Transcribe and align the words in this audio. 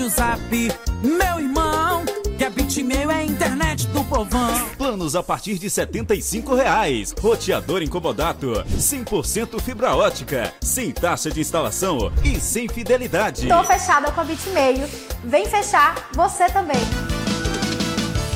mande 0.00 0.02
o 0.02 0.08
zap, 0.08 0.40
meu 1.02 1.40
irmão. 1.40 2.04
Que 2.38 2.44
a 2.44 2.50
Bitmail 2.50 3.10
é 3.10 3.14
a 3.16 3.24
internet 3.24 3.86
do 3.88 4.02
povão. 4.04 4.68
Planos 4.78 5.14
a 5.14 5.22
partir 5.22 5.58
de 5.58 5.68
R$ 5.68 6.56
reais. 6.56 7.14
Roteador 7.20 7.82
incomodato, 7.82 8.64
100% 8.76 9.60
fibra 9.60 9.94
ótica, 9.94 10.54
sem 10.62 10.90
taxa 10.90 11.30
de 11.30 11.40
instalação 11.40 12.10
e 12.24 12.40
sem 12.40 12.66
fidelidade. 12.66 13.46
Tô 13.46 13.62
fechada 13.64 14.10
com 14.10 14.20
a 14.22 14.24
Bitmail. 14.24 14.88
Vem 15.24 15.46
fechar 15.46 16.08
você 16.14 16.46
também. 16.46 16.80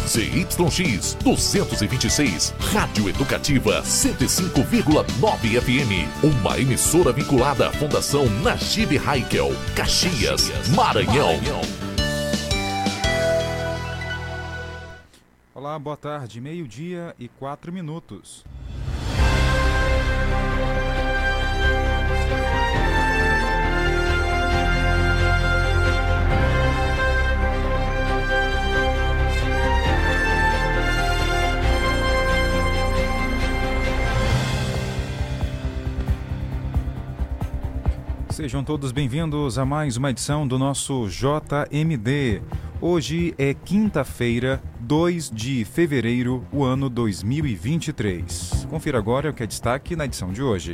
ZYX 0.06 1.14
226, 1.24 2.54
Rádio 2.58 3.08
Educativa 3.08 3.82
105,9 3.82 5.60
FM. 5.60 6.06
Uma 6.22 6.58
emissora 6.58 7.10
vinculada 7.10 7.68
à 7.68 7.72
Fundação 7.72 8.26
Najib 8.42 8.98
Haikel, 8.98 9.48
Caxias, 9.74 10.50
Maranhão. 10.76 11.40
Olá, 15.54 15.78
boa 15.78 15.96
tarde, 15.96 16.38
meio-dia 16.40 17.14
e 17.18 17.26
quatro 17.26 17.72
minutos. 17.72 18.44
Sejam 38.34 38.64
todos 38.64 38.90
bem-vindos 38.90 39.60
a 39.60 39.64
mais 39.64 39.96
uma 39.96 40.10
edição 40.10 40.44
do 40.44 40.58
nosso 40.58 41.06
JMD. 41.06 42.42
Hoje 42.80 43.32
é 43.38 43.54
quinta-feira, 43.54 44.60
2 44.80 45.30
de 45.30 45.64
fevereiro, 45.64 46.44
o 46.52 46.64
ano 46.64 46.90
2023. 46.90 48.66
Confira 48.68 48.98
agora 48.98 49.30
o 49.30 49.32
que 49.32 49.44
é 49.44 49.46
destaque 49.46 49.94
na 49.94 50.06
edição 50.06 50.32
de 50.32 50.42
hoje. 50.42 50.72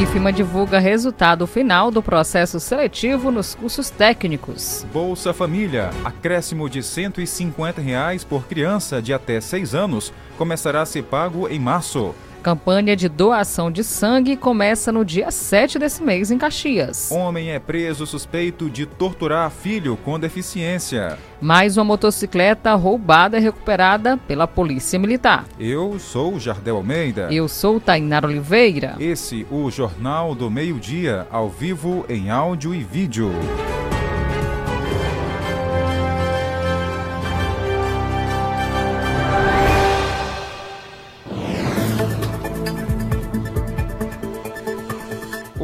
IFMA 0.00 0.32
divulga 0.32 0.78
resultado 0.78 1.44
final 1.44 1.90
do 1.90 2.00
processo 2.00 2.60
seletivo 2.60 3.32
nos 3.32 3.52
cursos 3.56 3.90
técnicos. 3.90 4.86
Bolsa 4.92 5.34
Família, 5.34 5.90
acréscimo 6.04 6.70
de 6.70 6.84
150 6.84 7.80
reais 7.80 8.22
por 8.22 8.44
criança 8.44 9.02
de 9.02 9.12
até 9.12 9.40
6 9.40 9.74
anos, 9.74 10.12
começará 10.38 10.82
a 10.82 10.86
ser 10.86 11.02
pago 11.02 11.48
em 11.48 11.58
março. 11.58 12.14
Campanha 12.42 12.96
de 12.96 13.08
doação 13.08 13.70
de 13.70 13.84
sangue 13.84 14.36
começa 14.36 14.90
no 14.90 15.04
dia 15.04 15.30
7 15.30 15.78
desse 15.78 16.02
mês 16.02 16.28
em 16.28 16.36
Caxias. 16.36 17.08
Homem 17.12 17.52
é 17.52 17.60
preso 17.60 18.04
suspeito 18.04 18.68
de 18.68 18.84
torturar 18.84 19.48
filho 19.48 19.96
com 19.96 20.18
deficiência. 20.18 21.16
Mais 21.40 21.76
uma 21.76 21.84
motocicleta 21.84 22.74
roubada 22.74 23.36
é 23.36 23.40
recuperada 23.40 24.16
pela 24.16 24.48
Polícia 24.48 24.98
Militar. 24.98 25.44
Eu 25.58 26.00
sou 26.00 26.40
Jardel 26.40 26.76
Almeida. 26.76 27.28
Eu 27.30 27.46
sou 27.46 27.78
Tainara 27.78 28.26
Oliveira. 28.26 28.96
Esse 28.98 29.46
o 29.48 29.70
Jornal 29.70 30.34
do 30.34 30.50
Meio-Dia, 30.50 31.28
ao 31.30 31.48
vivo 31.48 32.04
em 32.08 32.28
áudio 32.28 32.74
e 32.74 32.82
vídeo. 32.82 33.30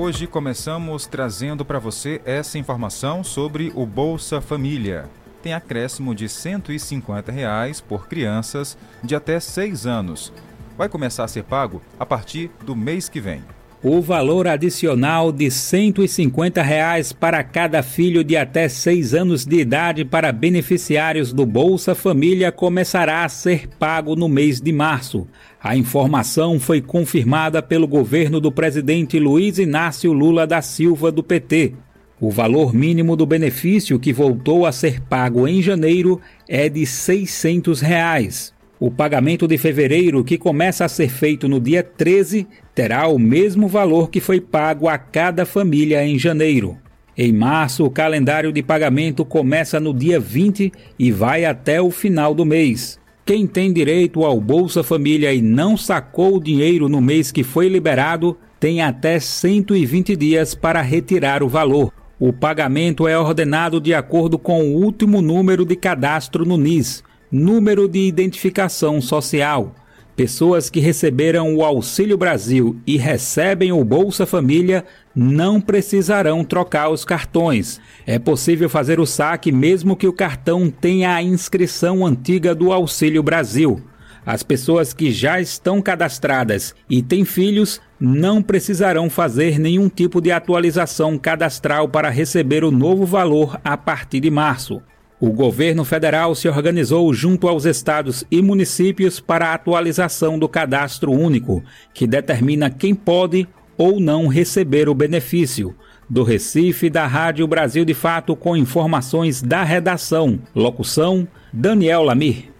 Hoje 0.09 0.27
começamos 0.27 1.07
trazendo 1.07 1.67
para 1.67 1.79
você 1.79 2.23
essa 2.25 2.57
informação 2.57 3.23
sobre 3.23 3.71
o 3.75 3.85
Bolsa 3.85 4.41
Família. 4.41 5.05
Tem 5.43 5.53
acréscimo 5.53 6.15
de 6.15 6.31
150 6.31 7.31
reais 7.31 7.83
por 7.83 8.09
crianças 8.09 8.79
de 9.05 9.15
até 9.15 9.39
6 9.39 9.87
anos. 9.87 10.33
Vai 10.79 10.89
começar 10.89 11.25
a 11.25 11.29
ser 11.29 11.45
pago 11.45 11.83
a 12.01 12.07
partir 12.07 12.51
do 12.65 12.75
mês 12.75 13.07
que 13.07 13.21
vem. 13.21 13.45
O 13.83 14.01
valor 14.01 14.49
adicional 14.49 15.31
de 15.31 15.49
150 15.53 16.61
reais 16.61 17.13
para 17.13 17.45
cada 17.45 17.81
filho 17.81 18.25
de 18.25 18.37
até 18.37 18.69
6 18.69 19.15
anos 19.15 19.47
de 19.47 19.61
idade 19.61 20.05
para 20.05 20.33
beneficiários 20.33 21.33
do 21.33 21.47
Bolsa 21.47 21.95
Família 21.95 22.51
começará 22.51 23.23
a 23.23 23.29
ser 23.29 23.69
pago 23.79 24.17
no 24.17 24.29
mês 24.29 24.61
de 24.61 24.73
março. 24.73 25.29
A 25.63 25.77
informação 25.77 26.59
foi 26.59 26.81
confirmada 26.81 27.63
pelo 27.63 27.87
governo 27.87 28.41
do 28.41 28.51
presidente 28.51 29.17
Luiz 29.17 29.61
Inácio 29.61 30.13
Lula 30.13 30.45
da 30.45 30.61
Silva 30.61 31.13
do 31.13 31.23
PT. 31.23 31.75
O 32.21 32.33
valor 32.33 32.75
mínimo 32.75 33.15
do 33.15 33.25
benefício 33.25 34.01
que 34.01 34.13
voltou 34.13 34.67
a 34.67 34.73
ser 34.73 35.01
pago 35.03 35.47
em 35.47 35.63
janeiro 35.63 36.21
é 36.49 36.69
de 36.69 36.85
600 36.85 37.81
reais. 37.81 38.58
O 38.81 38.93
pagamento 38.93 39.49
de 39.49 39.59
fevereiro, 39.59 40.23
que 40.23 40.39
começa 40.39 40.85
a 40.85 40.89
ser 40.89 41.09
feito 41.09 41.49
no 41.49 41.59
dia 41.59 41.83
13, 41.83 42.47
terá 42.73 43.09
o 43.09 43.19
mesmo 43.19 43.67
valor 43.67 44.09
que 44.09 44.21
foi 44.21 44.41
pago 44.41 44.87
a 44.87 44.97
cada 44.97 45.45
família 45.45 46.05
em 46.07 46.17
janeiro. 46.17 46.79
Em 47.17 47.33
março, 47.33 47.85
o 47.85 47.91
calendário 47.91 48.53
de 48.53 48.63
pagamento 48.63 49.25
começa 49.25 49.81
no 49.81 49.93
dia 49.93 50.21
20 50.21 50.71
e 50.97 51.11
vai 51.11 51.45
até 51.45 51.83
o 51.83 51.91
final 51.91 52.33
do 52.33 52.45
mês. 52.45 53.01
Quem 53.27 53.49
tem 53.49 53.73
direito 53.73 54.25
ao 54.25 54.41
Bolsa 54.41 54.85
Família 54.85 55.35
e 55.35 55.43
não 55.43 55.77
sacou 55.77 56.37
o 56.37 56.41
dinheiro 56.41 56.89
no 56.89 57.01
mês 57.01 57.33
que 57.33 57.43
foi 57.43 57.69
liberado, 57.69 58.39
tem 58.61 58.81
até 58.81 59.19
120 59.19 60.15
dias 60.15 60.55
para 60.55 60.81
retirar 60.81 61.43
o 61.43 61.49
valor. 61.49 61.93
O 62.21 62.33
pagamento 62.33 63.09
é 63.09 63.19
ordenado 63.19 63.81
de 63.81 63.93
acordo 63.93 64.39
com 64.39 64.63
o 64.63 64.77
último 64.77 65.21
número 65.21 65.65
de 65.65 65.75
cadastro 65.75 66.45
no 66.45 66.57
NIS, 66.57 67.03
número 67.31 67.89
de 67.89 68.01
identificação 68.01 69.01
social. 69.01 69.75
Pessoas 70.19 70.69
que 70.69 70.81
receberam 70.81 71.55
o 71.55 71.65
Auxílio 71.65 72.19
Brasil 72.19 72.77
e 72.85 72.97
recebem 72.97 73.71
o 73.71 73.85
Bolsa 73.85 74.27
Família 74.27 74.85
não 75.15 75.61
precisarão 75.61 76.43
trocar 76.43 76.91
os 76.91 77.05
cartões. 77.05 77.81
É 78.05 78.19
possível 78.19 78.69
fazer 78.69 78.99
o 78.99 79.07
saque 79.07 79.53
mesmo 79.53 79.95
que 79.95 80.09
o 80.09 80.13
cartão 80.13 80.69
tenha 80.71 81.15
a 81.15 81.23
inscrição 81.23 82.05
antiga 82.05 82.53
do 82.53 82.73
Auxílio 82.73 83.23
Brasil. 83.23 83.81
As 84.27 84.43
pessoas 84.43 84.93
que 84.93 85.13
já 85.13 85.41
estão 85.41 85.81
cadastradas 85.81 86.75
e 86.91 87.01
têm 87.01 87.25
filhos 87.25 87.81
não 88.01 88.43
precisarão 88.43 89.09
fazer 89.09 89.59
nenhum 89.59 89.89
tipo 89.89 90.21
de 90.21 90.33
atualização 90.33 91.17
cadastral 91.17 91.89
para 91.89 92.11
receber 92.11 92.65
o 92.65 92.73
novo 92.73 93.07
valor 93.07 93.61
a 93.65 93.77
partir 93.77 94.19
de 94.19 94.31
março. 94.31 94.83
O 95.21 95.33
governo 95.33 95.85
federal 95.85 96.33
se 96.37 96.49
organizou 96.49 97.13
junto 97.13 97.49
aos 97.49 97.65
estados 97.65 98.25
e 98.31 98.41
municípios 98.41 99.19
para 99.19 99.49
a 99.49 99.55
atualização 99.55 100.39
do 100.39 100.49
cadastro 100.49 101.11
único, 101.11 101.61
que 101.93 102.07
determina 102.07 102.71
quem 102.71 102.95
pode 102.95 103.49
ou 103.77 103.99
não 103.99 104.29
receber 104.29 104.89
o 104.89 104.95
benefício. 104.95 105.75
Do 106.09 106.23
Recife, 106.23 106.89
da 106.89 107.05
Rádio 107.05 107.49
Brasil 107.49 107.85
de 107.85 107.95
Fato, 107.95 108.37
com 108.37 108.57
informações 108.57 109.43
da 109.43 109.65
redação. 109.65 110.39
Locução: 110.55 111.27
Daniel 111.53 112.05
Lamir. 112.05 112.53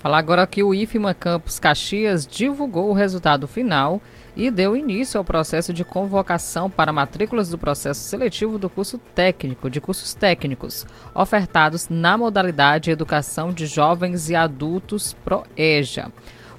Falar 0.00 0.18
agora 0.18 0.44
que 0.48 0.64
o 0.64 0.74
IFMA 0.74 1.14
Campus 1.14 1.60
Caxias 1.60 2.26
divulgou 2.26 2.90
o 2.90 2.92
resultado 2.92 3.46
final 3.46 4.02
e 4.36 4.50
deu 4.50 4.76
início 4.76 5.18
ao 5.18 5.24
processo 5.24 5.72
de 5.72 5.84
convocação 5.84 6.70
para 6.70 6.92
matrículas 6.92 7.48
do 7.48 7.58
processo 7.58 8.00
seletivo 8.00 8.58
do 8.58 8.70
curso 8.70 8.98
técnico, 8.98 9.68
de 9.68 9.80
cursos 9.80 10.14
técnicos, 10.14 10.86
ofertados 11.14 11.88
na 11.88 12.16
modalidade 12.16 12.90
Educação 12.90 13.52
de 13.52 13.66
Jovens 13.66 14.30
e 14.30 14.34
Adultos 14.34 15.14
ProEja. 15.24 16.10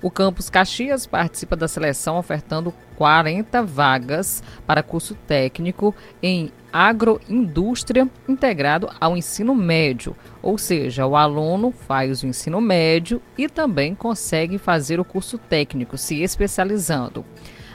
O 0.01 0.11
Campus 0.11 0.49
Caxias 0.49 1.07
participa 1.07 1.55
da 1.55 1.65
seleção 1.65 2.17
ofertando 2.17 2.73
40 2.97 3.63
vagas 3.63 4.43
para 4.67 4.83
curso 4.83 5.15
técnico 5.15 5.95
em 6.21 6.51
agroindústria 6.73 8.09
integrado 8.27 8.89
ao 8.99 9.15
ensino 9.15 9.55
médio, 9.55 10.13
ou 10.41 10.57
seja, 10.57 11.05
o 11.05 11.15
aluno 11.15 11.71
faz 11.71 12.21
o 12.21 12.27
ensino 12.27 12.59
médio 12.59 13.21
e 13.37 13.47
também 13.47 13.95
consegue 13.95 14.57
fazer 14.57 14.99
o 14.99 15.05
curso 15.05 15.37
técnico, 15.37 15.97
se 15.97 16.21
especializando. 16.21 17.23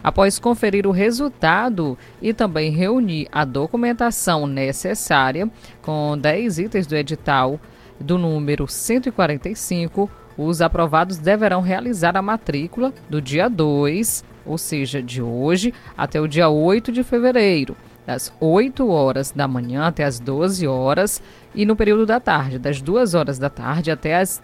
Após 0.03 0.39
conferir 0.39 0.87
o 0.87 0.93
resultado 0.93 1.99
e 2.23 2.33
também 2.33 2.71
reunir 2.71 3.29
a 3.33 3.45
documentação 3.45 4.47
necessária, 4.47 5.51
com 5.83 6.17
10 6.17 6.59
itens 6.59 6.87
do 6.87 6.97
edital 6.97 7.61
do 7.99 8.17
número 8.17 8.69
145, 8.69 10.09
os 10.37 10.63
aprovados 10.63 11.19
deverão 11.19 11.61
realizar 11.61 12.17
a 12.17 12.23
matrícula 12.23 12.93
do 13.11 13.21
dia 13.21 13.49
2, 13.49 14.25
ou 14.47 14.57
seja, 14.57 15.03
de 15.03 15.21
hoje, 15.21 15.75
até 15.97 16.21
o 16.21 16.29
dia 16.29 16.49
8 16.49 16.93
de 16.93 17.03
fevereiro, 17.03 17.77
das 18.07 18.33
8 18.41 18.89
horas 18.89 19.33
da 19.33 19.49
manhã 19.49 19.87
até 19.87 20.05
as 20.05 20.21
12 20.21 20.67
horas, 20.67 21.21
e 21.53 21.67
no 21.67 21.75
período 21.75 22.07
da 22.07 22.21
tarde, 22.21 22.59
das 22.59 22.81
2 22.81 23.15
horas 23.15 23.37
da 23.37 23.51
tarde 23.51 23.91
até 23.91 24.17
as, 24.17 24.41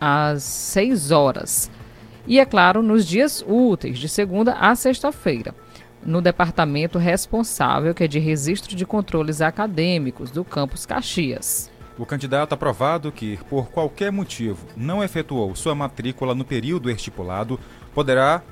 as 0.00 0.44
6 0.44 1.10
horas 1.10 1.70
E, 2.26 2.38
é 2.38 2.44
claro, 2.44 2.82
nos 2.82 3.06
dias 3.06 3.44
úteis, 3.46 3.98
de 3.98 4.08
segunda 4.08 4.54
a 4.54 4.74
sexta-feira, 4.76 5.54
no 6.04 6.20
departamento 6.20 6.98
responsável, 6.98 7.94
que 7.94 8.04
é 8.04 8.08
de 8.08 8.18
registro 8.18 8.76
de 8.76 8.86
controles 8.86 9.40
acadêmicos 9.40 10.30
do 10.30 10.44
campus 10.44 10.86
Caxias. 10.86 11.70
O 11.98 12.06
candidato 12.06 12.52
aprovado 12.52 13.12
que, 13.12 13.38
por 13.48 13.70
qualquer 13.70 14.10
motivo, 14.10 14.66
não 14.76 15.02
efetuou 15.02 15.54
sua 15.54 15.74
matrícula 15.74 16.34
no 16.34 16.44
período 16.44 16.90
estipulado, 16.90 17.60
poderá 17.94 18.42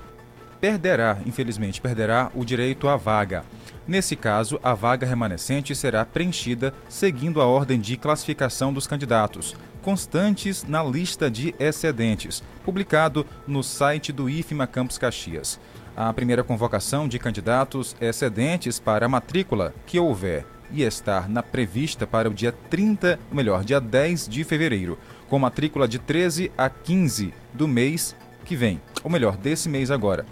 perderá, 0.60 1.18
infelizmente, 1.24 1.80
perderá 1.80 2.30
o 2.34 2.44
direito 2.44 2.86
à 2.86 2.96
vaga. 2.96 3.44
Nesse 3.90 4.14
caso, 4.14 4.60
a 4.62 4.72
vaga 4.72 5.04
remanescente 5.04 5.74
será 5.74 6.04
preenchida 6.04 6.72
seguindo 6.88 7.40
a 7.40 7.44
ordem 7.44 7.80
de 7.80 7.96
classificação 7.96 8.72
dos 8.72 8.86
candidatos, 8.86 9.56
constantes 9.82 10.62
na 10.62 10.80
lista 10.80 11.28
de 11.28 11.52
excedentes, 11.58 12.40
publicado 12.64 13.26
no 13.48 13.64
site 13.64 14.12
do 14.12 14.30
IFMA 14.30 14.64
Campus 14.68 14.96
Caxias. 14.96 15.58
A 15.96 16.12
primeira 16.12 16.44
convocação 16.44 17.08
de 17.08 17.18
candidatos 17.18 17.96
excedentes 18.00 18.78
para 18.78 19.06
a 19.06 19.08
matrícula 19.08 19.74
que 19.86 19.98
houver 19.98 20.46
e 20.70 20.84
estar 20.84 21.28
na 21.28 21.42
prevista 21.42 22.06
para 22.06 22.30
o 22.30 22.32
dia 22.32 22.52
30, 22.52 23.18
melhor, 23.32 23.64
dia 23.64 23.80
10 23.80 24.28
de 24.28 24.44
fevereiro, 24.44 24.96
com 25.28 25.36
matrícula 25.36 25.88
de 25.88 25.98
13 25.98 26.52
a 26.56 26.70
15 26.70 27.34
do 27.52 27.66
mês 27.66 28.14
que 28.44 28.54
vem, 28.54 28.80
ou 29.02 29.10
melhor, 29.10 29.36
desse 29.36 29.68
mês 29.68 29.90
agora. 29.90 30.24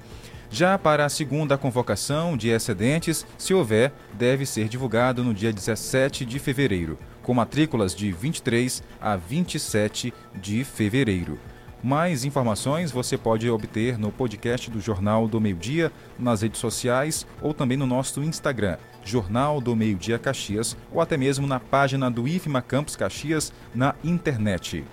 Já 0.51 0.79
para 0.79 1.05
a 1.05 1.09
segunda 1.11 1.59
convocação 1.59 2.37
de 2.37 2.49
excedentes, 2.49 3.27
se 3.37 3.53
houver, 3.53 3.93
deve 4.15 4.47
ser 4.47 4.69
divulgado 4.69 5.23
no 5.23 5.35
dia 5.35 5.53
17 5.53 6.25
de 6.25 6.39
fevereiro, 6.39 6.99
com 7.23 7.35
matrículas 7.35 7.95
de 7.95 8.11
23 8.11 8.83
a 9.01 9.15
27 9.15 10.13
de 10.35 10.65
fevereiro. 10.65 11.39
Mais 11.83 12.25
informações 12.25 12.91
você 12.91 13.17
pode 13.17 13.49
obter 13.49 13.99
no 13.99 14.11
podcast 14.11 14.71
do 14.71 14.81
Jornal 14.81 15.29
do 15.29 15.41
Meio 15.41 15.55
Dia, 15.55 15.93
nas 16.19 16.43
redes 16.43 16.61
sociais 16.61 17.27
ou 17.41 17.55
também 17.55 17.77
no 17.77 17.87
nosso 17.87 18.23
Instagram, 18.23 18.79
Jornal 19.05 19.61
do 19.61 19.77
Meio 19.77 19.97
Dia 19.97 20.19
Caxias, 20.19 20.77
ou 20.91 21.01
até 21.01 21.17
mesmo 21.17 21.47
na 21.47 21.61
página 21.61 22.11
do 22.11 22.27
IFMA 22.27 22.63
Campus 22.63 22.97
Caxias 22.97 23.53
na 23.75 23.95
internet. 24.03 24.85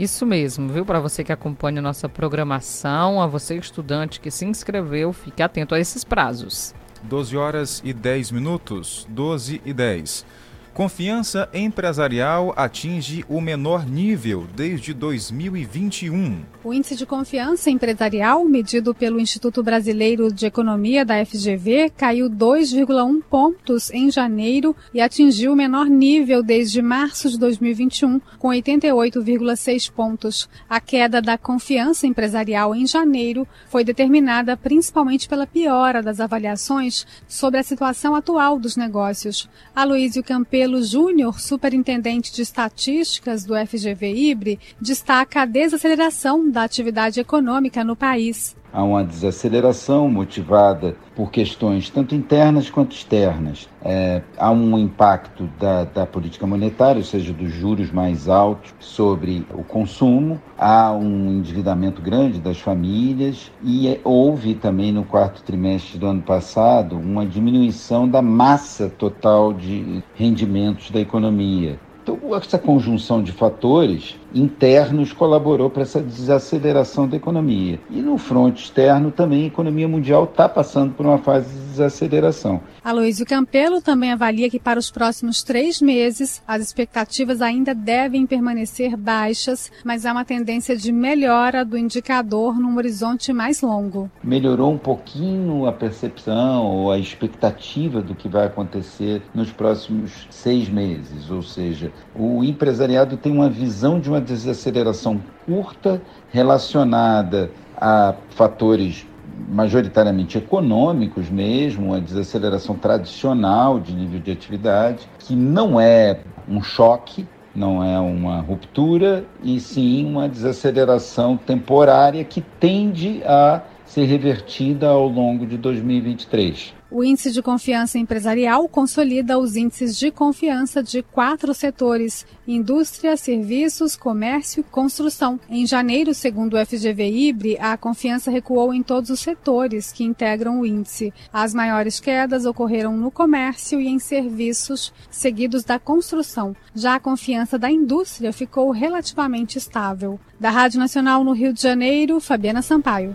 Isso 0.00 0.24
mesmo, 0.24 0.66
viu? 0.72 0.82
Para 0.82 0.98
você 0.98 1.22
que 1.22 1.30
acompanha 1.30 1.82
nossa 1.82 2.08
programação, 2.08 3.20
a 3.20 3.26
você 3.26 3.56
estudante 3.56 4.18
que 4.18 4.30
se 4.30 4.46
inscreveu, 4.46 5.12
fique 5.12 5.42
atento 5.42 5.74
a 5.74 5.78
esses 5.78 6.04
prazos. 6.04 6.74
12 7.02 7.36
horas 7.36 7.82
e 7.84 7.92
10 7.92 8.30
minutos, 8.30 9.06
12 9.10 9.60
e 9.62 9.74
10. 9.74 10.24
Confiança 10.72 11.48
empresarial 11.52 12.54
atinge 12.56 13.24
o 13.28 13.40
menor 13.40 13.84
nível 13.84 14.46
desde 14.54 14.94
2021. 14.94 16.42
O 16.62 16.72
índice 16.72 16.94
de 16.94 17.04
confiança 17.04 17.70
empresarial, 17.70 18.44
medido 18.44 18.94
pelo 18.94 19.18
Instituto 19.18 19.64
Brasileiro 19.64 20.32
de 20.32 20.46
Economia 20.46 21.04
da 21.04 21.24
FGV, 21.24 21.90
caiu 21.96 22.30
2,1 22.30 23.20
pontos 23.28 23.90
em 23.90 24.10
janeiro 24.10 24.74
e 24.94 25.00
atingiu 25.00 25.52
o 25.52 25.56
menor 25.56 25.86
nível 25.86 26.40
desde 26.40 26.80
março 26.80 27.28
de 27.28 27.38
2021, 27.38 28.20
com 28.38 28.48
88,6 28.48 29.90
pontos. 29.90 30.48
A 30.68 30.80
queda 30.80 31.20
da 31.20 31.36
confiança 31.36 32.06
empresarial 32.06 32.74
em 32.76 32.86
janeiro 32.86 33.46
foi 33.68 33.82
determinada 33.82 34.56
principalmente 34.56 35.28
pela 35.28 35.48
piora 35.48 36.00
das 36.00 36.20
avaliações 36.20 37.06
sobre 37.26 37.58
a 37.58 37.64
situação 37.64 38.14
atual 38.14 38.58
dos 38.58 38.76
negócios. 38.76 39.48
Aloysio 39.74 40.22
Campelo 40.22 40.59
Campelo 40.60 40.82
Júnior, 40.82 41.40
superintendente 41.40 42.34
de 42.34 42.42
estatísticas 42.42 43.46
do 43.46 43.54
FGV 43.54 44.12
IBRE, 44.12 44.60
destaca 44.78 45.40
a 45.40 45.46
desaceleração 45.46 46.50
da 46.50 46.64
atividade 46.64 47.18
econômica 47.18 47.82
no 47.82 47.96
país. 47.96 48.54
Há 48.72 48.82
uma 48.82 49.02
desaceleração 49.02 50.08
motivada 50.08 50.96
por 51.16 51.30
questões 51.30 51.90
tanto 51.90 52.14
internas 52.14 52.70
quanto 52.70 52.94
externas. 52.94 53.68
É, 53.82 54.22
há 54.38 54.50
um 54.50 54.78
impacto 54.78 55.48
da, 55.58 55.84
da, 55.84 56.06
política 56.06 56.46
monetária, 56.46 56.98
ou 56.98 57.04
seja, 57.04 57.32
dos 57.32 57.52
juros 57.52 57.90
mais 57.90 58.28
altos 58.28 58.72
sobre 58.78 59.44
o 59.52 59.64
consumo, 59.64 60.40
há 60.56 60.92
um 60.92 61.30
endividamento 61.30 62.00
grande 62.00 62.38
das 62.38 62.60
famílias 62.60 63.50
e 63.62 63.88
é, 63.88 64.00
houve 64.04 64.54
também 64.54 64.92
no 64.92 65.04
quarto 65.04 65.42
trimestre 65.42 65.98
do 65.98 66.06
ano 66.06 66.22
passado 66.22 66.96
uma 66.96 67.26
diminuição 67.26 68.08
da 68.08 68.22
massa 68.22 68.88
total 68.88 69.52
de 69.52 70.02
rendimentos 70.14 70.90
da 70.90 71.00
economia. 71.00 71.78
Então, 72.02 72.34
essa 72.34 72.58
conjunção 72.58 73.22
de 73.22 73.32
fatores 73.32 74.16
internos 74.34 75.12
colaborou 75.12 75.70
para 75.70 75.82
essa 75.82 76.00
desaceleração 76.00 77.08
da 77.08 77.16
economia. 77.16 77.80
E 77.90 78.00
no 78.00 78.18
fronte 78.18 78.64
externo 78.64 79.10
também 79.10 79.44
a 79.44 79.46
economia 79.46 79.88
mundial 79.88 80.24
está 80.24 80.48
passando 80.48 80.94
por 80.94 81.06
uma 81.06 81.18
fase 81.18 81.48
de 81.48 81.60
desaceleração. 81.70 82.60
Aloysio 82.82 83.26
Campelo 83.26 83.80
também 83.80 84.12
avalia 84.12 84.48
que 84.48 84.58
para 84.58 84.78
os 84.78 84.90
próximos 84.90 85.42
três 85.42 85.80
meses 85.80 86.42
as 86.46 86.62
expectativas 86.62 87.42
ainda 87.42 87.74
devem 87.74 88.26
permanecer 88.26 88.96
baixas, 88.96 89.70
mas 89.84 90.06
há 90.06 90.12
uma 90.12 90.24
tendência 90.24 90.76
de 90.76 90.92
melhora 90.92 91.64
do 91.64 91.76
indicador 91.76 92.58
num 92.58 92.76
horizonte 92.76 93.32
mais 93.32 93.60
longo. 93.60 94.10
Melhorou 94.22 94.72
um 94.72 94.78
pouquinho 94.78 95.66
a 95.66 95.72
percepção 95.72 96.66
ou 96.66 96.90
a 96.90 96.98
expectativa 96.98 98.00
do 98.00 98.14
que 98.14 98.28
vai 98.28 98.46
acontecer 98.46 99.22
nos 99.34 99.50
próximos 99.50 100.26
seis 100.30 100.68
meses, 100.68 101.30
ou 101.30 101.42
seja, 101.42 101.92
o 102.14 102.42
empresariado 102.44 103.16
tem 103.16 103.32
uma 103.32 103.48
visão 103.48 104.00
de 104.00 104.08
uma 104.08 104.19
desaceleração 104.20 105.20
curta 105.46 106.00
relacionada 106.30 107.50
a 107.76 108.14
fatores 108.30 109.06
majoritariamente 109.48 110.38
econômicos 110.38 111.30
mesmo, 111.30 111.94
a 111.94 111.98
desaceleração 111.98 112.76
tradicional 112.76 113.80
de 113.80 113.92
nível 113.92 114.20
de 114.20 114.30
atividade, 114.30 115.08
que 115.18 115.34
não 115.34 115.80
é 115.80 116.20
um 116.48 116.62
choque, 116.62 117.26
não 117.54 117.82
é 117.82 117.98
uma 117.98 118.40
ruptura, 118.40 119.24
e 119.42 119.58
sim 119.58 120.04
uma 120.04 120.28
desaceleração 120.28 121.36
temporária 121.36 122.22
que 122.22 122.40
tende 122.40 123.22
a 123.24 123.62
ser 123.84 124.04
revertida 124.04 124.88
ao 124.88 125.08
longo 125.08 125.46
de 125.46 125.56
2023. 125.56 126.79
O 126.90 127.04
índice 127.04 127.30
de 127.30 127.40
confiança 127.40 127.98
empresarial 127.98 128.68
consolida 128.68 129.38
os 129.38 129.54
índices 129.54 129.96
de 129.96 130.10
confiança 130.10 130.82
de 130.82 131.02
quatro 131.02 131.54
setores: 131.54 132.26
indústria, 132.48 133.16
serviços, 133.16 133.94
comércio 133.94 134.60
e 134.60 134.64
construção. 134.64 135.38
Em 135.48 135.64
janeiro, 135.64 136.12
segundo 136.12 136.54
o 136.54 136.66
FGV 136.66 137.08
Ibre, 137.08 137.56
a 137.60 137.76
confiança 137.76 138.28
recuou 138.28 138.74
em 138.74 138.82
todos 138.82 139.08
os 139.08 139.20
setores 139.20 139.92
que 139.92 140.02
integram 140.02 140.60
o 140.60 140.66
índice. 140.66 141.14
As 141.32 141.54
maiores 141.54 142.00
quedas 142.00 142.44
ocorreram 142.44 142.96
no 142.96 143.10
comércio 143.10 143.80
e 143.80 143.86
em 143.86 144.00
serviços, 144.00 144.92
seguidos 145.08 145.62
da 145.62 145.78
construção. 145.78 146.56
Já 146.74 146.96
a 146.96 147.00
confiança 147.00 147.56
da 147.56 147.70
indústria 147.70 148.32
ficou 148.32 148.72
relativamente 148.72 149.56
estável. 149.56 150.18
Da 150.40 150.50
Rádio 150.50 150.80
Nacional 150.80 151.22
no 151.22 151.32
Rio 151.32 151.52
de 151.52 151.62
Janeiro, 151.62 152.18
Fabiana 152.18 152.62
Sampaio. 152.62 153.14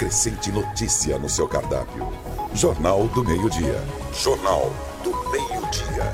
Acrescente 0.00 0.50
notícia 0.50 1.18
no 1.18 1.28
seu 1.28 1.46
cardápio. 1.46 2.10
Jornal 2.54 3.06
do 3.08 3.22
Meio-Dia. 3.22 3.78
Jornal 4.14 4.72
do 5.04 5.10
Meio-Dia. 5.30 6.10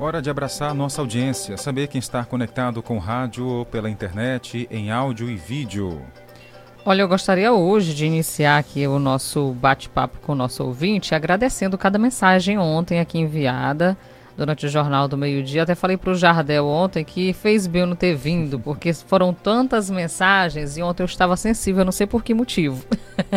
Hora 0.00 0.22
de 0.22 0.30
abraçar 0.30 0.74
nossa 0.74 1.02
audiência, 1.02 1.58
saber 1.58 1.88
quem 1.88 1.98
está 1.98 2.24
conectado 2.24 2.82
com 2.82 2.96
rádio 2.96 3.46
ou 3.46 3.66
pela 3.66 3.90
internet, 3.90 4.66
em 4.70 4.90
áudio 4.90 5.28
e 5.28 5.36
vídeo. 5.36 6.00
Olha, 6.82 7.02
eu 7.02 7.08
gostaria 7.08 7.52
hoje 7.52 7.92
de 7.92 8.06
iniciar 8.06 8.56
aqui 8.56 8.86
o 8.86 8.98
nosso 8.98 9.52
bate-papo 9.52 10.18
com 10.20 10.32
o 10.32 10.34
nosso 10.34 10.64
ouvinte, 10.64 11.14
agradecendo 11.14 11.76
cada 11.76 11.98
mensagem 11.98 12.56
ontem 12.56 13.00
aqui 13.00 13.18
enviada 13.18 13.98
durante 14.36 14.66
o 14.66 14.68
Jornal 14.68 15.08
do 15.08 15.16
Meio-Dia. 15.16 15.62
Até 15.62 15.74
falei 15.74 15.96
para 15.96 16.10
o 16.10 16.14
Jardel 16.14 16.66
ontem 16.66 17.04
que 17.04 17.32
fez 17.32 17.66
bem 17.66 17.82
eu 17.82 17.86
não 17.86 17.96
ter 17.96 18.14
vindo, 18.14 18.58
porque 18.58 18.92
foram 18.92 19.32
tantas 19.32 19.90
mensagens 19.90 20.76
e 20.76 20.82
ontem 20.82 21.02
eu 21.02 21.06
estava 21.06 21.36
sensível, 21.36 21.84
não 21.84 21.92
sei 21.92 22.06
por 22.06 22.22
que 22.22 22.34
motivo. 22.34 22.84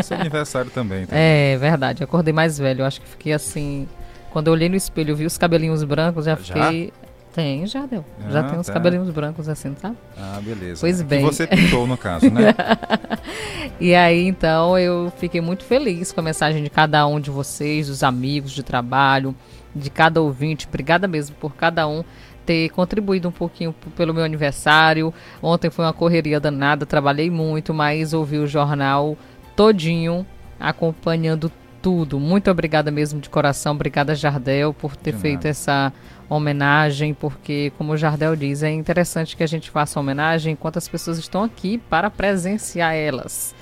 Seu 0.03 0.17
aniversário 0.17 0.71
também. 0.71 1.05
também. 1.05 1.21
É 1.21 1.57
verdade, 1.57 2.03
acordei 2.03 2.33
mais 2.33 2.57
velho. 2.57 2.81
Eu 2.81 2.85
acho 2.85 3.01
que 3.01 3.07
fiquei 3.07 3.33
assim. 3.33 3.87
Quando 4.31 4.47
eu 4.47 4.53
olhei 4.53 4.67
no 4.67 4.75
espelho, 4.75 5.15
vi 5.15 5.25
os 5.25 5.37
cabelinhos 5.37 5.83
brancos, 5.83 6.25
já 6.25 6.35
fiquei. 6.35 6.87
Já? 6.87 7.05
Tem, 7.35 7.67
já 7.67 7.85
deu. 7.85 8.05
Ah, 8.25 8.31
já 8.31 8.43
tem 8.43 8.57
uns 8.57 8.67
tá. 8.67 8.71
cabelinhos 8.71 9.09
brancos 9.09 9.49
assim, 9.49 9.75
sabe? 9.81 9.97
Ah, 10.17 10.39
beleza. 10.41 10.79
Pois 10.79 11.01
bem. 11.01 11.19
Que 11.19 11.33
você 11.33 11.45
pintou, 11.45 11.85
no 11.85 11.97
caso, 11.97 12.29
né? 12.31 12.55
e 13.77 13.93
aí, 13.93 14.25
então, 14.25 14.79
eu 14.79 15.11
fiquei 15.17 15.41
muito 15.41 15.65
feliz 15.65 16.13
com 16.13 16.21
a 16.21 16.23
mensagem 16.23 16.63
de 16.63 16.69
cada 16.69 17.05
um 17.05 17.19
de 17.19 17.29
vocês, 17.29 17.87
dos 17.87 18.03
amigos 18.03 18.53
de 18.53 18.63
trabalho, 18.63 19.35
de 19.75 19.89
cada 19.89 20.21
ouvinte. 20.21 20.67
Obrigada 20.67 21.07
mesmo 21.07 21.35
por 21.35 21.55
cada 21.55 21.87
um 21.87 22.03
ter 22.45 22.69
contribuído 22.69 23.27
um 23.27 23.31
pouquinho 23.31 23.73
pelo 23.95 24.13
meu 24.13 24.23
aniversário. 24.23 25.13
Ontem 25.41 25.69
foi 25.69 25.83
uma 25.83 25.93
correria 25.93 26.39
danada, 26.39 26.85
trabalhei 26.85 27.29
muito, 27.29 27.73
mas 27.73 28.13
ouvi 28.13 28.37
o 28.37 28.47
jornal 28.47 29.17
todinho, 29.55 30.25
acompanhando 30.59 31.51
tudo. 31.81 32.19
Muito 32.19 32.49
obrigada 32.49 32.89
mesmo 32.91 33.19
de 33.19 33.29
coração. 33.29 33.73
Obrigada, 33.73 34.15
Jardel, 34.15 34.73
por 34.73 34.95
ter 34.95 35.13
feito 35.13 35.45
essa 35.45 35.93
homenagem, 36.29 37.13
porque, 37.13 37.71
como 37.77 37.93
o 37.93 37.97
Jardel 37.97 38.35
diz, 38.35 38.63
é 38.63 38.71
interessante 38.71 39.37
que 39.37 39.43
a 39.43 39.47
gente 39.47 39.69
faça 39.69 39.99
homenagem 39.99 40.53
enquanto 40.53 40.77
as 40.77 40.87
pessoas 40.87 41.19
estão 41.19 41.43
aqui 41.43 41.77
para 41.77 42.09
presenciar 42.09 42.95
elas. 42.95 43.53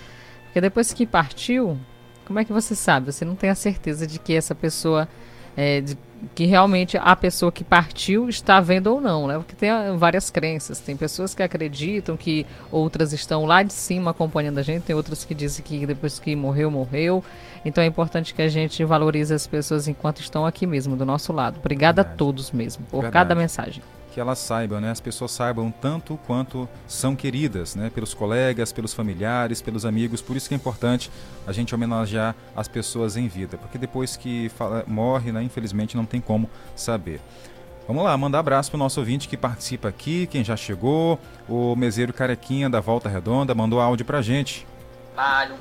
Porque 0.46 0.62
depois 0.62 0.93
que 0.93 1.05
partiu, 1.05 1.77
como 2.25 2.39
é 2.39 2.46
que 2.46 2.53
você 2.53 2.75
sabe? 2.75 3.12
Você 3.12 3.25
não 3.25 3.36
tem 3.36 3.50
a 3.50 3.55
certeza 3.55 4.08
de 4.08 4.20
que 4.20 4.34
essa 4.34 4.55
pessoa, 4.55 5.08
é, 5.55 5.81
de, 5.81 5.98
que 6.33 6.45
realmente 6.45 6.98
a 6.98 7.15
pessoa 7.15 7.51
que 7.51 7.63
partiu 7.63 8.29
está 8.29 8.60
vendo 8.60 8.88
ou 8.88 9.01
não, 9.01 9.27
né? 9.27 9.36
Porque 9.36 9.55
tem 9.55 9.69
ah, 9.69 9.93
várias 9.98 10.29
crenças. 10.29 10.79
Tem 10.79 10.95
pessoas 10.95 11.36
que 11.36 11.43
acreditam 11.43 12.15
que 12.15 12.45
outras 12.72 13.13
estão 13.13 13.45
lá 13.45 13.62
de 13.63 13.74
cima 13.74 14.12
acompanhando 14.12 14.57
a 14.57 14.62
gente, 14.62 14.83
tem 14.83 14.95
outras 14.95 15.25
que 15.25 15.33
dizem 15.33 15.63
que 15.63 15.86
depois 15.86 16.19
que 16.19 16.36
morreu, 16.36 16.72
morreu. 16.72 17.24
Então 17.65 17.83
é 17.83 17.88
importante 17.88 18.33
que 18.33 18.41
a 18.41 18.50
gente 18.50 18.83
valorize 18.83 19.33
as 19.33 19.48
pessoas 19.48 19.88
enquanto 19.88 20.22
estão 20.22 20.45
aqui 20.45 20.65
mesmo, 20.65 20.95
do 20.95 21.05
nosso 21.05 21.33
lado. 21.33 21.60
Obrigada 21.60 22.01
Verdade. 22.01 22.15
a 22.15 22.17
todos 22.17 22.51
mesmo 22.51 22.86
por 22.86 23.01
Verdade. 23.01 23.13
cada 23.13 23.36
mensagem 23.36 23.81
que 24.13 24.20
elas 24.20 24.38
saibam, 24.38 24.79
né? 24.79 24.91
As 24.91 25.00
pessoas 25.00 25.32
saibam 25.32 25.72
tanto 25.72 26.20
quanto 26.27 26.70
são 26.88 27.15
queridas, 27.15 27.75
né? 27.75 27.91
Pelos 27.93 28.13
colegas, 28.13 28.72
pelos 28.72 28.93
familiares, 28.93 29.62
pelos 29.62 29.86
amigos. 29.86 30.22
Por 30.22 30.38
isso 30.38 30.48
que 30.48 30.53
é 30.53 30.58
importante 30.58 31.10
a 31.48 31.51
gente 31.51 31.74
homenagear 31.74 32.36
as 32.55 32.67
pessoas 32.67 33.17
em 33.17 33.27
vida, 33.27 33.58
porque 33.58 33.77
depois 33.77 34.15
que 34.15 34.50
fala, 34.50 34.84
morre, 34.86 35.32
né? 35.32 35.41
Infelizmente 35.41 35.98
não 35.98 36.05
tem 36.05 36.22
como 36.22 36.50
saber. 36.75 37.20
Vamos 37.88 38.03
lá, 38.03 38.15
mandar 38.15 38.39
abraço 38.39 38.72
para 38.72 38.77
o 38.77 38.79
nosso 38.79 39.00
ouvinte 39.00 39.27
que 39.27 39.36
participa 39.36 39.89
aqui, 39.89 40.25
quem 40.27 40.41
já 40.41 40.55
chegou, 40.55 41.20
o 41.50 41.75
Meseiro 41.75 42.13
Carequinha 42.13 42.70
da 42.70 42.79
Volta 42.79 43.10
Redonda 43.10 43.53
mandou 43.53 43.82
áudio 43.82 44.05
para 44.05 44.22
gente. 44.22 44.65
Trabalho 45.13 45.55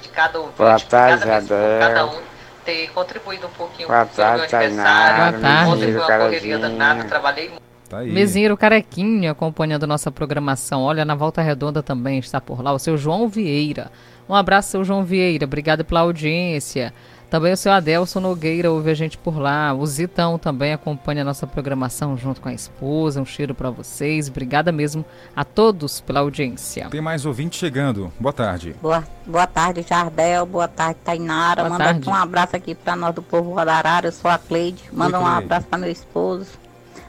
de 0.00 0.08
cada 0.08 0.38
ouvinte, 0.38 0.56
Boa 0.56 0.80
tarde, 0.80 1.24
cada, 1.24 1.78
cada 1.80 2.06
um 2.06 2.22
ter 2.64 2.90
contribuído 2.92 3.46
um 3.46 3.50
pouquinho 3.50 3.88
Boa 3.88 4.06
tarde, 4.06 4.46
o 4.46 4.48
meu 4.48 4.58
aniversário. 4.58 5.32
Boa 5.32 5.42
tarde. 5.42 5.70
Ontem 5.70 5.92
foi 5.92 6.00
uma 6.00 6.18
correria 6.18 6.58
danada, 6.58 7.04
trabalhei 7.04 7.48
muito. 7.48 7.65
Tá 7.88 7.98
aí. 7.98 8.10
Mesinheiro 8.12 8.56
Carequinho 8.56 9.30
acompanhando 9.30 9.86
nossa 9.86 10.10
programação. 10.10 10.82
Olha, 10.82 11.04
na 11.04 11.14
Volta 11.14 11.42
Redonda 11.42 11.82
também 11.82 12.18
está 12.18 12.40
por 12.40 12.62
lá 12.62 12.72
o 12.72 12.78
seu 12.78 12.96
João 12.96 13.28
Vieira. 13.28 13.90
Um 14.28 14.34
abraço, 14.34 14.70
seu 14.70 14.84
João 14.84 15.04
Vieira. 15.04 15.44
Obrigado 15.44 15.84
pela 15.84 16.00
audiência. 16.00 16.92
Também 17.28 17.52
o 17.52 17.56
seu 17.56 17.72
Adelson 17.72 18.20
Nogueira 18.20 18.70
ouve 18.70 18.88
a 18.90 18.94
gente 18.94 19.18
por 19.18 19.36
lá. 19.36 19.74
O 19.74 19.84
Zitão 19.84 20.38
também 20.38 20.72
acompanha 20.72 21.22
a 21.22 21.24
nossa 21.24 21.44
programação 21.46 22.16
junto 22.16 22.40
com 22.40 22.48
a 22.48 22.52
esposa. 22.52 23.20
Um 23.20 23.24
cheiro 23.24 23.52
para 23.52 23.68
vocês. 23.68 24.28
Obrigada 24.28 24.70
mesmo 24.70 25.04
a 25.34 25.44
todos 25.44 26.00
pela 26.00 26.20
audiência. 26.20 26.88
Tem 26.88 27.00
mais 27.00 27.26
ouvinte 27.26 27.56
chegando. 27.56 28.12
Boa 28.20 28.32
tarde. 28.32 28.76
Boa, 28.80 29.02
boa 29.26 29.46
tarde, 29.46 29.84
Jardel. 29.88 30.46
Boa 30.46 30.68
tarde, 30.68 31.00
Tainara. 31.04 31.62
Boa 31.62 31.70
Manda 31.70 31.84
tarde. 31.84 32.08
um 32.08 32.14
abraço 32.14 32.54
aqui 32.54 32.76
para 32.76 32.94
nós 32.94 33.14
do 33.14 33.22
povo 33.22 33.58
Adarara. 33.58 34.06
Eu 34.06 34.12
sou 34.12 34.30
a 34.30 34.38
Cleide. 34.38 34.84
Manda 34.92 35.18
Oi, 35.18 35.24
um 35.24 35.26
abraço 35.26 35.66
para 35.66 35.78
meu 35.78 35.90
esposo. 35.90 36.46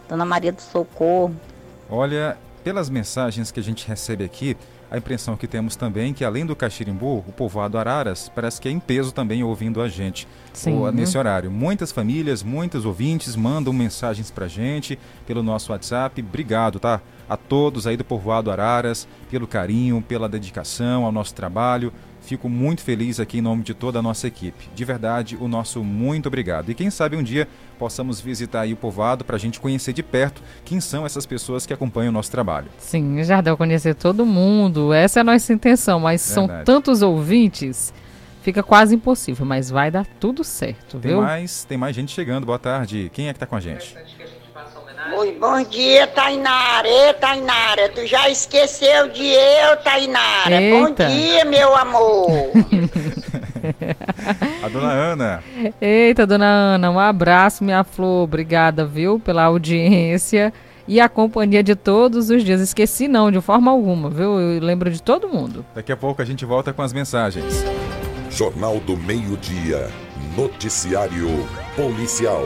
Dona 0.08 0.26
Maria 0.26 0.52
do 0.52 0.62
Socorro. 0.62 1.36
Olha, 1.90 2.38
pelas 2.64 2.90
mensagens 2.90 3.52
que 3.52 3.60
a 3.60 3.64
gente 3.64 3.88
recebe 3.88 4.24
aqui, 4.24 4.58
a 4.90 4.98
impressão 4.98 5.36
que 5.36 5.48
temos 5.48 5.76
também 5.76 6.12
é 6.12 6.14
que 6.14 6.24
além 6.24 6.46
do 6.46 6.56
Caxirimbu, 6.56 7.24
o 7.28 7.34
povoado 7.34 7.78
Araras 7.78 8.32
parece 8.34 8.60
que 8.62 8.70
é 8.70 8.72
em 8.72 8.80
peso 8.80 9.12
também 9.12 9.44
ouvindo 9.44 9.82
a 9.82 9.90
gente 9.90 10.26
Sim. 10.54 10.80
nesse 10.92 11.18
horário. 11.18 11.52
Muitas 11.52 11.92
famílias, 11.92 12.42
muitos 12.42 12.86
ouvintes 12.86 13.36
mandam 13.36 13.74
mensagens 13.74 14.32
pra 14.32 14.48
gente 14.48 14.98
pelo 15.26 15.44
nosso 15.44 15.74
WhatsApp. 15.74 16.22
Obrigado, 16.22 16.80
tá? 16.80 17.02
A 17.30 17.36
todos 17.36 17.86
aí 17.86 17.98
do 17.98 18.06
povoado 18.06 18.50
Araras, 18.50 19.06
pelo 19.30 19.46
carinho, 19.46 20.02
pela 20.02 20.30
dedicação 20.30 21.04
ao 21.04 21.12
nosso 21.12 21.34
trabalho. 21.34 21.92
Fico 22.28 22.50
muito 22.50 22.82
feliz 22.82 23.22
aqui 23.22 23.38
em 23.38 23.42
nome 23.42 23.64
de 23.64 23.74
toda 23.74 24.00
a 24.00 24.02
nossa 24.02 24.28
equipe. 24.28 24.68
De 24.76 24.84
verdade, 24.84 25.38
o 25.40 25.48
nosso 25.48 25.82
muito 25.82 26.28
obrigado. 26.28 26.70
E 26.70 26.76
quem 26.76 26.90
sabe 26.90 27.16
um 27.16 27.24
dia 27.24 27.48
possamos 27.80 28.20
visitar 28.20 28.62
aí 28.62 28.74
o 28.74 28.76
povoado 28.76 29.24
para 29.24 29.38
a 29.38 29.40
gente 29.40 29.62
conhecer 29.62 29.94
de 29.94 30.04
perto 30.04 30.44
quem 30.66 30.82
são 30.82 31.06
essas 31.06 31.26
pessoas 31.26 31.66
que 31.66 31.72
acompanham 31.72 32.10
o 32.10 32.12
nosso 32.12 32.30
trabalho. 32.30 32.68
Sim, 32.80 33.24
Jardel, 33.24 33.56
conhecer 33.56 33.96
todo 33.96 34.26
mundo. 34.26 34.92
Essa 34.92 35.20
é 35.20 35.22
a 35.22 35.24
nossa 35.24 35.54
intenção, 35.54 36.02
mas 36.02 36.22
verdade. 36.28 36.48
são 36.50 36.64
tantos 36.66 37.02
ouvintes 37.02 37.94
fica 38.42 38.64
quase 38.64 38.96
impossível, 38.96 39.46
mas 39.46 39.70
vai 39.70 39.92
dar 39.92 40.06
tudo 40.22 40.42
certo, 40.42 40.98
tem 41.00 41.12
viu? 41.12 41.22
Mais, 41.22 41.66
tem 41.66 41.78
mais 41.78 41.94
gente 41.94 42.14
chegando. 42.14 42.46
Boa 42.46 42.58
tarde. 42.58 43.12
Quem 43.14 43.28
é 43.28 43.34
que 43.34 43.36
está 43.36 43.46
com 43.46 43.58
a 43.58 43.60
gente? 43.60 43.94
Oi, 45.16 45.38
bom 45.40 45.64
dia, 45.64 46.06
Tainara. 46.08 46.88
Ei, 46.88 47.14
Tainara, 47.14 47.90
tu 47.90 48.06
já 48.06 48.30
esqueceu 48.30 49.10
de 49.10 49.26
eu, 49.26 49.78
Tainara. 49.78 50.62
Eita. 50.62 51.06
Bom 51.06 51.10
dia, 51.10 51.46
meu 51.46 51.76
amor. 51.76 52.28
a 54.62 54.70
dona 54.70 54.92
Ana. 54.92 55.44
Eita, 55.82 56.28
dona 56.28 56.46
Ana, 56.46 56.92
um 56.92 57.00
abraço, 57.00 57.64
minha 57.64 57.84
flor. 57.84 58.24
Obrigada, 58.24 58.86
viu, 58.86 59.20
pela 59.20 59.44
audiência 59.44 60.54
e 60.88 61.00
a 61.00 61.10
companhia 61.10 61.64
de 61.64 61.76
todos 61.76 62.30
os 62.30 62.44
dias. 62.44 62.62
Esqueci 62.62 63.08
não, 63.08 63.32
de 63.32 63.42
forma 63.42 63.72
alguma, 63.72 64.10
viu? 64.10 64.40
Eu 64.40 64.62
lembro 64.62 64.90
de 64.90 65.02
todo 65.02 65.30
mundo. 65.30 65.66
Daqui 65.74 65.92
a 65.92 65.98
pouco 65.98 66.22
a 66.22 66.26
gente 66.26 66.46
volta 66.46 66.74
com 66.74 66.82
as 66.82 66.94
mensagens. 66.94 67.64
Jornal 68.30 68.80
do 68.80 68.98
Meio-Dia. 68.98 69.90
Noticiário 70.36 71.48
Policial. 71.76 72.44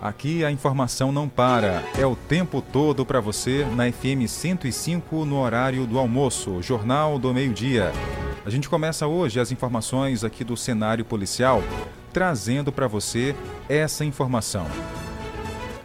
Aqui 0.00 0.44
a 0.44 0.50
informação 0.50 1.10
não 1.10 1.28
para, 1.28 1.82
é 1.98 2.06
o 2.06 2.14
tempo 2.14 2.62
todo 2.62 3.04
para 3.04 3.20
você 3.20 3.66
na 3.74 3.90
FM 3.90 4.28
105 4.28 5.24
no 5.24 5.40
horário 5.40 5.86
do 5.86 5.98
almoço, 5.98 6.62
Jornal 6.62 7.18
do 7.18 7.34
Meio-Dia. 7.34 7.92
A 8.46 8.50
gente 8.50 8.68
começa 8.68 9.08
hoje 9.08 9.40
as 9.40 9.50
informações 9.50 10.22
aqui 10.22 10.44
do 10.44 10.56
cenário 10.56 11.04
policial, 11.04 11.64
trazendo 12.12 12.70
para 12.70 12.86
você 12.86 13.34
essa 13.68 14.04
informação. 14.04 14.66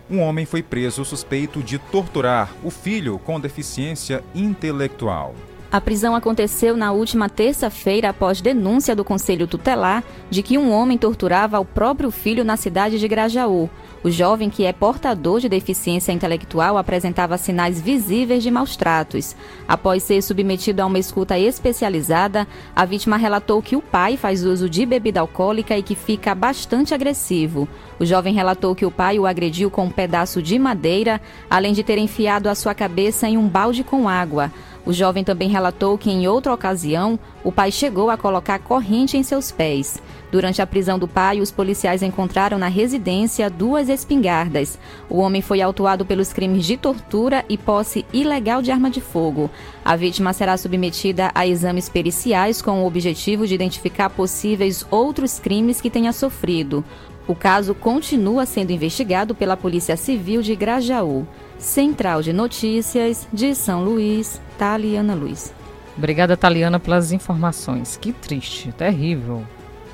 Um 0.10 0.20
homem 0.20 0.46
foi 0.46 0.62
preso 0.62 1.04
suspeito 1.04 1.64
de 1.64 1.80
torturar 1.80 2.52
o 2.64 2.70
filho 2.70 3.18
com 3.18 3.40
deficiência 3.40 4.24
intelectual. 4.36 5.34
A 5.72 5.82
prisão 5.82 6.16
aconteceu 6.16 6.78
na 6.78 6.92
última 6.92 7.28
terça-feira 7.28 8.10
após 8.10 8.42
denúncia 8.42 8.96
do 8.96 9.04
Conselho 9.04 9.48
Tutelar 9.48 10.04
de 10.30 10.44
que 10.44 10.56
um 10.56 10.72
homem 10.72 11.00
torturava 11.00 11.60
o 11.60 11.66
próprio 11.66 12.12
filho 12.12 12.44
na 12.44 12.56
cidade 12.56 13.00
de 13.00 13.08
Grajaú. 13.08 13.68
O 14.04 14.12
jovem, 14.12 14.50
que 14.50 14.66
é 14.66 14.74
portador 14.74 15.40
de 15.40 15.48
deficiência 15.48 16.12
intelectual, 16.12 16.78
apresentava 16.78 17.38
sinais 17.38 17.80
visíveis 17.80 18.44
de 18.44 18.52
maus 18.52 18.76
tratos. 18.76 19.34
Após 19.66 20.04
ser 20.04 20.22
submetido 20.22 20.82
a 20.82 20.86
uma 20.86 21.00
escuta 21.00 21.40
especializada, 21.40 22.46
a 22.76 22.84
vítima 22.84 23.16
relatou 23.16 23.62
que 23.62 23.78
o 23.78 23.82
pai 23.82 24.18
faz 24.18 24.44
uso 24.44 24.70
de 24.70 24.86
bebida 24.86 25.22
alcoólica 25.22 25.78
e 25.78 25.82
que 25.82 25.96
fica 25.96 26.36
bastante 26.36 26.94
agressivo. 26.94 27.66
O 27.98 28.06
jovem 28.06 28.34
relatou 28.34 28.76
que 28.76 28.86
o 28.86 28.92
pai 28.92 29.18
o 29.18 29.26
agrediu 29.26 29.72
com 29.72 29.86
um 29.86 29.90
pedaço 29.90 30.42
de 30.42 30.60
madeira, 30.60 31.22
além 31.50 31.72
de 31.72 31.82
ter 31.82 31.98
enfiado 31.98 32.50
a 32.50 32.56
sua 32.56 32.76
cabeça 32.76 33.30
em 33.30 33.38
um 33.38 33.48
balde 33.48 33.86
com 33.86 34.10
água. 34.10 34.52
O 34.86 34.92
jovem 34.92 35.24
também 35.24 35.48
relatou 35.48 35.98
que, 35.98 36.12
em 36.12 36.28
outra 36.28 36.54
ocasião, 36.54 37.18
o 37.44 37.52
pai 37.52 37.72
chegou 37.72 38.10
a 38.10 38.18
colocar 38.18 38.60
corrente 38.60 39.16
em 39.16 39.24
seus 39.24 39.50
pés. 39.50 40.02
Durante 40.30 40.62
a 40.62 40.68
prisão 40.68 41.00
do 41.00 41.08
pai, 41.08 41.40
os 41.40 41.52
policiais 41.52 42.04
encontraram 42.04 42.58
na 42.58 42.68
residência 42.68 43.50
duas 43.50 43.88
espingardas. 43.88 44.78
O 45.10 45.20
homem 45.20 45.42
foi 45.42 45.62
autuado 45.62 46.06
pelos 46.06 46.34
crimes 46.34 46.66
de 46.66 46.76
tortura 46.76 47.46
e 47.48 47.58
posse 47.58 48.06
ilegal 48.12 48.62
de 48.62 48.72
arma 48.72 48.90
de 48.90 49.00
fogo. 49.00 49.50
A 49.86 49.96
vítima 49.96 50.34
será 50.34 50.58
submetida 50.58 51.32
a 51.34 51.48
exames 51.48 51.88
periciais 51.88 52.62
com 52.62 52.84
o 52.84 52.88
objetivo 52.88 53.48
de 53.48 53.56
identificar 53.56 54.10
possíveis 54.10 54.86
outros 54.92 55.40
crimes 55.40 55.80
que 55.80 55.90
tenha 55.90 56.12
sofrido. 56.12 56.84
O 57.26 57.34
caso 57.34 57.74
continua 57.74 58.46
sendo 58.46 58.72
investigado 58.72 59.34
pela 59.34 59.56
Polícia 59.56 59.96
Civil 59.96 60.42
de 60.42 60.56
Grajaú. 60.58 61.26
Central 61.64 62.22
de 62.22 62.34
Notícias 62.34 63.28
de 63.32 63.56
São 63.56 63.84
Luís, 63.84 64.42
Taliana 64.58 65.16
Luiz. 65.16 65.54
Obrigada, 65.98 66.36
Taliana, 66.36 66.80
pelas 66.80 67.12
informações. 67.12 67.96
Que 67.96 68.12
triste, 68.12 68.72
terrível 68.74 69.44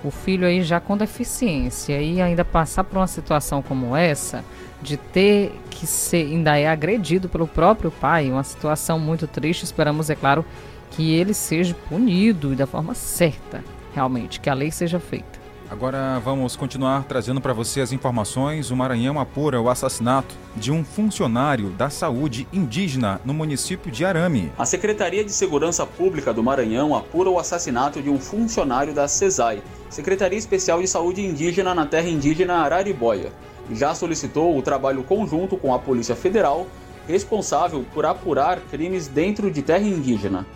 o 0.04 0.12
filho 0.12 0.48
aí 0.48 0.64
já 0.64 0.80
com 0.80 0.98
deficiência 0.98 2.02
e 2.02 2.22
ainda 2.22 2.46
passar 2.46 2.84
por 2.84 2.98
uma 2.98 3.08
situação 3.08 3.62
como 3.62 3.96
essa, 3.96 4.44
de 4.82 4.98
ter 4.98 5.52
que 5.70 5.86
ser, 5.86 6.26
ainda 6.28 6.58
é 6.58 6.68
agredido 6.68 7.28
pelo 7.28 7.48
próprio 7.48 7.92
pai, 7.92 8.32
uma 8.32 8.44
situação 8.44 8.98
muito 8.98 9.28
triste. 9.28 9.64
Esperamos, 9.64 10.10
é 10.10 10.16
claro, 10.16 10.46
que 10.92 11.14
ele 11.14 11.34
seja 11.34 11.76
punido 11.88 12.56
da 12.56 12.66
forma 12.66 12.94
certa, 12.94 13.64
realmente, 13.94 14.40
que 14.40 14.50
a 14.50 14.54
lei 14.54 14.72
seja 14.72 15.00
feita. 15.00 15.39
Agora 15.70 16.18
vamos 16.26 16.56
continuar 16.56 17.04
trazendo 17.04 17.40
para 17.40 17.54
você 17.54 17.80
as 17.80 17.92
informações. 17.92 18.72
O 18.72 18.76
Maranhão 18.76 19.20
apura 19.20 19.62
o 19.62 19.70
assassinato 19.70 20.34
de 20.56 20.72
um 20.72 20.84
funcionário 20.84 21.70
da 21.70 21.92
saúde 21.92 22.48
indígena 22.52 23.22
no 23.24 23.36
município 23.36 23.92
de 23.92 24.04
Arame. 24.04 24.52
A 24.58 24.66
Secretaria 24.66 25.24
de 25.24 25.32
Segurança 25.32 25.86
Pública 25.86 26.34
do 26.34 26.42
Maranhão 26.42 26.96
apura 26.96 27.30
o 27.30 27.38
assassinato 27.38 28.02
de 28.02 28.10
um 28.10 28.18
funcionário 28.18 28.96
da 28.96 29.08
CESAI, 29.08 29.62
Secretaria 29.92 30.40
Especial 30.40 30.82
de 30.82 30.88
Saúde 30.88 31.22
Indígena 31.24 31.76
na 31.76 31.86
terra 31.86 32.10
indígena 32.10 32.56
Araribóia. 32.56 33.32
Já 33.72 33.94
solicitou 33.94 34.58
o 34.58 34.64
trabalho 34.64 35.04
conjunto 35.04 35.56
com 35.56 35.72
a 35.72 35.78
Polícia 35.78 36.16
Federal, 36.16 36.66
responsável 37.08 37.86
por 37.94 38.08
apurar 38.08 38.60
crimes 38.72 39.08
dentro 39.08 39.52
de 39.52 39.62
terra 39.62 39.86
indígena. 39.86 40.48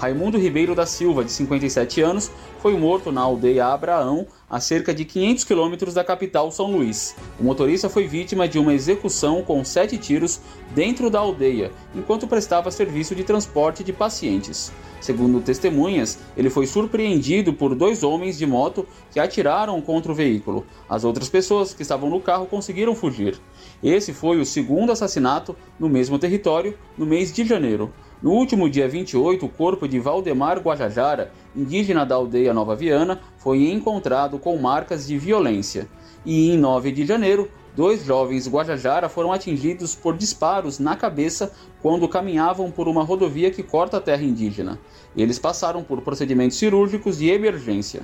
Raimundo 0.00 0.38
Ribeiro 0.38 0.74
da 0.74 0.86
Silva, 0.86 1.22
de 1.22 1.30
57 1.30 2.00
anos, 2.00 2.30
foi 2.62 2.74
morto 2.74 3.12
na 3.12 3.20
aldeia 3.20 3.66
Abraão, 3.66 4.26
a 4.48 4.58
cerca 4.58 4.94
de 4.94 5.04
500 5.04 5.44
quilômetros 5.44 5.92
da 5.92 6.02
capital 6.02 6.50
São 6.50 6.72
Luís. 6.72 7.14
O 7.38 7.44
motorista 7.44 7.86
foi 7.90 8.06
vítima 8.06 8.48
de 8.48 8.58
uma 8.58 8.72
execução 8.72 9.42
com 9.42 9.62
sete 9.62 9.98
tiros 9.98 10.40
dentro 10.74 11.10
da 11.10 11.18
aldeia, 11.18 11.70
enquanto 11.94 12.26
prestava 12.26 12.70
serviço 12.70 13.14
de 13.14 13.24
transporte 13.24 13.84
de 13.84 13.92
pacientes. 13.92 14.72
Segundo 15.02 15.42
testemunhas, 15.42 16.18
ele 16.34 16.48
foi 16.48 16.66
surpreendido 16.66 17.52
por 17.52 17.74
dois 17.74 18.02
homens 18.02 18.38
de 18.38 18.46
moto 18.46 18.86
que 19.10 19.20
atiraram 19.20 19.82
contra 19.82 20.12
o 20.12 20.14
veículo. 20.14 20.64
As 20.88 21.04
outras 21.04 21.28
pessoas 21.28 21.74
que 21.74 21.82
estavam 21.82 22.08
no 22.08 22.22
carro 22.22 22.46
conseguiram 22.46 22.94
fugir. 22.94 23.38
Esse 23.82 24.14
foi 24.14 24.40
o 24.40 24.46
segundo 24.46 24.92
assassinato 24.92 25.54
no 25.78 25.90
mesmo 25.90 26.18
território 26.18 26.74
no 26.96 27.04
mês 27.04 27.30
de 27.30 27.44
janeiro. 27.44 27.92
No 28.22 28.32
último 28.32 28.68
dia 28.68 28.86
28, 28.86 29.46
o 29.46 29.48
corpo 29.48 29.88
de 29.88 29.98
Valdemar 29.98 30.60
Guajajara, 30.60 31.32
indígena 31.56 32.04
da 32.04 32.16
aldeia 32.16 32.52
Nova 32.52 32.76
Viana, 32.76 33.18
foi 33.38 33.70
encontrado 33.70 34.38
com 34.38 34.58
marcas 34.58 35.06
de 35.06 35.16
violência. 35.16 35.88
E 36.26 36.50
em 36.50 36.58
9 36.58 36.92
de 36.92 37.06
janeiro, 37.06 37.50
dois 37.74 38.04
jovens 38.04 38.46
Guajajara 38.46 39.08
foram 39.08 39.32
atingidos 39.32 39.94
por 39.94 40.18
disparos 40.18 40.78
na 40.78 40.96
cabeça 40.96 41.50
quando 41.80 42.06
caminhavam 42.06 42.70
por 42.70 42.88
uma 42.88 43.02
rodovia 43.02 43.50
que 43.50 43.62
corta 43.62 43.96
a 43.96 44.00
terra 44.02 44.22
indígena. 44.22 44.78
Eles 45.16 45.38
passaram 45.38 45.82
por 45.82 46.02
procedimentos 46.02 46.58
cirúrgicos 46.58 47.16
de 47.16 47.30
emergência. 47.30 48.02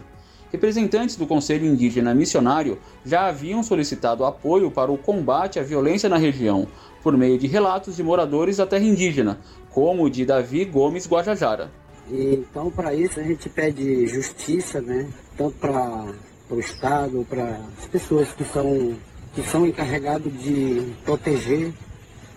Representantes 0.51 1.17
do 1.17 1.27
Conselho 1.27 1.67
Indígena 1.67 2.15
Missionário 2.15 2.79
já 3.05 3.27
haviam 3.27 3.63
solicitado 3.63 4.25
apoio 4.25 4.71
para 4.71 4.91
o 4.91 4.97
combate 4.97 5.59
à 5.59 5.63
violência 5.63 6.09
na 6.09 6.17
região, 6.17 6.67
por 7.07 7.17
meio 7.17 7.39
de 7.39 7.47
relatos 7.47 7.95
de 7.95 8.03
moradores 8.03 8.57
da 8.57 8.67
terra 8.67 8.83
indígena, 8.83 9.39
como 9.71 10.03
o 10.03 10.11
de 10.11 10.27
Davi 10.27 10.65
Gomes 10.65 11.07
Guajajara. 11.07 11.71
Então, 12.11 12.69
para 12.69 12.93
isso, 12.95 13.21
a 13.21 13.23
gente 13.23 13.49
pede 13.49 14.09
justiça, 14.09 14.81
né? 14.81 15.09
tanto 15.37 15.55
para 15.55 16.05
o 16.51 16.59
Estado, 16.59 17.25
para 17.31 17.61
as 17.79 17.87
pessoas 17.87 18.33
que 18.33 18.43
são, 18.43 18.97
que 19.37 19.43
são 19.45 19.65
encarregados 19.65 20.33
de 20.43 20.95
proteger 21.05 21.73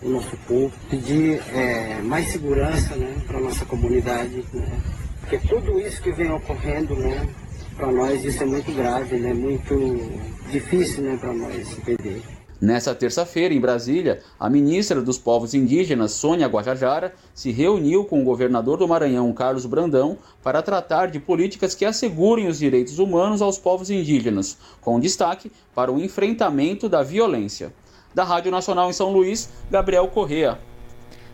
o 0.04 0.08
nosso 0.08 0.36
povo, 0.46 0.72
pedir 0.88 1.42
é, 1.52 2.00
mais 2.02 2.28
segurança 2.28 2.94
né, 2.94 3.12
para 3.26 3.38
a 3.38 3.40
nossa 3.40 3.64
comunidade. 3.64 4.44
Né? 4.54 4.80
Porque 5.18 5.38
tudo 5.48 5.80
isso 5.80 6.00
que 6.00 6.12
vem 6.12 6.30
ocorrendo, 6.30 6.94
né, 6.94 7.28
para 7.76 7.90
nós 7.90 8.24
isso 8.24 8.40
é 8.40 8.46
muito 8.46 8.70
grave, 8.70 9.16
né, 9.16 9.34
muito 9.34 9.74
difícil 10.48 11.02
né, 11.02 11.18
para 11.20 11.32
nós 11.32 11.76
entender. 11.76 12.22
Nessa 12.60 12.94
terça-feira, 12.94 13.54
em 13.54 13.60
Brasília, 13.60 14.20
a 14.38 14.50
ministra 14.50 15.00
dos 15.00 15.16
Povos 15.16 15.54
Indígenas, 15.54 16.12
Sônia 16.12 16.46
Guajajara, 16.46 17.14
se 17.32 17.50
reuniu 17.50 18.04
com 18.04 18.20
o 18.20 18.24
governador 18.24 18.76
do 18.76 18.86
Maranhão, 18.86 19.32
Carlos 19.32 19.64
Brandão, 19.64 20.18
para 20.42 20.60
tratar 20.60 21.06
de 21.06 21.18
políticas 21.18 21.74
que 21.74 21.86
assegurem 21.86 22.48
os 22.48 22.58
direitos 22.58 22.98
humanos 22.98 23.40
aos 23.40 23.58
povos 23.58 23.88
indígenas, 23.88 24.58
com 24.78 25.00
destaque 25.00 25.50
para 25.74 25.90
o 25.90 25.98
enfrentamento 25.98 26.86
da 26.86 27.02
violência. 27.02 27.72
Da 28.14 28.24
Rádio 28.24 28.50
Nacional 28.50 28.90
em 28.90 28.92
São 28.92 29.10
Luís, 29.10 29.48
Gabriel 29.70 30.08
Correa. 30.08 30.58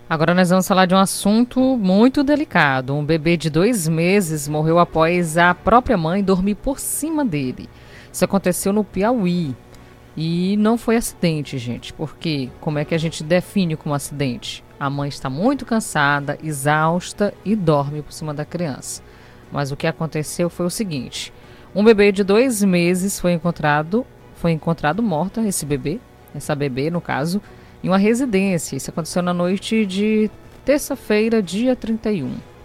Agora 0.08 0.32
nós 0.32 0.50
vamos 0.50 0.68
falar 0.68 0.86
de 0.86 0.94
um 0.94 0.98
assunto 0.98 1.58
muito 1.76 2.22
delicado. 2.22 2.94
Um 2.94 3.04
bebê 3.04 3.36
de 3.36 3.50
dois 3.50 3.88
meses 3.88 4.46
morreu 4.46 4.78
após 4.78 5.36
a 5.36 5.52
própria 5.52 5.96
mãe 5.96 6.22
dormir 6.22 6.54
por 6.54 6.78
cima 6.78 7.24
dele. 7.24 7.68
Isso 8.12 8.24
aconteceu 8.24 8.72
no 8.72 8.84
Piauí. 8.84 9.56
E 10.16 10.56
não 10.56 10.78
foi 10.78 10.96
acidente, 10.96 11.58
gente, 11.58 11.92
porque 11.92 12.48
como 12.60 12.78
é 12.78 12.84
que 12.84 12.94
a 12.94 12.98
gente 12.98 13.22
define 13.22 13.76
como 13.76 13.94
acidente? 13.94 14.64
A 14.80 14.88
mãe 14.88 15.08
está 15.08 15.28
muito 15.28 15.66
cansada, 15.66 16.38
exausta 16.42 17.34
e 17.44 17.54
dorme 17.54 18.00
por 18.00 18.12
cima 18.12 18.32
da 18.32 18.44
criança. 18.44 19.02
Mas 19.52 19.70
o 19.70 19.76
que 19.76 19.86
aconteceu 19.86 20.48
foi 20.48 20.64
o 20.64 20.70
seguinte: 20.70 21.32
um 21.74 21.84
bebê 21.84 22.10
de 22.12 22.24
dois 22.24 22.64
meses 22.64 23.20
foi 23.20 23.32
encontrado, 23.32 24.06
foi 24.36 24.52
encontrado 24.52 25.02
morta, 25.02 25.46
esse 25.46 25.66
bebê, 25.66 26.00
essa 26.34 26.54
bebê 26.54 26.90
no 26.90 27.00
caso, 27.00 27.42
em 27.84 27.88
uma 27.88 27.98
residência. 27.98 28.76
Isso 28.76 28.90
aconteceu 28.90 29.22
na 29.22 29.34
noite 29.34 29.84
de 29.84 30.30
terça-feira, 30.64 31.42
dia 31.42 31.76
31. 31.76 32.55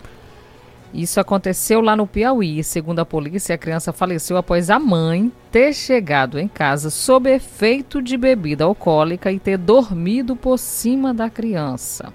Isso 0.93 1.21
aconteceu 1.21 1.79
lá 1.79 1.95
no 1.95 2.05
Piauí. 2.05 2.61
Segundo 2.63 2.99
a 2.99 3.05
polícia, 3.05 3.55
a 3.55 3.57
criança 3.57 3.93
faleceu 3.93 4.35
após 4.35 4.69
a 4.69 4.77
mãe 4.77 5.31
ter 5.49 5.73
chegado 5.73 6.37
em 6.37 6.49
casa 6.49 6.89
sob 6.89 7.29
efeito 7.29 8.01
de 8.01 8.17
bebida 8.17 8.65
alcoólica 8.65 9.31
e 9.31 9.39
ter 9.39 9.57
dormido 9.57 10.35
por 10.35 10.57
cima 10.59 11.13
da 11.13 11.29
criança. 11.29 12.11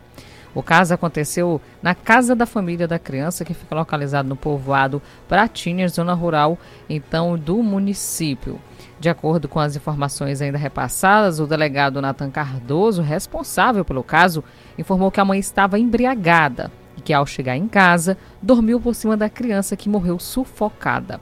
O 0.54 0.62
caso 0.62 0.92
aconteceu 0.92 1.60
na 1.82 1.94
casa 1.94 2.34
da 2.34 2.46
família 2.46 2.88
da 2.88 2.98
criança, 2.98 3.44
que 3.44 3.52
fica 3.52 3.74
localizado 3.74 4.28
no 4.28 4.36
povoado 4.36 5.02
Pratinhas, 5.28 5.92
zona 5.92 6.14
rural, 6.14 6.58
então, 6.88 7.38
do 7.38 7.62
município. 7.62 8.58
De 8.98 9.08
acordo 9.08 9.48
com 9.48 9.60
as 9.60 9.76
informações 9.76 10.40
ainda 10.40 10.56
repassadas, 10.56 11.40
o 11.40 11.46
delegado 11.46 12.00
Nathan 12.00 12.30
Cardoso, 12.30 13.02
responsável 13.02 13.84
pelo 13.84 14.02
caso, 14.02 14.42
informou 14.78 15.10
que 15.10 15.20
a 15.20 15.24
mãe 15.26 15.38
estava 15.38 15.78
embriagada 15.78 16.70
que, 17.06 17.12
ao 17.12 17.24
chegar 17.24 17.56
em 17.56 17.68
casa, 17.68 18.18
dormiu 18.42 18.80
por 18.80 18.92
cima 18.92 19.16
da 19.16 19.30
criança 19.30 19.76
que 19.76 19.88
morreu 19.88 20.18
sufocada. 20.18 21.20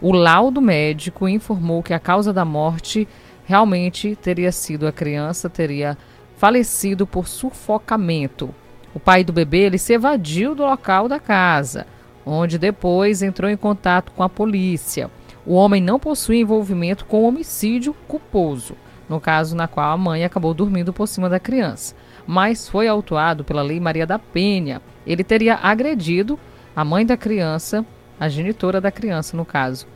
O 0.00 0.10
laudo 0.10 0.58
médico 0.62 1.28
informou 1.28 1.82
que 1.82 1.92
a 1.92 1.98
causa 1.98 2.32
da 2.32 2.46
morte 2.46 3.06
realmente 3.44 4.16
teria 4.16 4.50
sido 4.50 4.86
a 4.86 4.92
criança 4.92 5.50
teria 5.50 5.98
falecido 6.38 7.06
por 7.06 7.28
sufocamento. 7.28 8.54
O 8.94 8.98
pai 8.98 9.22
do 9.22 9.30
bebê 9.30 9.58
ele 9.66 9.76
se 9.76 9.92
evadiu 9.92 10.54
do 10.54 10.64
local 10.64 11.08
da 11.08 11.20
casa, 11.20 11.86
onde 12.24 12.58
depois 12.58 13.20
entrou 13.20 13.50
em 13.50 13.56
contato 13.56 14.12
com 14.12 14.22
a 14.22 14.30
polícia. 14.30 15.10
O 15.44 15.52
homem 15.52 15.82
não 15.82 15.98
possui 15.98 16.40
envolvimento 16.40 17.04
com 17.04 17.24
homicídio 17.24 17.92
culposo, 18.06 18.74
no 19.10 19.20
caso 19.20 19.54
na 19.54 19.68
qual 19.68 19.92
a 19.92 19.96
mãe 19.96 20.24
acabou 20.24 20.54
dormindo 20.54 20.90
por 20.90 21.06
cima 21.06 21.28
da 21.28 21.38
criança, 21.38 21.94
mas 22.26 22.66
foi 22.68 22.88
autuado 22.88 23.44
pela 23.44 23.62
Lei 23.62 23.80
Maria 23.80 24.06
da 24.06 24.18
Penha, 24.18 24.80
ele 25.08 25.24
teria 25.24 25.56
agredido 25.56 26.38
a 26.76 26.84
mãe 26.84 27.04
da 27.04 27.16
criança, 27.16 27.84
a 28.20 28.28
genitora 28.28 28.80
da 28.80 28.90
criança, 28.90 29.36
no 29.36 29.44
caso. 29.44 29.86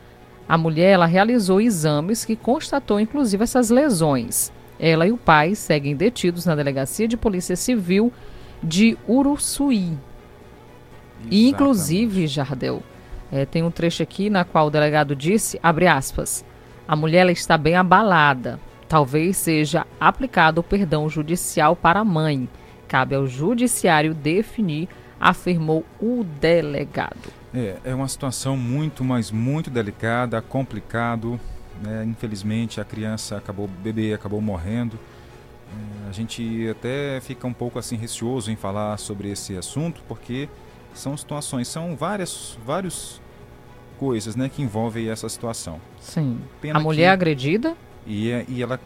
A 0.48 0.58
mulher 0.58 0.90
ela 0.90 1.06
realizou 1.06 1.60
exames 1.60 2.24
que 2.24 2.34
constatou 2.34 2.98
inclusive 2.98 3.44
essas 3.44 3.70
lesões. 3.70 4.52
Ela 4.80 5.06
e 5.06 5.12
o 5.12 5.16
pai 5.16 5.54
seguem 5.54 5.94
detidos 5.94 6.44
na 6.44 6.56
Delegacia 6.56 7.06
de 7.06 7.16
Polícia 7.16 7.54
Civil 7.54 8.12
de 8.62 8.96
Uruçuí. 9.08 9.96
E, 11.30 11.48
inclusive, 11.48 12.26
Jardel, 12.26 12.82
é, 13.30 13.46
tem 13.46 13.62
um 13.62 13.70
trecho 13.70 14.02
aqui 14.02 14.28
na 14.28 14.44
qual 14.44 14.66
o 14.66 14.70
delegado 14.70 15.14
disse, 15.14 15.58
abre 15.62 15.86
aspas, 15.86 16.44
a 16.86 16.96
mulher 16.96 17.28
está 17.30 17.56
bem 17.56 17.76
abalada. 17.76 18.58
Talvez 18.88 19.36
seja 19.36 19.86
aplicado 20.00 20.60
o 20.60 20.64
perdão 20.64 21.08
judicial 21.08 21.74
para 21.76 22.00
a 22.00 22.04
mãe. 22.04 22.48
Cabe 22.88 23.14
ao 23.14 23.26
judiciário 23.26 24.12
definir 24.12 24.88
afirmou 25.22 25.84
o 26.00 26.24
delegado. 26.40 27.32
É, 27.54 27.76
é 27.84 27.94
uma 27.94 28.08
situação 28.08 28.56
muito, 28.56 29.04
mas 29.04 29.30
muito 29.30 29.70
delicada, 29.70 30.42
complicado. 30.42 31.38
Né? 31.80 32.04
Infelizmente, 32.04 32.80
a 32.80 32.84
criança 32.84 33.36
acabou, 33.36 33.66
o 33.66 33.68
bebê 33.68 34.12
acabou 34.12 34.40
morrendo. 34.40 34.98
É, 36.06 36.08
a 36.08 36.12
gente 36.12 36.68
até 36.68 37.20
fica 37.20 37.46
um 37.46 37.52
pouco 37.52 37.78
assim 37.78 37.96
receoso 37.96 38.50
em 38.50 38.56
falar 38.56 38.98
sobre 38.98 39.30
esse 39.30 39.56
assunto, 39.56 40.02
porque 40.08 40.48
são 40.92 41.16
situações, 41.16 41.68
são 41.68 41.94
várias, 41.94 42.58
várias 42.66 43.20
coisas, 43.98 44.34
né, 44.34 44.48
que 44.48 44.60
envolvem 44.60 45.08
essa 45.08 45.28
situação. 45.28 45.80
Sim. 46.00 46.40
Pena 46.60 46.80
a 46.80 46.82
mulher 46.82 47.10
agredida? 47.10 47.76
E, 48.04 48.28
e 48.48 48.60
ela 48.60 48.80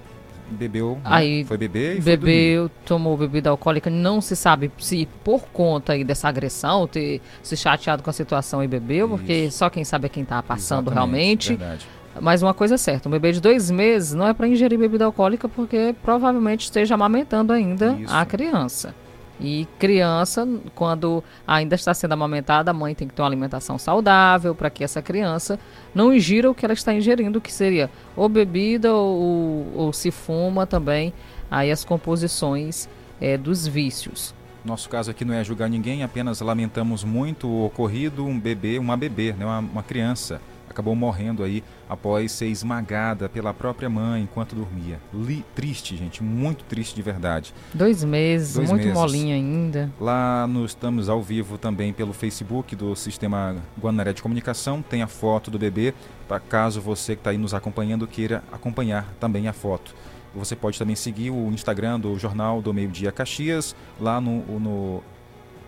bebeu, 0.50 0.94
né? 0.96 1.00
aí 1.04 1.44
foi 1.44 1.56
beber 1.56 1.96
e 1.96 2.00
bebeu, 2.00 2.70
tomou 2.84 3.16
bebida 3.16 3.50
alcoólica, 3.50 3.90
não 3.90 4.20
se 4.20 4.36
sabe 4.36 4.70
se 4.78 5.08
por 5.24 5.42
conta 5.52 5.92
aí 5.92 6.04
dessa 6.04 6.28
agressão, 6.28 6.86
ter 6.86 7.20
se 7.42 7.56
chateado 7.56 8.02
com 8.02 8.10
a 8.10 8.12
situação 8.12 8.62
e 8.62 8.68
bebeu, 8.68 9.06
Isso. 9.06 9.16
porque 9.16 9.50
só 9.50 9.68
quem 9.70 9.84
sabe 9.84 10.06
é 10.06 10.08
quem 10.08 10.22
está 10.22 10.42
passando 10.42 10.90
Exatamente, 10.90 11.48
realmente. 11.48 11.56
Verdade. 11.56 11.86
Mas 12.18 12.42
uma 12.42 12.54
coisa 12.54 12.76
é 12.76 12.78
certa, 12.78 13.08
um 13.08 13.12
bebê 13.12 13.32
de 13.32 13.40
dois 13.40 13.70
meses 13.70 14.14
não 14.14 14.26
é 14.26 14.32
para 14.32 14.48
ingerir 14.48 14.78
bebida 14.78 15.04
alcoólica 15.04 15.48
porque 15.48 15.94
provavelmente 16.02 16.62
esteja 16.62 16.94
amamentando 16.94 17.52
ainda 17.52 17.96
Isso. 18.00 18.14
a 18.14 18.24
criança. 18.24 18.94
E 19.40 19.66
criança, 19.78 20.48
quando 20.74 21.22
ainda 21.46 21.74
está 21.74 21.92
sendo 21.92 22.12
amamentada, 22.12 22.70
a 22.70 22.74
mãe 22.74 22.94
tem 22.94 23.06
que 23.06 23.14
ter 23.14 23.22
uma 23.22 23.28
alimentação 23.28 23.78
saudável 23.78 24.54
para 24.54 24.70
que 24.70 24.82
essa 24.82 25.02
criança 25.02 25.58
não 25.94 26.14
ingira 26.14 26.50
o 26.50 26.54
que 26.54 26.64
ela 26.64 26.72
está 26.72 26.94
ingerindo, 26.94 27.40
que 27.40 27.52
seria 27.52 27.90
ou 28.16 28.28
bebida 28.28 28.94
ou, 28.94 29.70
ou 29.74 29.92
se 29.92 30.10
fuma 30.10 30.66
também, 30.66 31.12
aí 31.50 31.70
as 31.70 31.84
composições 31.84 32.88
é, 33.20 33.36
dos 33.36 33.66
vícios. 33.66 34.34
Nosso 34.64 34.88
caso 34.88 35.10
aqui 35.10 35.24
não 35.24 35.34
é 35.34 35.44
julgar 35.44 35.68
ninguém, 35.68 36.02
apenas 36.02 36.40
lamentamos 36.40 37.04
muito 37.04 37.46
o 37.46 37.66
ocorrido, 37.66 38.24
um 38.24 38.38
bebê, 38.38 38.78
uma 38.78 38.96
bebê, 38.96 39.32
né, 39.32 39.44
uma, 39.44 39.58
uma 39.58 39.82
criança 39.82 40.40
acabou 40.68 40.94
morrendo 40.94 41.42
aí 41.42 41.64
após 41.88 42.32
ser 42.32 42.46
esmagada 42.46 43.28
pela 43.28 43.54
própria 43.54 43.88
mãe 43.88 44.22
enquanto 44.22 44.54
dormia. 44.54 44.98
Li, 45.12 45.44
triste, 45.54 45.96
gente, 45.96 46.22
muito 46.22 46.64
triste 46.64 46.94
de 46.94 47.02
verdade. 47.02 47.54
Dois 47.72 48.02
meses, 48.02 48.54
Dois 48.54 48.68
muito 48.70 48.82
meses. 48.82 48.94
molinha 48.98 49.34
ainda. 49.34 49.90
Lá 50.00 50.46
no, 50.46 50.64
estamos 50.64 51.08
ao 51.08 51.22
vivo 51.22 51.56
também 51.56 51.92
pelo 51.92 52.12
Facebook 52.12 52.74
do 52.74 52.94
Sistema 52.96 53.56
Guanaré 53.80 54.12
de 54.12 54.22
Comunicação, 54.22 54.82
tem 54.82 55.02
a 55.02 55.06
foto 55.06 55.50
do 55.50 55.58
bebê, 55.58 55.94
para 56.26 56.40
caso 56.40 56.80
você 56.80 57.14
que 57.14 57.20
está 57.20 57.30
aí 57.30 57.38
nos 57.38 57.54
acompanhando 57.54 58.06
queira 58.06 58.42
acompanhar 58.50 59.12
também 59.20 59.48
a 59.48 59.52
foto. 59.52 59.94
Você 60.34 60.54
pode 60.54 60.78
também 60.78 60.94
seguir 60.94 61.30
o 61.30 61.48
Instagram 61.50 61.98
do 61.98 62.18
Jornal 62.18 62.60
do 62.60 62.74
Meio 62.74 62.88
Dia 62.88 63.10
Caxias, 63.10 63.74
lá 63.98 64.20
no, 64.20 64.42
no 64.60 65.02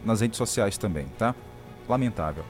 nas 0.05 0.21
redes 0.21 0.37
sociais 0.37 0.77
também, 0.79 1.07
tá? 1.19 1.35
Lamentável 1.89 2.45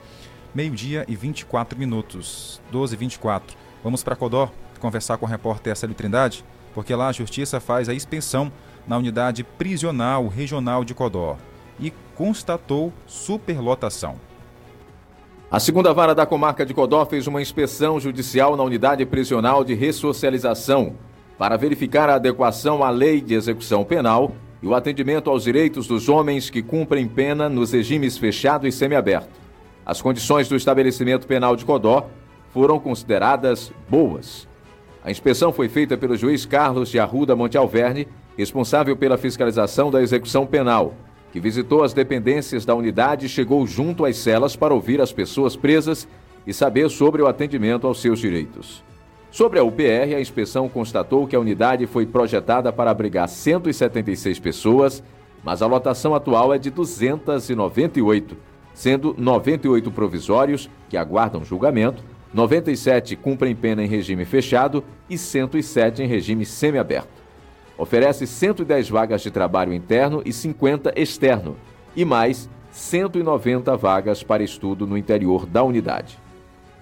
meio-dia 0.54 1.04
e 1.08 1.14
24 1.14 1.78
minutos, 1.78 2.61
12 2.70 2.94
e 2.94 2.98
24. 2.98 3.56
Vamos 3.82 4.02
para 4.02 4.16
Codó 4.16 4.50
conversar 4.78 5.18
com 5.18 5.26
o 5.26 5.28
repórter 5.28 5.76
Célio 5.76 5.94
Trindade, 5.94 6.44
porque 6.74 6.94
lá 6.94 7.08
a 7.08 7.12
Justiça 7.12 7.61
faz 7.61 7.88
a 7.88 7.94
expensão 7.94 8.52
na 8.87 8.96
unidade 8.96 9.44
prisional 9.44 10.28
regional 10.28 10.84
de 10.84 10.94
Codó 10.94 11.37
e 11.78 11.92
constatou 12.14 12.92
superlotação. 13.06 14.16
A 15.50 15.58
segunda 15.58 15.94
vara 15.94 16.14
da 16.14 16.26
comarca 16.26 16.64
de 16.66 16.74
Codó 16.74 17.06
fez 17.06 17.26
uma 17.26 17.40
inspeção 17.40 17.98
judicial 17.98 18.56
na 18.56 18.62
unidade 18.62 19.04
prisional 19.06 19.64
de 19.64 19.74
ressocialização 19.74 20.94
para 21.38 21.56
verificar 21.56 22.11
a 22.11 22.16
adequação 22.16 22.84
à 22.84 22.90
lei 22.90 23.20
de 23.20 23.34
execução 23.34 23.84
penal 23.84 24.32
e 24.62 24.66
o 24.66 24.74
atendimento 24.74 25.30
aos 25.30 25.44
direitos 25.44 25.87
dos 25.87 26.08
homens 26.08 26.50
que 26.50 26.62
cumprem 26.62 27.08
pena 27.08 27.48
nos 27.48 27.72
regimes 27.72 28.18
fechado 28.18 28.66
e 28.66 28.72
semiaberto. 28.72 29.47
As 29.88 30.03
condições 30.03 30.46
do 30.51 30.55
estabelecimento 30.55 31.27
penal 31.27 31.57
de 31.57 31.64
Codó 31.64 32.11
foram 32.53 32.79
consideradas 32.79 33.72
boas. 33.88 34.46
A 35.03 35.11
inspeção 35.11 35.51
foi 35.51 35.66
feita 35.66 35.96
pelo 35.96 36.14
juiz 36.14 36.44
Carlos 36.44 36.90
de 36.90 36.98
Arruda 36.98 37.35
Monte 37.35 37.57
Alverne, 37.57 38.07
responsável 38.37 38.94
pela 38.98 39.16
fiscalização 39.16 39.90
da 39.90 40.03
execução 40.03 40.46
penal, 40.46 40.92
que 41.33 41.40
visitou 41.40 41.83
as 41.83 41.94
dependências 41.94 42.66
da 42.66 42.74
unidade 42.74 43.24
e 43.24 43.29
chegou 43.31 43.66
junto 43.66 44.05
às 44.05 44.18
celas 44.18 44.55
para 44.55 44.74
ouvir 44.74 45.01
as 45.01 45.11
pessoas 45.11 45.57
presas 45.57 46.07
e 46.46 46.53
saber 46.53 46.90
sobre 46.90 47.22
o 47.22 47.27
atendimento 47.27 47.87
aos 47.87 48.03
seus 48.03 48.18
direitos. 48.18 48.85
Sobre 49.31 49.59
a 49.59 49.64
UPR, 49.64 50.14
a 50.14 50.20
inspeção 50.20 50.68
constatou 50.68 51.27
que 51.27 51.35
a 51.35 51.40
unidade 51.40 51.87
foi 51.87 52.05
projetada 52.05 52.70
para 52.70 52.90
abrigar 52.90 53.27
176 53.27 54.38
pessoas, 54.38 55.03
mas 55.42 55.62
a 55.62 55.66
lotação 55.66 56.14
atual 56.14 56.53
é 56.53 56.59
de 56.59 56.68
298 56.68 58.47
sendo 58.78 59.12
98 59.18 59.90
provisórios, 59.90 60.70
que 60.88 60.96
aguardam 60.96 61.44
julgamento, 61.44 62.00
97 62.32 63.16
cumprem 63.16 63.52
pena 63.52 63.82
em 63.82 63.88
regime 63.88 64.24
fechado 64.24 64.84
e 65.10 65.18
107 65.18 66.04
em 66.04 66.06
regime 66.06 66.46
semiaberto. 66.46 67.20
Oferece 67.76 68.24
110 68.24 68.88
vagas 68.88 69.20
de 69.20 69.32
trabalho 69.32 69.74
interno 69.74 70.22
e 70.24 70.32
50 70.32 70.92
externo, 70.94 71.56
e 71.96 72.04
mais 72.04 72.48
190 72.70 73.76
vagas 73.76 74.22
para 74.22 74.44
estudo 74.44 74.86
no 74.86 74.96
interior 74.96 75.44
da 75.44 75.64
unidade. 75.64 76.16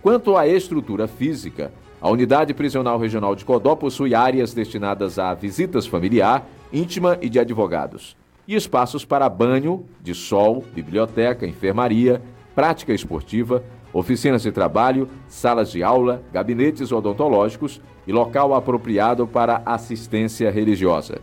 Quanto 0.03 0.37
à 0.37 0.47
estrutura 0.47 1.09
física, 1.09 1.73
a 1.99 2.11
Unidade 2.11 2.53
Prisional 2.53 2.99
Regional 2.99 3.35
de 3.35 3.43
Codó 3.43 3.75
possui 3.75 4.15
áreas 4.15 4.53
destinadas 4.53 5.19
a 5.19 5.33
visitas 5.33 5.87
familiar, 5.87 6.47
íntima 6.71 7.17
e 7.23 7.31
de 7.31 7.39
advogados 7.39 8.15
e 8.47 8.55
espaços 8.55 9.05
para 9.05 9.29
banho, 9.29 9.85
de 10.01 10.15
sol, 10.15 10.65
biblioteca, 10.75 11.47
enfermaria, 11.47 12.23
prática 12.55 12.93
esportiva, 12.93 13.63
oficinas 13.93 14.43
de 14.43 14.53
trabalho, 14.53 15.09
salas 15.29 15.71
de 15.71 15.83
aula, 15.83 16.23
gabinetes 16.33 16.93
odontológicos 16.93 17.81
e 18.07 18.13
local 18.13 18.55
apropriado 18.55 19.27
para 19.27 19.63
assistência 19.65 20.51
religiosa. 20.51 21.21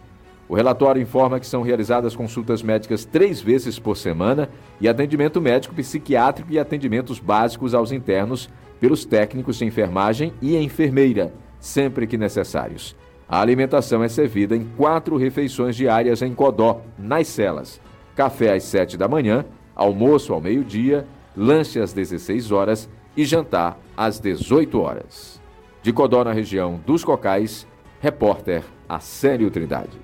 O 0.49 0.55
relatório 0.55 1.01
informa 1.01 1.39
que 1.39 1.47
são 1.47 1.61
realizadas 1.61 2.15
consultas 2.15 2.61
médicas 2.61 3.05
três 3.05 3.41
vezes 3.41 3.79
por 3.79 3.95
semana 3.95 4.49
e 4.79 4.87
atendimento 4.87 5.39
médico 5.39 5.73
psiquiátrico 5.73 6.51
e 6.51 6.59
atendimentos 6.59 7.19
básicos 7.19 7.73
aos 7.73 7.91
internos 7.91 8.49
pelos 8.79 9.05
técnicos 9.05 9.57
de 9.57 9.65
enfermagem 9.65 10.33
e 10.41 10.57
enfermeira, 10.57 11.33
sempre 11.59 12.05
que 12.05 12.17
necessários. 12.17 12.95
A 13.33 13.41
alimentação 13.41 14.03
é 14.03 14.07
servida 14.07 14.55
em 14.55 14.63
quatro 14.77 15.17
refeições 15.17 15.75
diárias 15.75 16.21
em 16.21 16.35
Codó, 16.35 16.81
nas 16.95 17.27
celas. 17.27 17.81
Café 18.15 18.53
às 18.53 18.61
7 18.61 18.95
da 18.95 19.07
manhã, 19.07 19.43
almoço 19.75 20.33
ao 20.33 20.39
meio-dia, 20.39 21.07
lanche 21.35 21.79
às 21.79 21.91
16 21.93 22.51
horas 22.51 22.87
e 23.17 23.25
jantar 23.25 23.79
às 23.97 24.19
18 24.19 24.79
horas. 24.79 25.41
De 25.81 25.91
Codó, 25.91 26.23
na 26.23 26.31
região 26.31 26.79
dos 26.85 27.03
Cocais, 27.03 27.65
repórter 27.99 28.63
Acélio 28.87 29.49
Trindade. 29.49 29.99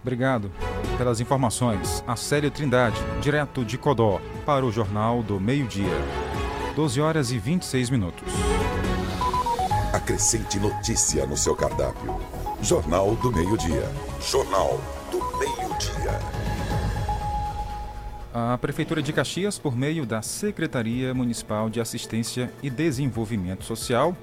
Obrigado 0.00 0.50
pelas 0.96 1.20
informações. 1.20 2.02
Acélio 2.06 2.50
Trindade, 2.50 2.96
direto 3.20 3.62
de 3.62 3.76
Codó, 3.76 4.22
para 4.46 4.64
o 4.64 4.72
Jornal 4.72 5.22
do 5.22 5.38
Meio-Dia. 5.38 6.00
12 6.74 6.98
horas 6.98 7.30
e 7.30 7.38
26 7.38 7.90
minutos. 7.90 8.32
Acrescente 9.92 10.58
notícia 10.58 11.26
no 11.26 11.36
seu 11.36 11.54
cardápio. 11.54 12.18
Jornal 12.62 13.14
do 13.16 13.30
Meio-Dia. 13.30 13.86
Jornal 14.22 14.80
do 15.10 15.18
Meio-Dia. 15.38 16.18
A 18.32 18.56
Prefeitura 18.56 19.02
de 19.02 19.12
Caxias, 19.12 19.58
por 19.58 19.76
meio 19.76 20.06
da 20.06 20.22
Secretaria 20.22 21.12
Municipal 21.12 21.68
de 21.68 21.78
Assistência 21.78 22.50
e 22.62 22.70
Desenvolvimento 22.70 23.64
Social, 23.64 24.16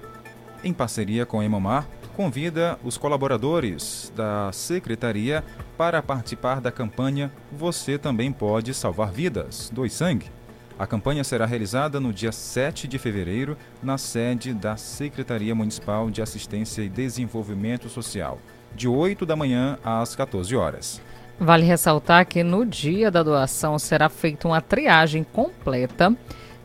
em 0.64 0.74
parceria 0.74 1.24
com 1.24 1.40
a 1.40 1.46
Emomar, 1.46 1.88
convida 2.18 2.80
os 2.84 2.98
colaboradores 2.98 4.12
da 4.16 4.52
Secretaria 4.52 5.44
para 5.78 6.02
participar 6.02 6.60
da 6.60 6.72
campanha 6.72 7.32
Você 7.52 8.00
Também 8.00 8.32
Pode 8.32 8.74
Salvar 8.74 9.12
Vidas, 9.12 9.70
Dois 9.72 9.94
Sangue 9.94 10.39
a 10.80 10.88
campanha 10.88 11.26
será 11.26 11.46
realizada 11.46 12.00
no 12.00 12.14
dia 12.14 12.32
7 12.32 12.88
de 12.88 12.98
fevereiro, 12.98 13.58
na 13.84 13.98
sede 13.98 14.54
da 14.54 14.78
Secretaria 14.78 15.54
Municipal 15.54 16.10
de 16.10 16.22
Assistência 16.22 16.82
e 16.82 16.88
Desenvolvimento 16.88 17.90
Social, 17.90 18.40
de 18.74 18.88
8 18.88 19.26
da 19.26 19.36
manhã 19.36 19.78
às 19.84 20.16
14 20.16 20.56
horas. 20.56 21.02
Vale 21.38 21.66
ressaltar 21.66 22.26
que 22.26 22.44
no 22.44 22.66
dia 22.66 23.12
da 23.12 23.22
doação 23.22 23.78
será 23.78 24.08
feita 24.08 24.48
uma 24.48 24.62
triagem 24.62 25.26
completa 25.26 26.16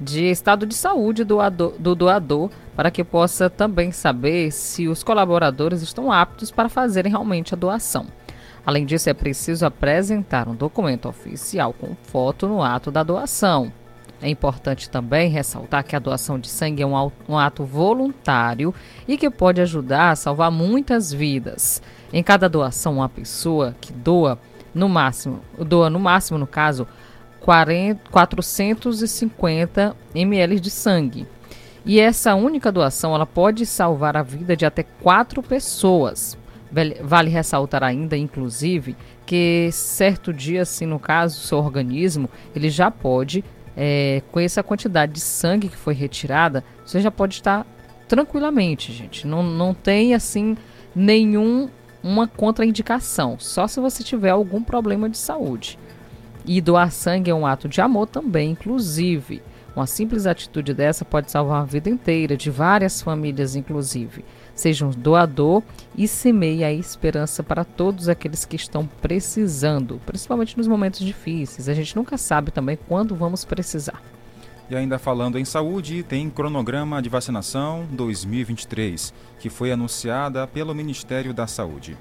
de 0.01 0.31
estado 0.31 0.65
de 0.65 0.75
saúde 0.77 1.25
do, 1.25 1.39
do 1.77 1.97
doador 1.97 2.51
para 2.77 2.93
que 2.93 3.03
possa 3.03 3.51
também 3.51 3.91
saber 3.91 4.53
se 4.53 4.87
os 4.87 5.03
colaboradores 5.03 5.83
estão 5.83 6.13
aptos 6.13 6.53
para 6.53 6.69
fazerem 6.69 7.11
realmente 7.11 7.53
a 7.53 7.57
doação. 7.57 8.07
Além 8.65 8.87
disso, 8.87 9.11
é 9.11 9.15
preciso 9.15 9.67
apresentar 9.67 10.49
um 10.49 10.55
documento 10.55 11.09
oficial 11.09 11.73
com 11.73 11.97
foto 12.05 12.47
no 12.47 12.63
ato 12.63 12.93
da 12.93 13.03
doação. 13.03 13.73
É 14.25 14.31
importante 14.31 14.89
também 14.89 15.29
ressaltar 15.29 15.85
que 15.85 15.95
a 15.95 15.99
doação 15.99 16.39
de 16.39 16.49
sangue 16.49 16.83
é 16.83 16.87
um 16.87 17.39
ato 17.39 17.63
voluntário 17.63 18.75
e 19.07 19.19
que 19.19 19.29
pode 19.29 19.61
ajudar 19.61 20.13
a 20.13 20.17
salvar 20.17 20.51
muitas 20.51 21.13
vidas. 21.13 21.83
Em 22.11 22.23
cada 22.23 22.49
doação, 22.49 22.95
uma 22.95 23.09
pessoa 23.11 23.77
que 23.83 23.93
doa 23.93 24.39
no 24.75 24.89
máximo, 24.89 25.43
doa 25.59 25.91
no 25.91 26.01
máximo, 26.01 26.39
no 26.39 26.47
caso, 26.47 26.89
40, 27.41 28.11
450 28.11 29.95
ml 30.15 30.59
de 30.59 30.71
sangue. 30.71 31.27
E 31.85 32.01
essa 32.01 32.35
única 32.35 32.73
doação 32.73 33.15
ela 33.15 33.27
pode 33.27 33.67
salvar 33.67 34.17
a 34.17 34.23
vida 34.23 34.57
de 34.57 34.65
até 34.65 34.85
quatro 35.03 35.43
pessoas. 35.43 36.35
Vale 37.03 37.29
ressaltar 37.29 37.85
ainda, 37.85 38.17
inclusive, 38.17 38.97
que 39.27 39.69
certo 39.71 40.33
dia, 40.33 40.63
assim, 40.63 40.87
no 40.87 40.99
caso, 40.99 41.41
seu 41.41 41.59
organismo, 41.59 42.29
ele 42.57 42.71
já 42.71 42.91
pode 42.91 43.45
é, 43.77 44.23
com 44.31 44.41
essa 44.41 44.63
quantidade 44.63 45.13
de 45.13 45.21
sangue 45.21 45.69
que 45.69 45.77
foi 45.77 45.95
retirada, 45.95 46.65
você 46.85 47.01
já 47.01 47.11
pode 47.11 47.35
estar 47.35 47.67
tranquilamente, 48.09 48.93
gente. 48.93 49.27
Não, 49.27 49.43
não 49.43 49.75
tem 49.75 50.15
assim 50.15 50.57
nenhum 50.95 51.69
uma 52.03 52.29
contraindicação, 52.29 53.37
só 53.39 53.67
se 53.67 53.81
você 53.81 54.03
tiver 54.03 54.31
algum 54.31 54.63
problema 54.63 55.09
de 55.09 55.17
saúde. 55.17 55.79
E 56.45 56.61
doar 56.61 56.93
sangue 56.93 57.31
é 57.31 57.35
um 57.35 57.47
ato 57.47 57.69
de 57.69 57.81
amor 57.81 58.07
também, 58.07 58.51
inclusive. 58.51 59.43
Uma 59.75 59.87
simples 59.87 60.27
atitude 60.27 60.75
dessa 60.75 61.05
pode 61.05 61.31
salvar 61.31 61.63
a 61.63 61.65
vida 61.65 61.89
inteira 61.89 62.37
de 62.37 62.51
várias 62.51 63.01
famílias, 63.01 63.57
inclusive. 63.57 64.25
Seja 64.55 64.87
um 64.87 64.91
doador 64.91 65.63
e 65.97 66.07
semeie 66.07 66.63
a 66.65 66.73
esperança 66.73 67.43
para 67.43 67.65
todos 67.65 68.09
aqueles 68.09 68.45
que 68.45 68.57
estão 68.57 68.87
precisando, 68.87 70.01
principalmente 70.07 70.57
nos 70.57 70.69
momentos 70.69 71.01
difíceis. 71.01 71.69
A 71.69 71.75
gente 71.75 71.97
nunca 71.97 72.17
sabe 72.17 72.51
também 72.51 72.79
quando 72.89 73.17
vamos 73.17 73.45
precisar. 73.45 74.01
E 74.71 74.75
ainda 74.75 74.99
falando 74.99 75.39
em 75.39 75.45
saúde, 75.45 76.03
tem 76.03 76.31
cronograma 76.31 77.03
de 77.03 77.09
vacinação 77.09 77.87
2023, 77.91 79.13
que 79.39 79.51
foi 79.51 79.71
anunciada 79.71 80.47
pelo 80.47 80.75
Ministério 80.75 81.35
da 81.35 81.47
Saúde. 81.47 81.99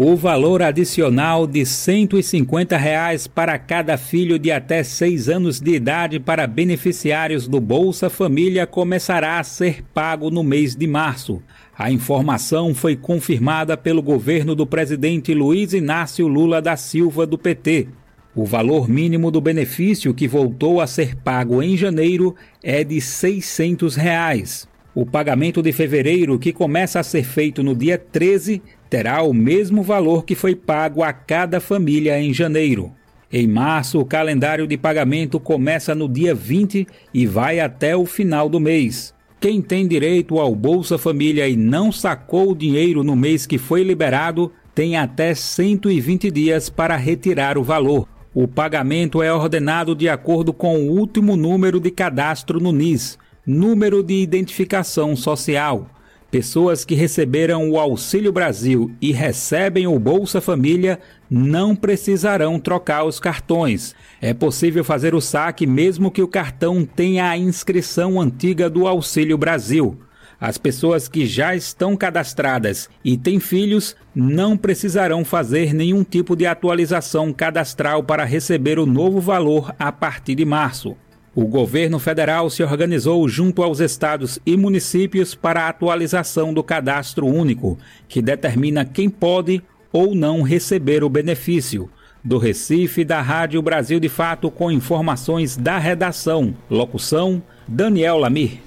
O 0.00 0.14
valor 0.14 0.62
adicional 0.62 1.44
de 1.44 1.66
150 1.66 2.76
reais 2.76 3.26
para 3.26 3.58
cada 3.58 3.98
filho 3.98 4.38
de 4.38 4.52
até 4.52 4.84
6 4.84 5.28
anos 5.28 5.60
de 5.60 5.74
idade 5.74 6.20
para 6.20 6.46
beneficiários 6.46 7.48
do 7.48 7.60
Bolsa 7.60 8.08
Família 8.08 8.64
começará 8.64 9.40
a 9.40 9.42
ser 9.42 9.82
pago 9.92 10.30
no 10.30 10.44
mês 10.44 10.76
de 10.76 10.86
março. 10.86 11.42
A 11.76 11.90
informação 11.90 12.72
foi 12.76 12.94
confirmada 12.94 13.76
pelo 13.76 14.00
governo 14.00 14.54
do 14.54 14.64
presidente 14.64 15.34
Luiz 15.34 15.72
Inácio 15.72 16.28
Lula 16.28 16.62
da 16.62 16.76
Silva 16.76 17.26
do 17.26 17.36
PT. 17.36 17.88
O 18.36 18.44
valor 18.44 18.88
mínimo 18.88 19.32
do 19.32 19.40
benefício 19.40 20.14
que 20.14 20.28
voltou 20.28 20.80
a 20.80 20.86
ser 20.86 21.16
pago 21.16 21.60
em 21.60 21.76
janeiro 21.76 22.36
é 22.62 22.84
de 22.84 23.00
600 23.00 23.96
reais. 23.96 24.68
O 24.94 25.06
pagamento 25.06 25.62
de 25.62 25.72
fevereiro, 25.72 26.38
que 26.38 26.52
começa 26.52 26.98
a 26.98 27.04
ser 27.04 27.22
feito 27.22 27.62
no 27.62 27.74
dia 27.74 27.98
13, 27.98 28.62
terá 28.88 29.22
o 29.22 29.34
mesmo 29.34 29.82
valor 29.82 30.24
que 30.24 30.34
foi 30.34 30.54
pago 30.54 31.02
a 31.02 31.12
cada 31.12 31.60
família 31.60 32.20
em 32.20 32.32
janeiro. 32.32 32.92
Em 33.30 33.46
março, 33.46 34.00
o 34.00 34.06
calendário 34.06 34.66
de 34.66 34.78
pagamento 34.78 35.38
começa 35.38 35.94
no 35.94 36.08
dia 36.08 36.34
20 36.34 36.86
e 37.12 37.26
vai 37.26 37.60
até 37.60 37.94
o 37.94 38.06
final 38.06 38.48
do 38.48 38.58
mês. 38.58 39.14
Quem 39.38 39.60
tem 39.60 39.86
direito 39.86 40.38
ao 40.38 40.54
Bolsa 40.54 40.96
Família 40.96 41.46
e 41.46 41.54
não 41.54 41.92
sacou 41.92 42.50
o 42.50 42.56
dinheiro 42.56 43.04
no 43.04 43.14
mês 43.14 43.46
que 43.46 43.58
foi 43.58 43.84
liberado, 43.84 44.50
tem 44.74 44.96
até 44.96 45.34
120 45.34 46.30
dias 46.30 46.70
para 46.70 46.96
retirar 46.96 47.58
o 47.58 47.62
valor. 47.62 48.08
O 48.34 48.48
pagamento 48.48 49.22
é 49.22 49.32
ordenado 49.32 49.94
de 49.94 50.08
acordo 50.08 50.52
com 50.52 50.76
o 50.78 50.98
último 50.98 51.36
número 51.36 51.78
de 51.78 51.90
cadastro 51.90 52.58
no 52.58 52.72
NIS, 52.72 53.18
número 53.46 54.02
de 54.02 54.14
identificação 54.14 55.14
social. 55.14 55.88
Pessoas 56.30 56.84
que 56.84 56.94
receberam 56.94 57.70
o 57.70 57.78
Auxílio 57.78 58.30
Brasil 58.30 58.90
e 59.00 59.12
recebem 59.12 59.86
o 59.86 59.98
Bolsa 59.98 60.42
Família 60.42 61.00
não 61.30 61.74
precisarão 61.74 62.60
trocar 62.60 63.04
os 63.04 63.18
cartões. 63.18 63.94
É 64.20 64.34
possível 64.34 64.84
fazer 64.84 65.14
o 65.14 65.22
saque 65.22 65.66
mesmo 65.66 66.10
que 66.10 66.20
o 66.20 66.28
cartão 66.28 66.84
tenha 66.84 67.30
a 67.30 67.38
inscrição 67.38 68.20
antiga 68.20 68.68
do 68.68 68.86
Auxílio 68.86 69.38
Brasil. 69.38 69.98
As 70.38 70.58
pessoas 70.58 71.08
que 71.08 71.24
já 71.24 71.56
estão 71.56 71.96
cadastradas 71.96 72.90
e 73.02 73.16
têm 73.16 73.40
filhos 73.40 73.96
não 74.14 74.54
precisarão 74.54 75.24
fazer 75.24 75.72
nenhum 75.72 76.04
tipo 76.04 76.36
de 76.36 76.44
atualização 76.44 77.32
cadastral 77.32 78.04
para 78.04 78.24
receber 78.24 78.78
o 78.78 78.84
novo 78.84 79.18
valor 79.18 79.74
a 79.78 79.90
partir 79.90 80.34
de 80.34 80.44
março. 80.44 80.94
O 81.40 81.46
governo 81.46 82.00
federal 82.00 82.50
se 82.50 82.64
organizou 82.64 83.28
junto 83.28 83.62
aos 83.62 83.78
estados 83.78 84.40
e 84.44 84.56
municípios 84.56 85.36
para 85.36 85.62
a 85.62 85.68
atualização 85.68 86.52
do 86.52 86.64
cadastro 86.64 87.28
único, 87.28 87.78
que 88.08 88.20
determina 88.20 88.84
quem 88.84 89.08
pode 89.08 89.62
ou 89.92 90.16
não 90.16 90.42
receber 90.42 91.04
o 91.04 91.08
benefício. 91.08 91.88
Do 92.24 92.38
Recife, 92.38 93.04
da 93.04 93.22
Rádio 93.22 93.62
Brasil 93.62 94.00
de 94.00 94.08
Fato, 94.08 94.50
com 94.50 94.68
informações 94.68 95.56
da 95.56 95.78
redação. 95.78 96.56
Locução: 96.68 97.40
Daniel 97.68 98.18
Lamir. 98.18 98.58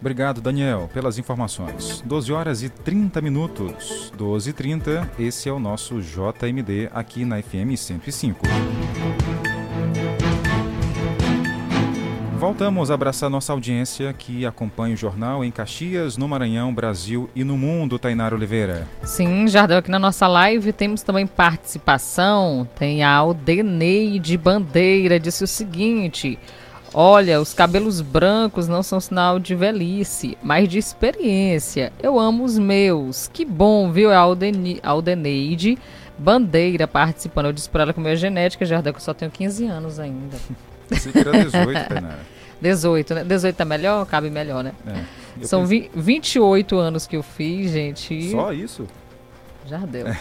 Obrigado, 0.00 0.40
Daniel, 0.40 0.88
pelas 0.94 1.18
informações. 1.18 2.00
12 2.06 2.32
horas 2.32 2.62
e 2.62 2.68
30 2.68 3.20
minutos. 3.20 4.12
12 4.16 4.50
e 4.50 4.52
30, 4.52 5.10
esse 5.18 5.48
é 5.48 5.52
o 5.52 5.58
nosso 5.58 6.00
JMD 6.00 6.90
aqui 6.92 7.24
na 7.24 7.42
FM 7.42 7.74
105. 7.76 8.38
Voltamos 12.44 12.90
a 12.90 12.94
abraçar 12.94 13.30
nossa 13.30 13.54
audiência 13.54 14.12
que 14.12 14.44
acompanha 14.44 14.92
o 14.92 14.98
jornal 14.98 15.42
em 15.42 15.50
Caxias, 15.50 16.18
no 16.18 16.28
Maranhão, 16.28 16.74
Brasil 16.74 17.30
e 17.34 17.42
no 17.42 17.56
mundo, 17.56 17.98
Tainara 17.98 18.34
Oliveira. 18.34 18.86
Sim, 19.02 19.48
Jardel, 19.48 19.78
aqui 19.78 19.90
na 19.90 19.98
nossa 19.98 20.28
live 20.28 20.70
temos 20.70 21.02
também 21.02 21.26
participação. 21.26 22.68
Tem 22.78 23.02
a 23.02 23.10
Aldeneide 23.10 24.36
Bandeira, 24.36 25.18
disse 25.18 25.42
o 25.42 25.46
seguinte: 25.46 26.38
Olha, 26.92 27.40
os 27.40 27.54
cabelos 27.54 28.02
brancos 28.02 28.68
não 28.68 28.82
são 28.82 29.00
sinal 29.00 29.38
de 29.38 29.54
velhice, 29.54 30.36
mas 30.42 30.68
de 30.68 30.76
experiência. 30.76 31.94
Eu 31.98 32.20
amo 32.20 32.44
os 32.44 32.58
meus. 32.58 33.26
Que 33.26 33.46
bom, 33.46 33.90
viu? 33.90 34.12
É 34.12 34.16
a 34.16 34.90
Aldeneide 34.90 35.78
Bandeira 36.18 36.86
participando. 36.86 37.46
Eu 37.46 37.52
disse 37.54 37.70
pra 37.70 37.84
ela 37.84 37.94
que 37.94 38.00
minha 38.00 38.14
genética, 38.14 38.66
Jardel, 38.66 38.92
que 38.92 38.98
eu 38.98 39.02
só 39.02 39.14
tenho 39.14 39.30
15 39.30 39.64
anos 39.64 39.98
ainda. 39.98 40.36
Era 40.90 41.44
18, 41.44 41.88
Tainara. 41.88 42.33
18, 42.60 43.14
né? 43.14 43.24
18 43.24 43.56
tá 43.56 43.64
melhor? 43.64 44.06
Cabe 44.06 44.30
melhor, 44.30 44.64
né? 44.64 44.72
É. 44.86 45.44
São 45.44 45.62
pensei... 45.62 45.90
28 45.94 46.76
anos 46.76 47.06
que 47.06 47.16
eu 47.16 47.22
fiz, 47.22 47.72
gente. 47.72 48.30
Só 48.30 48.52
isso? 48.52 48.86
Já 49.66 49.78
deu. 49.78 50.06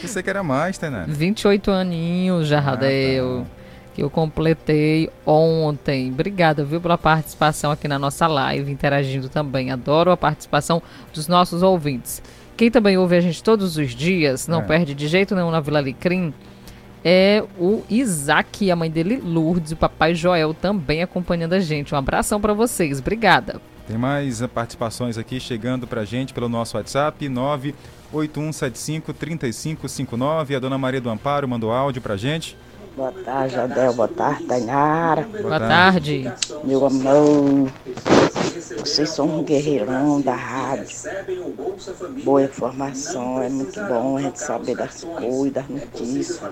Pensei 0.00 0.22
que 0.22 0.30
era 0.30 0.42
mais, 0.42 0.76
Tainá. 0.76 1.04
28 1.08 1.70
aninhos 1.70 2.46
já 2.46 2.58
ah, 2.60 2.76
deu. 2.76 3.40
Tá. 3.40 3.60
Que 3.94 4.02
eu 4.02 4.10
completei 4.10 5.10
ontem. 5.24 6.10
Obrigada, 6.10 6.62
viu, 6.64 6.80
pela 6.80 6.98
participação 6.98 7.70
aqui 7.70 7.88
na 7.88 7.98
nossa 7.98 8.26
live, 8.26 8.70
interagindo 8.70 9.28
também. 9.28 9.70
Adoro 9.70 10.10
a 10.10 10.16
participação 10.16 10.82
dos 11.12 11.26
nossos 11.26 11.62
ouvintes. 11.62 12.22
Quem 12.56 12.70
também 12.70 12.98
ouve 12.98 13.16
a 13.16 13.20
gente 13.20 13.42
todos 13.42 13.78
os 13.78 13.92
dias, 13.92 14.46
não 14.46 14.60
é. 14.60 14.64
perde 14.64 14.94
de 14.94 15.08
jeito 15.08 15.34
nenhum 15.34 15.50
na 15.50 15.60
Vila 15.60 15.78
Alecrim, 15.78 16.34
é 17.04 17.44
o 17.58 17.82
Isaac 17.88 18.64
e 18.64 18.70
a 18.70 18.76
mãe 18.76 18.90
dele, 18.90 19.16
Lourdes, 19.16 19.72
o 19.72 19.76
papai 19.76 20.14
Joel 20.14 20.54
também 20.54 21.02
acompanhando 21.02 21.54
a 21.54 21.60
gente. 21.60 21.94
Um 21.94 21.98
abração 21.98 22.40
para 22.40 22.52
vocês. 22.52 22.98
Obrigada. 22.98 23.60
Tem 23.86 23.96
mais 23.98 24.40
participações 24.46 25.18
aqui 25.18 25.40
chegando 25.40 25.86
para 25.86 26.02
a 26.02 26.04
gente 26.04 26.32
pelo 26.32 26.48
nosso 26.48 26.76
WhatsApp, 26.76 27.28
981753559. 28.12 30.54
A 30.54 30.58
dona 30.60 30.78
Maria 30.78 31.00
do 31.00 31.10
Amparo 31.10 31.48
mandou 31.48 31.72
áudio 31.72 32.00
para 32.00 32.14
a 32.14 32.16
gente. 32.16 32.56
Boa 33.00 33.12
tarde, 33.12 33.56
Adel. 33.56 33.94
Boa 33.94 34.08
tarde, 34.08 34.44
Tainara. 34.44 35.22
Boa, 35.22 35.42
Boa 35.42 35.58
tarde. 35.58 36.24
tarde. 36.24 36.58
Meu 36.64 36.84
amor, 36.84 37.72
vocês 38.78 39.08
são 39.08 39.38
um 39.38 39.42
guerreirão 39.42 40.20
da 40.20 40.34
rádio. 40.34 40.98
Boa 42.22 42.42
informação, 42.42 43.42
é 43.42 43.48
muito 43.48 43.80
bom 43.84 44.18
a 44.18 44.20
gente 44.20 44.38
saber 44.38 44.76
das 44.76 45.02
coisas, 45.02 45.50
das 45.50 45.68
notícias. 45.70 46.42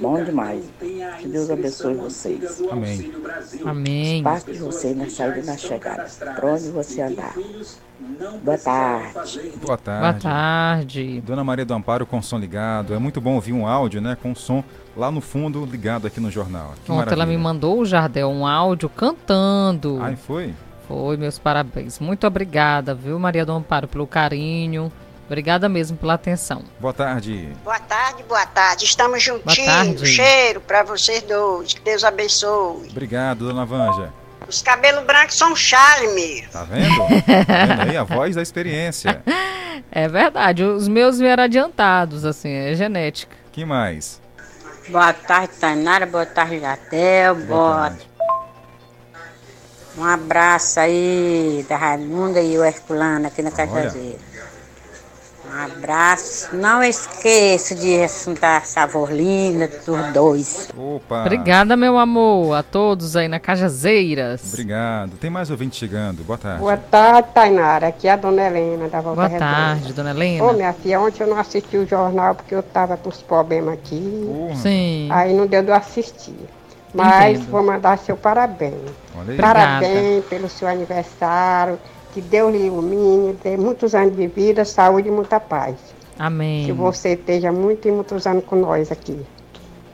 Bom 0.00 0.20
demais. 0.24 0.64
Que 1.20 1.28
Deus 1.28 1.48
abençoe 1.48 1.94
vocês. 1.94 2.60
Amém. 2.68 3.12
Amém. 3.64 4.16
Espaço 4.18 4.52
de 4.52 4.58
vocês 4.58 4.96
na 4.96 5.08
saída 5.08 5.38
e 5.38 5.42
na 5.44 5.56
chegada. 5.56 6.08
Pra 6.34 6.54
onde 6.54 6.70
você 6.70 7.02
andar. 7.02 7.36
Boa 8.42 8.58
tarde. 8.58 9.52
Boa 9.62 9.78
tarde. 9.78 10.00
Boa 10.00 10.14
tarde. 10.14 11.20
Dona 11.20 11.44
Maria 11.44 11.64
do 11.64 11.74
Amparo 11.74 12.04
com 12.04 12.20
som 12.20 12.38
ligado. 12.38 12.94
É 12.94 12.98
muito 12.98 13.20
bom 13.20 13.34
ouvir 13.34 13.52
um 13.52 13.66
áudio, 13.66 14.00
né, 14.00 14.16
com 14.20 14.34
som 14.34 14.64
lá 14.96 15.10
no 15.10 15.20
fundo 15.20 15.64
ligado 15.64 16.06
aqui 16.06 16.20
no 16.20 16.30
jornal. 16.30 16.74
Que 16.84 16.90
Ontem 16.90 16.98
maravilha. 16.98 17.14
ela 17.22 17.26
me 17.26 17.36
mandou, 17.36 17.80
o 17.80 17.84
Jardel, 17.86 18.28
um 18.30 18.46
áudio 18.46 18.88
cantando. 18.88 19.98
Ai, 20.02 20.16
foi? 20.16 20.54
Foi, 20.86 21.16
meus 21.16 21.38
parabéns. 21.38 21.98
Muito 22.00 22.26
obrigada, 22.26 22.94
viu, 22.94 23.18
Maria 23.18 23.46
do 23.46 23.52
Amparo, 23.52 23.86
pelo 23.86 24.06
carinho. 24.06 24.90
Obrigada 25.26 25.68
mesmo 25.68 25.96
pela 25.96 26.14
atenção. 26.14 26.64
Boa 26.80 26.92
tarde. 26.92 27.50
Boa 27.62 27.78
tarde, 27.78 28.24
boa 28.24 28.44
tarde. 28.46 28.84
Estamos 28.84 29.22
juntinhos. 29.22 30.08
Cheiro 30.08 30.60
para 30.60 30.82
vocês 30.82 31.22
dois. 31.22 31.72
Que 31.72 31.80
Deus 31.82 32.02
abençoe. 32.02 32.88
Obrigado, 32.90 33.46
dona 33.46 33.64
Vanja. 33.64 34.12
Os 34.48 34.60
cabelos 34.60 35.04
brancos 35.04 35.36
são 35.36 35.54
charme. 35.54 36.42
Tá 36.50 36.64
vendo? 36.64 36.96
tá 37.46 37.64
vendo 37.66 37.90
aí 37.90 37.96
a 37.96 38.02
voz 38.02 38.34
da 38.34 38.42
experiência? 38.42 39.22
É 39.92 40.06
verdade. 40.06 40.62
Os 40.62 40.86
meus 40.86 41.18
vieram 41.18 41.44
adiantados, 41.44 42.24
assim, 42.24 42.50
é 42.50 42.74
genética. 42.74 43.34
Que 43.50 43.64
mais? 43.64 44.20
Boa 44.90 45.12
tarde, 45.12 45.52
Tainara. 45.60 46.04
Boa 46.04 46.26
tarde, 46.26 46.58
Jadel. 46.58 47.36
Boa. 47.36 47.96
Um 49.96 50.04
abraço 50.04 50.80
aí 50.80 51.64
da 51.68 51.76
Raimunda 51.76 52.40
e 52.40 52.58
o 52.58 52.64
Herculano 52.64 53.28
aqui 53.28 53.40
na 53.40 53.52
Cajazeira. 53.52 54.18
Um 55.50 55.64
abraço. 55.64 56.54
Não 56.54 56.80
esqueça 56.80 57.74
de 57.74 58.00
assuntar 58.00 58.64
sabor 58.66 59.10
linda 59.10 59.66
dos 59.66 60.12
dois. 60.12 60.68
Opa. 60.76 61.22
Obrigada, 61.22 61.76
meu 61.76 61.98
amor. 61.98 62.54
A 62.54 62.62
todos 62.62 63.16
aí 63.16 63.26
na 63.26 63.40
Cajazeiras. 63.40 64.42
Obrigado. 64.52 65.16
Tem 65.16 65.28
mais 65.28 65.50
ouvinte 65.50 65.76
chegando. 65.76 66.22
Boa 66.22 66.38
tarde. 66.38 66.60
Boa 66.60 66.76
tarde, 66.76 67.28
Tainara. 67.34 67.88
Aqui 67.88 68.06
é 68.06 68.12
a 68.12 68.16
dona 68.16 68.46
Helena 68.46 68.88
da 68.88 69.00
Volta 69.00 69.16
Boa 69.16 69.26
Redonda. 69.26 69.50
tarde, 69.50 69.92
dona 69.92 70.10
Helena. 70.10 70.44
Ô, 70.44 70.52
minha 70.52 70.72
filha, 70.72 71.00
ontem 71.00 71.24
eu 71.24 71.28
não 71.28 71.38
assisti 71.38 71.76
o 71.76 71.86
jornal 71.86 72.36
porque 72.36 72.54
eu 72.54 72.62
tava 72.62 72.96
com 72.96 73.08
os 73.08 73.20
problemas 73.20 73.74
aqui. 73.74 73.96
Uhum. 73.96 74.54
Sim. 74.54 75.08
Aí 75.10 75.34
não 75.34 75.48
deu 75.48 75.64
de 75.64 75.72
assistir. 75.72 76.38
Mas 76.94 77.38
Entendo. 77.38 77.50
vou 77.50 77.62
mandar 77.64 77.98
seu 77.98 78.16
parabéns. 78.16 78.74
Parabéns 79.40 80.24
pelo 80.26 80.48
seu 80.48 80.68
aniversário. 80.68 81.78
Que 82.12 82.20
Deus 82.20 82.52
lhe 82.52 82.66
ilumine, 82.66 83.36
dê 83.42 83.56
muitos 83.56 83.94
anos 83.94 84.16
de 84.16 84.26
vida, 84.26 84.64
saúde 84.64 85.08
e 85.08 85.12
muita 85.12 85.38
paz. 85.38 85.76
Amém. 86.18 86.66
Que 86.66 86.72
você 86.72 87.10
esteja 87.14 87.50
muito 87.52 87.88
e 87.88 87.92
muitos 87.92 88.26
anos 88.26 88.44
com 88.44 88.56
nós 88.56 88.90
aqui. 88.90 89.18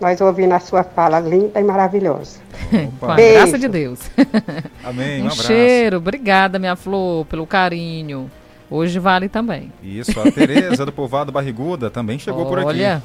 Nós 0.00 0.20
ouvindo 0.20 0.52
a 0.52 0.60
sua 0.60 0.82
fala 0.82 1.20
linda 1.20 1.60
e 1.60 1.64
maravilhosa. 1.64 2.38
com 2.98 3.06
a 3.06 3.14
Beijo. 3.14 3.34
graça 3.34 3.58
de 3.58 3.68
Deus. 3.68 4.00
Amém. 4.84 5.22
Um, 5.22 5.26
um 5.26 5.30
cheiro. 5.30 5.98
Obrigada, 5.98 6.58
minha 6.58 6.76
flor, 6.76 7.24
pelo 7.26 7.46
carinho. 7.46 8.30
Hoje 8.70 8.98
vale 8.98 9.28
também. 9.28 9.72
Isso, 9.82 10.18
a 10.18 10.30
Tereza 10.30 10.84
do 10.84 10.92
Povoado 10.92 11.30
Barriguda 11.30 11.88
também 11.88 12.18
chegou 12.18 12.40
Olha. 12.40 12.48
por 12.48 12.58
aqui. 12.58 12.68
Olha. 12.68 13.02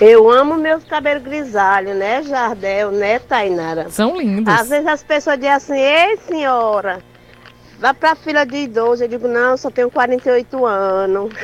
Eu 0.00 0.30
amo 0.30 0.56
meus 0.56 0.84
cabelos 0.84 1.22
grisalhos, 1.22 1.96
né, 1.96 2.22
Jardel, 2.22 2.90
né, 2.90 3.18
Tainara? 3.18 3.90
São 3.90 4.18
lindos. 4.18 4.52
Às 4.52 4.68
vezes 4.68 4.86
as 4.86 5.02
pessoas 5.02 5.36
dizem 5.36 5.52
assim, 5.52 5.78
ei, 5.78 6.16
senhora, 6.18 7.00
vá 7.80 7.94
pra 7.94 8.14
fila 8.14 8.44
de 8.44 8.56
idoso. 8.56 9.02
Eu 9.04 9.08
digo, 9.08 9.26
não, 9.26 9.56
só 9.56 9.70
tenho 9.70 9.90
48 9.90 10.66
anos. 10.66 11.32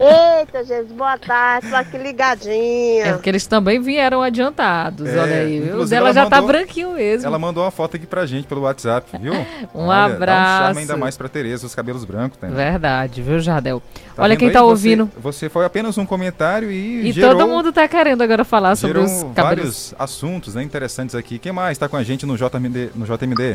Eita, 0.00 0.64
Jesus, 0.64 0.92
boa 0.92 1.18
tarde, 1.18 1.68
tô 1.68 1.76
aqui 1.76 1.98
ligadinha. 1.98 3.06
É 3.06 3.12
porque 3.12 3.28
eles 3.28 3.46
também 3.46 3.80
vieram 3.80 4.22
adiantados, 4.22 5.08
É, 5.08 5.18
olha 5.18 5.36
aí. 5.36 5.72
O 5.72 5.84
dela 5.84 6.06
ela 6.08 6.12
já 6.14 6.26
tá 6.28 6.36
mandou- 6.36 6.48
branquinho 6.48 6.92
mesmo. 6.92 7.26
Ela 7.26 7.38
mandou 7.38 7.62
uma 7.64 7.70
foto 7.70 7.96
aqui 7.96 8.06
pra 8.06 8.24
gente 8.26 8.46
pelo 8.46 8.62
WhatsApp, 8.62 9.06
viu? 9.20 9.32
Um 9.74 9.86
Olha, 9.86 10.08
Dá 10.08 10.12
um 10.12 10.16
abraço. 10.16 10.62
charme 10.64 10.80
ainda 10.80 10.96
mais 10.96 11.16
pra 11.16 11.28
Tereza, 11.28 11.66
os 11.66 11.74
cabelos 11.74 12.04
brancos. 12.04 12.38
Tá? 12.38 12.46
Verdade, 12.48 13.22
viu, 13.22 13.38
Jardel? 13.40 13.82
Tá 14.14 14.22
olha 14.22 14.36
quem 14.36 14.48
aí? 14.48 14.54
tá 14.54 14.60
Você- 14.60 14.66
ouvindo. 14.70 15.10
Você 15.18 15.48
foi 15.48 15.64
apenas 15.64 15.96
um 15.98 16.04
comentário 16.06 16.70
e, 16.70 17.08
E 17.08 17.12
gerou, 17.12 17.36
todo 17.36 17.48
mundo 17.48 17.72
tá 17.72 17.86
querendo 17.88 18.22
agora 18.22 18.44
falar 18.44 18.76
sobre 18.76 18.98
os 18.98 19.10
cabelos. 19.34 19.34
vários 19.36 19.94
assuntos 19.98 20.54
né, 20.54 20.62
interessantes 20.62 21.14
aqui. 21.14 21.38
Quem 21.38 21.52
mais 21.52 21.78
tá 21.78 21.88
com 21.88 21.96
a 21.96 22.02
gente 22.02 22.26
no 22.26 22.36
JMD? 22.36 22.90
No 22.94 23.04
JMD? 23.06 23.52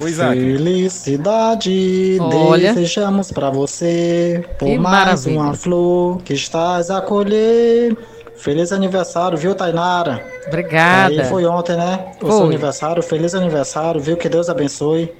Oi, 0.00 0.10
Isaac. 0.10 0.34
Felicidade 0.38 2.18
Olha. 2.20 2.72
desejamos 2.74 3.30
pra 3.30 3.50
você 3.50 4.44
por 4.58 4.66
Que 4.66 4.78
mais 4.78 5.24
maravilha. 5.24 5.40
uma 5.40 5.54
flor 5.54 6.18
que 6.22 6.34
estás 6.34 6.90
a 6.90 7.00
colher. 7.00 7.96
Feliz 8.36 8.72
aniversário, 8.72 9.38
viu, 9.38 9.54
Tainara? 9.54 10.20
Obrigada. 10.48 11.22
Aí 11.22 11.24
foi 11.28 11.46
ontem, 11.46 11.76
né? 11.76 12.12
O 12.20 12.26
Foi. 12.26 12.36
seu 12.36 12.44
aniversário. 12.46 13.02
Feliz 13.02 13.34
aniversário, 13.34 14.00
viu? 14.00 14.16
Que 14.16 14.28
Deus 14.28 14.48
abençoe 14.50 15.12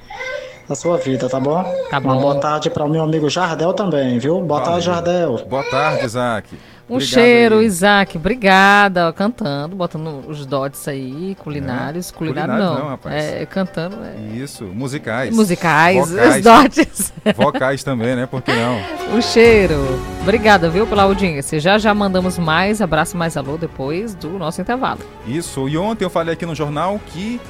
a 0.69 0.75
sua 0.75 0.97
vida, 0.97 1.29
tá 1.29 1.39
bom? 1.39 1.63
Tá 1.91 1.99
Uma 2.01 2.15
bom. 2.15 2.21
boa 2.21 2.41
tarde 2.41 2.69
para 2.71 2.85
o 2.85 2.89
meu 2.89 3.03
amigo 3.03 3.31
Jardel 3.31 3.73
também, 3.73 4.19
viu? 4.19 4.41
Boa 4.41 4.61
tarde, 4.63 4.87
Jardel. 4.87 5.39
Boa 5.49 5.63
tarde, 5.71 6.05
Isaac. 6.05 6.49
Um 6.89 6.95
Obrigado 6.97 7.15
cheiro, 7.15 7.59
aí. 7.59 7.67
Isaac. 7.67 8.17
Obrigada. 8.19 9.09
ó, 9.09 9.13
Cantando, 9.13 9.75
botando 9.75 10.23
os 10.29 10.45
dots 10.45 10.87
aí, 10.87 11.35
culinários. 11.43 12.11
É, 12.11 12.13
Culinário 12.15 12.53
culinários 12.53 12.77
não. 12.79 12.85
não, 12.85 12.91
rapaz. 12.91 13.15
É, 13.25 13.47
cantando. 13.47 13.97
É. 14.05 14.37
Isso, 14.37 14.65
musicais. 14.65 15.35
Musicais, 15.35 16.11
Vocais. 16.11 16.37
os 16.37 16.43
dotes. 16.43 17.13
Vocais 17.37 17.83
também, 17.83 18.15
né? 18.15 18.27
Por 18.27 18.43
que 18.43 18.53
não? 18.53 19.17
O 19.17 19.23
cheiro. 19.23 19.99
Obrigada, 20.21 20.69
viu, 20.69 20.87
pela 20.87 21.05
audiência. 21.05 21.59
Já 21.59 21.79
já 21.79 21.95
mandamos 21.95 22.39
mais 22.39 22.83
abraço, 22.83 23.17
mais 23.17 23.37
alô 23.37 23.57
depois 23.57 24.15
do 24.15 24.31
nosso 24.39 24.61
intervalo. 24.61 25.01
Isso, 25.27 25.67
e 25.69 25.79
ontem 25.79 26.05
eu 26.05 26.11
falei 26.11 26.35
aqui 26.35 26.45
no 26.45 26.55
jornal 26.55 27.01
que 27.07 27.41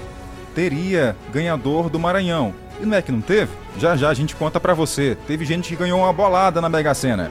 teria 0.54 1.16
ganhador 1.32 1.90
do 1.90 1.98
Maranhão. 1.98 2.54
E 2.80 2.86
não 2.86 2.96
é 2.96 3.02
que 3.02 3.10
não 3.12 3.20
teve? 3.20 3.50
Já 3.78 3.96
já 3.96 4.08
a 4.10 4.14
gente 4.14 4.36
conta 4.36 4.60
pra 4.60 4.74
você. 4.74 5.16
Teve 5.26 5.44
gente 5.44 5.68
que 5.68 5.76
ganhou 5.76 5.98
uma 6.00 6.12
bolada 6.12 6.60
na 6.60 6.68
Mega 6.68 6.94
Sena. 6.94 7.30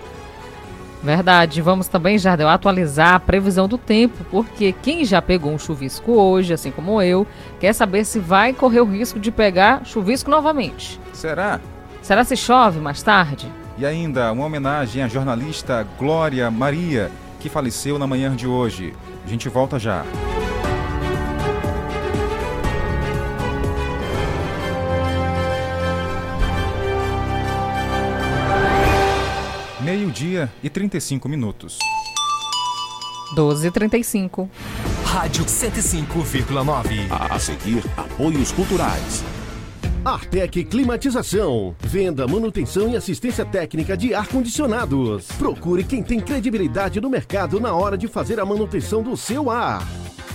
Verdade. 1.03 1.61
Vamos 1.61 1.87
também, 1.87 2.17
Jardel, 2.17 2.47
atualizar 2.47 3.15
a 3.15 3.19
previsão 3.19 3.67
do 3.67 3.77
tempo, 3.77 4.23
porque 4.31 4.73
quem 4.81 5.03
já 5.03 5.21
pegou 5.21 5.51
um 5.51 5.59
chuvisco 5.59 6.13
hoje, 6.13 6.53
assim 6.53 6.71
como 6.71 7.01
eu, 7.01 7.27
quer 7.59 7.73
saber 7.73 8.05
se 8.05 8.19
vai 8.19 8.53
correr 8.53 8.79
o 8.79 8.85
risco 8.85 9.19
de 9.19 9.29
pegar 9.29 9.85
chuvisco 9.85 10.31
novamente. 10.31 10.99
Será? 11.11 11.59
Será 12.01 12.23
se 12.23 12.37
chove 12.37 12.79
mais 12.79 13.03
tarde? 13.03 13.51
E 13.77 13.85
ainda 13.85 14.31
uma 14.31 14.45
homenagem 14.45 15.03
à 15.03 15.07
jornalista 15.07 15.85
Glória 15.99 16.49
Maria, 16.49 17.11
que 17.39 17.49
faleceu 17.49 17.99
na 17.99 18.07
manhã 18.07 18.33
de 18.33 18.47
hoje. 18.47 18.93
A 19.25 19.29
gente 19.29 19.49
volta 19.49 19.77
já. 19.77 20.03
Meio-dia 30.13 30.47
e 30.61 30.69
35 30.69 31.27
minutos. 31.27 31.79
12h35. 33.35 34.47
Rádio 35.03 35.43
105,9. 35.43 37.07
A 37.09 37.39
seguir, 37.39 37.83
apoios 37.97 38.51
culturais. 38.51 39.23
Artec 40.05 40.65
Climatização. 40.65 41.75
Venda, 41.79 42.27
manutenção 42.27 42.89
e 42.89 42.95
assistência 42.95 43.43
técnica 43.43 43.97
de 43.97 44.13
ar-condicionados. 44.13 45.25
Procure 45.39 45.83
quem 45.83 46.03
tem 46.03 46.19
credibilidade 46.19 47.01
no 47.01 47.09
mercado 47.09 47.59
na 47.59 47.73
hora 47.73 47.97
de 47.97 48.07
fazer 48.07 48.39
a 48.39 48.45
manutenção 48.45 49.01
do 49.01 49.17
seu 49.17 49.49
ar. 49.49 49.81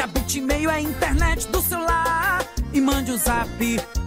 Que 0.00 0.04
a 0.04 0.06
Bitmail 0.06 0.70
é 0.70 0.76
a 0.76 0.80
internet 0.80 1.46
do 1.48 1.60
celular. 1.60 2.42
E 2.72 2.80
mande 2.80 3.12
o 3.12 3.18
zap, 3.18 3.50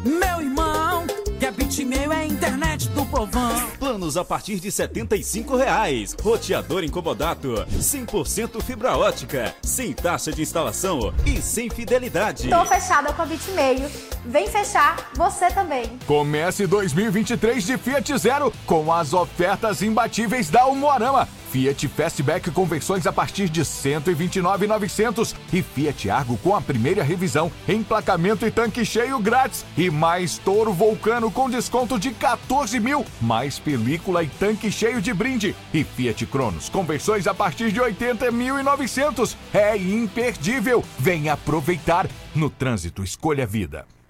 meu 0.03 0.41
irmão. 0.41 1.05
Que 1.39 1.45
a 1.45 1.51
Bitmail 1.51 2.11
é 2.11 2.15
a 2.15 2.25
internet 2.25 2.89
do 2.89 3.05
povão. 3.05 3.69
Planos 3.77 4.17
a 4.17 4.25
partir 4.25 4.59
de 4.59 4.71
75 4.71 5.55
reais. 5.55 6.15
Roteador 6.19 6.83
incomodato. 6.83 7.63
100% 7.77 8.59
fibra 8.63 8.97
ótica. 8.97 9.53
Sem 9.61 9.93
taxa 9.93 10.31
de 10.31 10.41
instalação 10.41 11.13
e 11.27 11.39
sem 11.39 11.69
fidelidade. 11.69 12.49
Tô 12.49 12.65
fechada 12.65 13.13
com 13.13 13.21
a 13.21 13.25
Bitmail. 13.27 13.87
Vem 14.25 14.49
fechar 14.49 15.11
você 15.13 15.51
também. 15.51 15.99
Comece 16.07 16.65
2023 16.65 17.63
de 17.63 17.77
Fiat 17.77 18.17
Zero 18.17 18.51
com 18.65 18.91
as 18.91 19.13
ofertas 19.13 19.83
imbatíveis 19.83 20.49
da 20.49 20.65
Umuarama. 20.65 21.29
Fiat 21.53 21.87
Fastback 21.87 22.49
com 22.49 22.65
versões 22.65 23.05
a 23.05 23.13
partir 23.13 23.47
de 23.47 23.61
129.900 23.61 25.35
e 25.53 25.61
Fiat 25.61 26.09
Argo 26.09 26.35
com 26.37 26.55
a 26.55 26.59
primeira 26.59 27.03
revisão, 27.03 27.51
emplacamento 27.69 28.43
e 28.47 28.49
tanque 28.49 28.83
cheio 28.83 29.19
grátis 29.19 29.63
e 29.77 29.87
mais 29.91 30.39
Toro 30.39 30.73
Vulcano 30.73 31.29
com 31.29 31.47
desconto 31.47 31.99
de 31.99 32.09
14 32.09 32.79
mil, 32.79 33.05
mais 33.21 33.59
película 33.59 34.23
e 34.23 34.27
tanque 34.27 34.71
cheio 34.71 34.99
de 34.99 35.13
brinde 35.13 35.55
e 35.71 35.83
Fiat 35.83 36.25
Cronos 36.25 36.69
com 36.69 36.83
versões 36.83 37.27
a 37.27 37.35
partir 37.35 37.71
de 37.71 37.79
80.900. 37.79 39.35
É 39.53 39.77
imperdível. 39.77 40.83
Vem 40.97 41.29
aproveitar. 41.29 42.07
No 42.33 42.49
trânsito, 42.49 43.03
escolha 43.03 43.45
vida. 43.45 43.85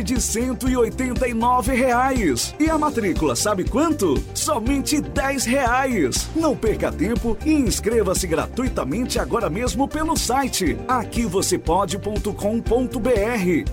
de 0.00 0.20
189 0.20 1.74
reais. 1.74 2.54
E 2.60 2.70
a 2.70 2.78
matrícula, 2.78 3.34
sabe 3.34 3.64
quanto? 3.64 4.22
Somente 4.32 5.00
10 5.00 5.44
reais. 5.46 6.28
Não 6.36 6.56
perca 6.56 6.92
tempo 6.92 7.36
e 7.44 7.52
inscreva-se 7.52 8.28
gratuitamente 8.28 9.18
agora 9.18 9.50
mesmo 9.50 9.88
pelo 9.88 10.16
site 10.16 10.76
aqui 10.86 11.26
você 11.26 11.58
pode.com.br 11.58 12.32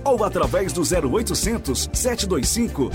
ou 0.03 0.23
através 0.23 0.73
do 0.73 0.81
0800 0.81 1.89
725 1.93 2.89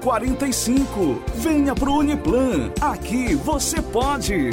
0045. 0.00 1.22
Venha 1.36 1.74
pro 1.74 1.94
Uniplan. 1.94 2.70
Aqui 2.80 3.34
você 3.34 3.80
pode. 3.80 4.50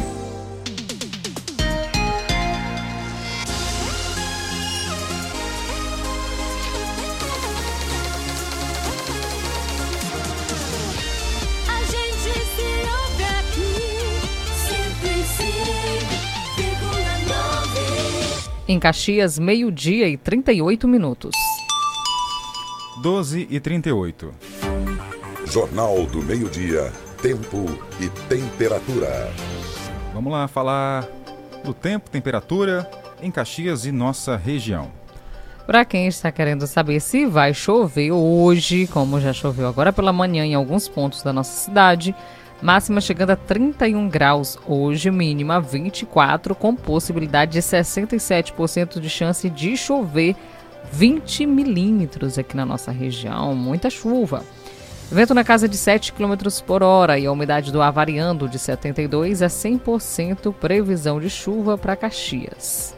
Em 18.71 18.79
Caxias, 18.79 19.37
meio-dia 19.37 20.07
e 20.07 20.15
38 20.15 20.87
minutos. 20.87 21.35
12 23.01 23.45
e 23.49 23.59
38. 23.59 24.33
Jornal 25.45 26.05
do 26.05 26.21
Meio-Dia, 26.21 26.89
Tempo 27.21 27.65
e 27.99 28.07
Temperatura. 28.29 29.29
Vamos 30.13 30.31
lá 30.31 30.47
falar 30.47 31.05
do 31.65 31.73
tempo, 31.73 32.09
temperatura 32.09 32.89
em 33.21 33.29
Caxias 33.29 33.85
e 33.85 33.91
nossa 33.91 34.37
região. 34.37 34.89
Para 35.67 35.83
quem 35.83 36.07
está 36.07 36.31
querendo 36.31 36.65
saber 36.65 37.01
se 37.01 37.25
vai 37.25 37.53
chover 37.53 38.11
hoje, 38.13 38.87
como 38.87 39.19
já 39.19 39.33
choveu 39.33 39.67
agora 39.67 39.91
pela 39.91 40.13
manhã 40.13 40.45
em 40.45 40.55
alguns 40.55 40.87
pontos 40.87 41.21
da 41.21 41.33
nossa 41.33 41.51
cidade, 41.65 42.15
máxima 42.61 43.01
chegando 43.01 43.31
a 43.31 43.35
31 43.35 44.07
graus 44.07 44.57
hoje, 44.67 45.09
mínima 45.09 45.59
24, 45.59 46.53
com 46.53 46.75
possibilidade 46.75 47.53
de 47.53 47.59
67% 47.59 48.99
de 48.99 49.09
chance 49.09 49.49
de 49.49 49.75
chover 49.75 50.35
20 50.91 51.45
milímetros 51.45 52.37
aqui 52.37 52.55
na 52.55 52.65
nossa 52.65 52.91
região, 52.91 53.55
muita 53.55 53.89
chuva. 53.89 54.43
Vento 55.11 55.33
na 55.33 55.43
casa 55.43 55.67
de 55.67 55.75
7 55.75 56.13
km 56.13 56.35
por 56.65 56.81
hora 56.81 57.19
e 57.19 57.25
a 57.25 57.31
umidade 57.31 57.71
do 57.71 57.81
ar 57.81 57.91
variando 57.91 58.47
de 58.47 58.57
72% 58.57 59.41
a 59.43 59.47
100%, 59.47 60.53
previsão 60.53 61.19
de 61.19 61.29
chuva 61.29 61.77
para 61.77 61.97
Caxias. 61.97 62.95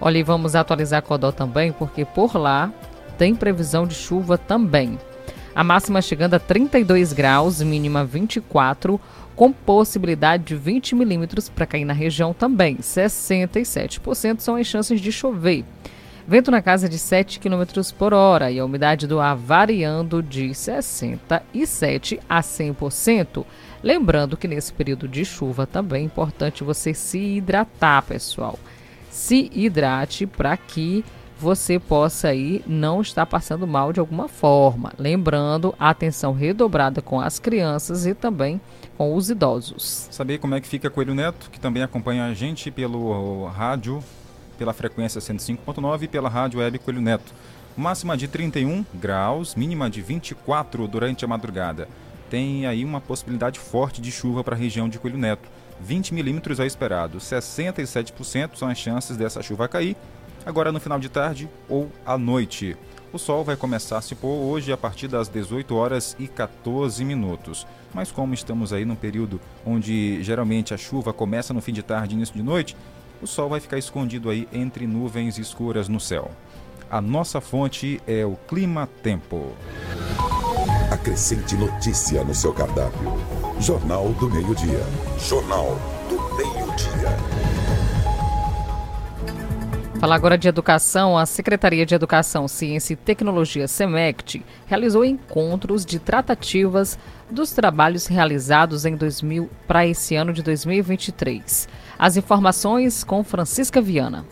Olha, 0.00 0.18
e 0.18 0.22
vamos 0.22 0.54
atualizar 0.54 1.02
Codó 1.02 1.32
também, 1.32 1.72
porque 1.72 2.04
por 2.04 2.36
lá 2.36 2.70
tem 3.16 3.34
previsão 3.34 3.86
de 3.86 3.94
chuva 3.94 4.36
também. 4.36 4.98
A 5.58 5.64
máxima 5.64 6.00
chegando 6.00 6.34
a 6.34 6.38
32 6.38 7.12
graus, 7.12 7.60
mínima 7.60 8.04
24, 8.04 9.00
com 9.34 9.50
possibilidade 9.50 10.44
de 10.44 10.54
20 10.54 10.94
milímetros 10.94 11.48
para 11.48 11.66
cair 11.66 11.84
na 11.84 11.92
região 11.92 12.32
também. 12.32 12.76
67% 12.76 14.38
são 14.38 14.54
as 14.54 14.68
chances 14.68 15.00
de 15.00 15.10
chover. 15.10 15.64
Vento 16.28 16.52
na 16.52 16.62
casa 16.62 16.88
de 16.88 16.96
7 16.96 17.40
km 17.40 17.64
por 17.98 18.14
hora 18.14 18.52
e 18.52 18.60
a 18.60 18.64
umidade 18.64 19.08
do 19.08 19.18
ar 19.18 19.34
variando 19.34 20.22
de 20.22 20.50
67% 20.50 22.20
a 22.28 22.40
100%. 22.40 23.44
Lembrando 23.82 24.36
que 24.36 24.46
nesse 24.46 24.72
período 24.72 25.08
de 25.08 25.24
chuva 25.24 25.66
também 25.66 26.02
é 26.02 26.06
importante 26.06 26.62
você 26.62 26.94
se 26.94 27.18
hidratar, 27.18 28.04
pessoal. 28.04 28.56
Se 29.10 29.50
hidrate 29.52 30.24
para 30.24 30.56
que 30.56 31.04
você 31.40 31.78
possa 31.78 32.28
aí 32.28 32.62
não 32.66 33.00
estar 33.00 33.24
passando 33.26 33.66
mal 33.66 33.92
de 33.92 34.00
alguma 34.00 34.28
forma. 34.28 34.92
Lembrando, 34.98 35.74
a 35.78 35.90
atenção 35.90 36.32
redobrada 36.32 37.00
com 37.00 37.20
as 37.20 37.38
crianças 37.38 38.06
e 38.06 38.14
também 38.14 38.60
com 38.96 39.14
os 39.14 39.30
idosos. 39.30 40.08
Saber 40.10 40.38
como 40.38 40.54
é 40.54 40.60
que 40.60 40.66
fica 40.66 40.90
Coelho 40.90 41.14
Neto, 41.14 41.48
que 41.50 41.60
também 41.60 41.82
acompanha 41.82 42.24
a 42.24 42.34
gente 42.34 42.70
pelo 42.70 43.46
rádio 43.46 44.02
pela 44.58 44.72
frequência 44.72 45.20
105.9 45.20 46.02
e 46.02 46.08
pela 46.08 46.28
rádio 46.28 46.58
web 46.58 46.78
Coelho 46.80 47.00
Neto. 47.00 47.32
Máxima 47.76 48.16
de 48.16 48.26
31 48.26 48.84
graus, 48.92 49.54
mínima 49.54 49.88
de 49.88 50.02
24 50.02 50.88
durante 50.88 51.24
a 51.24 51.28
madrugada. 51.28 51.88
Tem 52.28 52.66
aí 52.66 52.84
uma 52.84 53.00
possibilidade 53.00 53.60
forte 53.60 54.02
de 54.02 54.10
chuva 54.10 54.42
para 54.42 54.56
a 54.56 54.58
região 54.58 54.88
de 54.88 54.98
Coelho 54.98 55.16
Neto. 55.16 55.48
20 55.80 56.12
milímetros 56.12 56.58
é 56.58 56.66
esperado, 56.66 57.18
67% 57.18 58.56
são 58.56 58.68
as 58.68 58.78
chances 58.78 59.16
dessa 59.16 59.40
chuva 59.40 59.68
cair, 59.68 59.96
agora 60.44 60.72
no 60.72 60.80
final 60.80 60.98
de 60.98 61.08
tarde 61.08 61.48
ou 61.68 61.90
à 62.04 62.16
noite. 62.16 62.76
O 63.12 63.18
sol 63.18 63.42
vai 63.42 63.56
começar 63.56 63.98
a 63.98 64.02
se 64.02 64.14
pôr 64.14 64.36
hoje 64.36 64.70
a 64.70 64.76
partir 64.76 65.08
das 65.08 65.28
18 65.28 65.74
horas 65.74 66.14
e 66.18 66.28
14 66.28 67.02
minutos. 67.04 67.66
Mas 67.94 68.12
como 68.12 68.34
estamos 68.34 68.72
aí 68.72 68.84
num 68.84 68.94
período 68.94 69.40
onde 69.64 70.22
geralmente 70.22 70.74
a 70.74 70.76
chuva 70.76 71.12
começa 71.12 71.54
no 71.54 71.62
fim 71.62 71.72
de 71.72 71.82
tarde 71.82 72.14
e 72.14 72.16
início 72.16 72.34
de 72.34 72.42
noite, 72.42 72.76
o 73.22 73.26
sol 73.26 73.48
vai 73.48 73.60
ficar 73.60 73.78
escondido 73.78 74.28
aí 74.28 74.46
entre 74.52 74.86
nuvens 74.86 75.38
escuras 75.38 75.88
no 75.88 75.98
céu. 75.98 76.30
A 76.90 77.00
nossa 77.00 77.40
fonte 77.40 78.00
é 78.06 78.24
o 78.24 78.36
Clima 78.46 78.88
Tempo. 79.02 79.52
Acrescente 80.90 81.54
notícia 81.54 82.24
no 82.24 82.34
seu 82.34 82.52
cardápio. 82.52 83.12
Jornal 83.60 84.10
do 84.14 84.30
Meio-Dia. 84.30 84.80
Jornal 85.18 85.78
do 86.08 86.16
Meio-Dia. 86.36 87.37
Falar 89.98 90.14
agora 90.14 90.38
de 90.38 90.46
educação, 90.46 91.18
a 91.18 91.26
Secretaria 91.26 91.84
de 91.84 91.92
Educação, 91.92 92.46
Ciência 92.46 92.92
e 92.92 92.96
Tecnologia, 92.96 93.66
SEMECT, 93.66 94.44
realizou 94.64 95.04
encontros 95.04 95.84
de 95.84 95.98
tratativas 95.98 96.96
dos 97.28 97.50
trabalhos 97.50 98.06
realizados 98.06 98.84
em 98.84 98.94
2000 98.94 99.50
para 99.66 99.84
esse 99.84 100.14
ano 100.14 100.32
de 100.32 100.40
2023. 100.40 101.68
As 101.98 102.16
informações 102.16 103.02
com 103.02 103.24
Francisca 103.24 103.80
Viana. 103.80 104.24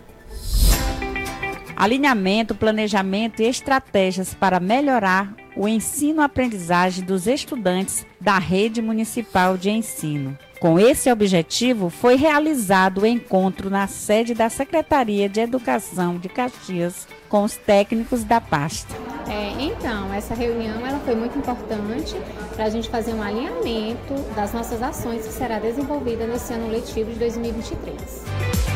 Alinhamento, 1.76 2.54
planejamento 2.54 3.42
e 3.42 3.46
estratégias 3.46 4.32
para 4.34 4.60
melhorar 4.60 5.34
o 5.56 5.66
ensino-aprendizagem 5.66 7.04
dos 7.04 7.26
estudantes 7.26 8.06
da 8.20 8.38
rede 8.38 8.80
municipal 8.80 9.58
de 9.58 9.70
ensino. 9.70 10.38
Com 10.58 10.78
esse 10.78 11.12
objetivo, 11.12 11.90
foi 11.90 12.16
realizado 12.16 13.02
o 13.02 13.06
encontro 13.06 13.68
na 13.68 13.86
sede 13.86 14.34
da 14.34 14.48
Secretaria 14.48 15.28
de 15.28 15.40
Educação 15.40 16.16
de 16.16 16.28
Caxias 16.28 17.06
com 17.28 17.44
os 17.44 17.56
técnicos 17.56 18.24
da 18.24 18.40
pasta. 18.40 18.94
É, 19.28 19.50
então, 19.60 20.12
essa 20.14 20.34
reunião 20.34 20.86
ela 20.86 20.98
foi 21.00 21.14
muito 21.14 21.36
importante 21.36 22.16
para 22.54 22.64
a 22.64 22.70
gente 22.70 22.88
fazer 22.88 23.12
um 23.12 23.22
alinhamento 23.22 24.14
das 24.34 24.52
nossas 24.52 24.82
ações 24.82 25.26
que 25.26 25.32
será 25.32 25.58
desenvolvida 25.58 26.26
nesse 26.26 26.54
ano 26.54 26.68
letivo 26.70 27.12
de 27.12 27.18
2023. 27.18 28.75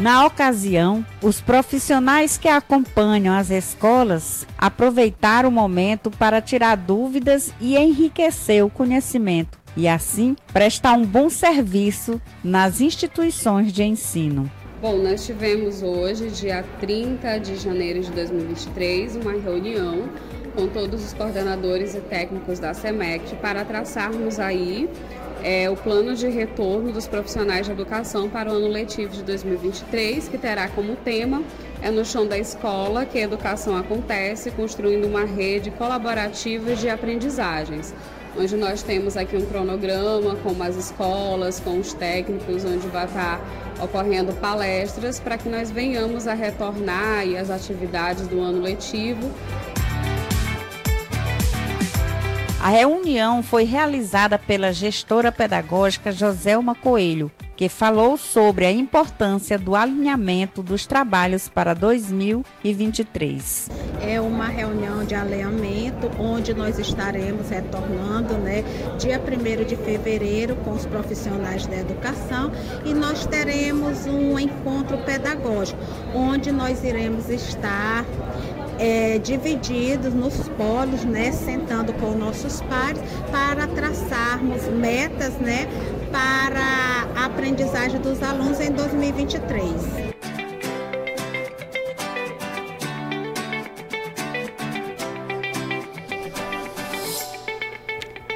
Na 0.00 0.24
ocasião, 0.24 1.04
os 1.20 1.40
profissionais 1.40 2.38
que 2.38 2.46
acompanham 2.46 3.34
as 3.34 3.50
escolas 3.50 4.46
aproveitaram 4.56 5.48
o 5.48 5.52
momento 5.52 6.08
para 6.08 6.40
tirar 6.40 6.76
dúvidas 6.76 7.52
e 7.60 7.76
enriquecer 7.76 8.64
o 8.64 8.70
conhecimento 8.70 9.58
e 9.76 9.88
assim 9.88 10.36
prestar 10.52 10.92
um 10.92 11.04
bom 11.04 11.28
serviço 11.28 12.20
nas 12.44 12.80
instituições 12.80 13.72
de 13.72 13.82
ensino. 13.82 14.48
Bom, 14.80 14.98
nós 14.98 15.26
tivemos 15.26 15.82
hoje, 15.82 16.30
dia 16.30 16.64
30 16.78 17.38
de 17.38 17.56
janeiro 17.56 18.00
de 18.00 18.12
2023, 18.12 19.16
uma 19.16 19.32
reunião 19.32 20.08
com 20.54 20.68
todos 20.68 21.04
os 21.04 21.12
coordenadores 21.12 21.96
e 21.96 22.00
técnicos 22.00 22.60
da 22.60 22.72
SEMEC 22.72 23.34
para 23.36 23.64
traçarmos 23.64 24.38
aí 24.38 24.88
é, 25.42 25.68
o 25.70 25.76
plano 25.76 26.14
de 26.14 26.28
retorno 26.28 26.92
dos 26.92 27.06
profissionais 27.06 27.66
de 27.66 27.72
educação 27.72 28.28
para 28.28 28.50
o 28.50 28.54
ano 28.54 28.68
letivo 28.68 29.12
de 29.12 29.22
2023, 29.22 30.28
que 30.28 30.38
terá 30.38 30.68
como 30.68 30.96
tema 30.96 31.42
é 31.80 31.90
no 31.90 32.04
chão 32.04 32.26
da 32.26 32.36
escola 32.36 33.06
que 33.06 33.18
a 33.18 33.22
educação 33.22 33.76
acontece, 33.76 34.50
construindo 34.50 35.06
uma 35.06 35.24
rede 35.24 35.70
colaborativa 35.70 36.74
de 36.74 36.88
aprendizagens, 36.88 37.94
onde 38.36 38.56
nós 38.56 38.82
temos 38.82 39.16
aqui 39.16 39.36
um 39.36 39.46
cronograma 39.46 40.34
com 40.36 40.60
as 40.62 40.76
escolas, 40.76 41.60
com 41.60 41.78
os 41.78 41.92
técnicos, 41.92 42.64
onde 42.64 42.86
vai 42.88 43.04
estar 43.04 43.40
ocorrendo 43.80 44.32
palestras 44.34 45.20
para 45.20 45.38
que 45.38 45.48
nós 45.48 45.70
venhamos 45.70 46.26
a 46.26 46.34
retornar 46.34 47.26
e 47.26 47.36
as 47.36 47.48
atividades 47.48 48.26
do 48.26 48.40
ano 48.40 48.60
letivo 48.60 49.30
A 52.60 52.70
reunião 52.70 53.40
foi 53.40 53.62
realizada 53.62 54.36
pela 54.36 54.72
gestora 54.72 55.30
pedagógica 55.30 56.10
Joselma 56.10 56.74
Coelho, 56.74 57.30
que 57.56 57.68
falou 57.68 58.16
sobre 58.16 58.66
a 58.66 58.72
importância 58.72 59.56
do 59.56 59.76
alinhamento 59.76 60.60
dos 60.60 60.84
trabalhos 60.84 61.48
para 61.48 61.72
2023. 61.72 63.70
É 64.00 64.20
uma 64.20 64.46
reunião 64.48 65.04
de 65.04 65.14
alinhamento 65.14 66.10
onde 66.18 66.52
nós 66.52 66.80
estaremos 66.80 67.48
retornando, 67.48 68.34
né, 68.34 68.64
dia 68.98 69.20
1 69.20 69.64
de 69.64 69.76
fevereiro 69.76 70.56
com 70.56 70.72
os 70.72 70.84
profissionais 70.84 71.64
da 71.64 71.76
educação 71.76 72.50
e 72.84 72.92
nós 72.92 73.24
teremos 73.24 74.04
um 74.06 74.36
encontro 74.36 74.98
pedagógico 74.98 75.80
onde 76.12 76.50
nós 76.50 76.82
iremos 76.82 77.28
estar 77.28 78.04
é, 78.78 79.18
divididos 79.18 80.14
nos 80.14 80.48
polos, 80.50 81.04
né, 81.04 81.32
sentando 81.32 81.92
com 81.94 82.12
nossos 82.12 82.60
pares 82.62 83.00
para 83.30 83.66
traçarmos 83.66 84.66
metas, 84.68 85.34
né, 85.38 85.66
para 86.10 87.20
a 87.20 87.26
aprendizagem 87.26 88.00
dos 88.00 88.22
alunos 88.22 88.60
em 88.60 88.70
2023. 88.72 90.18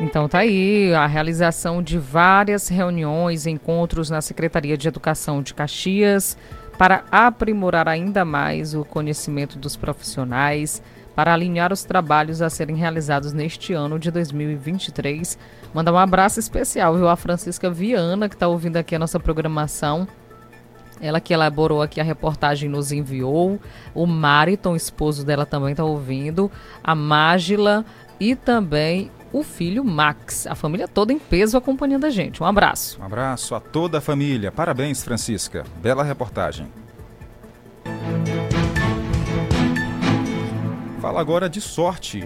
Então 0.02 0.28
tá 0.28 0.40
aí 0.40 0.92
a 0.92 1.06
realização 1.06 1.80
de 1.80 1.96
várias 1.96 2.66
reuniões, 2.66 3.46
encontros 3.46 4.10
na 4.10 4.20
Secretaria 4.20 4.76
de 4.76 4.88
Educação 4.88 5.40
de 5.40 5.54
Caxias, 5.54 6.36
para 6.78 7.04
aprimorar 7.10 7.88
ainda 7.88 8.24
mais 8.24 8.74
o 8.74 8.84
conhecimento 8.84 9.58
dos 9.58 9.76
profissionais, 9.76 10.82
para 11.14 11.32
alinhar 11.32 11.72
os 11.72 11.84
trabalhos 11.84 12.40
a 12.40 12.48
serem 12.48 12.76
realizados 12.76 13.32
neste 13.32 13.72
ano 13.72 13.98
de 13.98 14.10
2023. 14.10 15.38
Mandar 15.74 15.92
um 15.92 15.98
abraço 15.98 16.40
especial, 16.40 16.96
viu, 16.96 17.08
a 17.08 17.16
Francisca 17.16 17.70
Viana, 17.70 18.28
que 18.28 18.34
está 18.34 18.48
ouvindo 18.48 18.76
aqui 18.76 18.94
a 18.94 18.98
nossa 18.98 19.20
programação 19.20 20.08
Ela 21.00 21.20
que 21.20 21.34
elaborou 21.34 21.82
aqui 21.82 22.00
a 22.00 22.04
reportagem 22.04 22.68
nos 22.68 22.92
enviou. 22.92 23.60
O 23.94 24.06
Mariton, 24.06 24.76
esposo 24.76 25.26
dela, 25.26 25.44
também 25.44 25.72
está 25.72 25.84
ouvindo. 25.84 26.50
A 26.82 26.94
Mágila 26.94 27.84
e 28.20 28.36
também 28.36 29.10
o 29.32 29.42
filho 29.42 29.84
Max. 29.84 30.46
A 30.46 30.54
família 30.54 30.86
toda 30.86 31.12
em 31.12 31.18
peso 31.18 31.56
acompanhando 31.56 32.04
a 32.04 32.10
gente. 32.10 32.42
Um 32.42 32.46
abraço. 32.46 33.00
Um 33.00 33.04
abraço 33.04 33.54
a 33.54 33.60
toda 33.60 33.98
a 33.98 34.00
família. 34.00 34.52
Parabéns, 34.52 35.02
Francisca. 35.02 35.64
Bela 35.80 36.04
reportagem. 36.04 36.68
Fala 41.00 41.20
agora 41.20 41.48
de 41.48 41.60
sorte. 41.60 42.24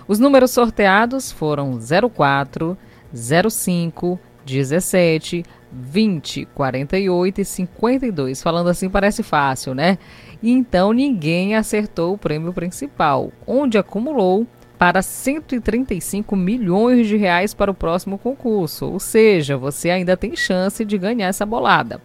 Os 0.09 0.19
números 0.19 0.51
sorteados 0.51 1.31
foram 1.31 1.79
04, 2.13 2.77
05, 3.15 4.19
17, 4.45 5.45
20, 5.71 6.45
48 6.47 7.41
e 7.41 7.45
52. 7.45 8.43
Falando 8.43 8.69
assim 8.69 8.91
parece 8.91 9.23
fácil, 9.23 9.75
né? 9.75 9.97
Então 10.43 10.93
ninguém 10.93 11.55
acertou 11.55 12.15
o 12.15 12.19
prêmio 12.19 12.53
principal, 12.53 13.31
onde 13.47 13.79
acumulou 13.79 14.45
para 14.77 15.03
135 15.03 16.35
milhões 16.35 17.07
de 17.07 17.17
reais 17.17 17.55
para 17.55 17.71
o 17.71 17.75
próximo 17.75 18.19
concurso. 18.19 18.87
Ou 18.87 18.99
seja, 18.99 19.57
você 19.57 19.91
ainda 19.91 20.17
tem 20.17 20.35
chance 20.35 20.85
de 20.85 20.99
ganhar 20.99 21.29
essa 21.29 21.47
bolada. 21.47 22.01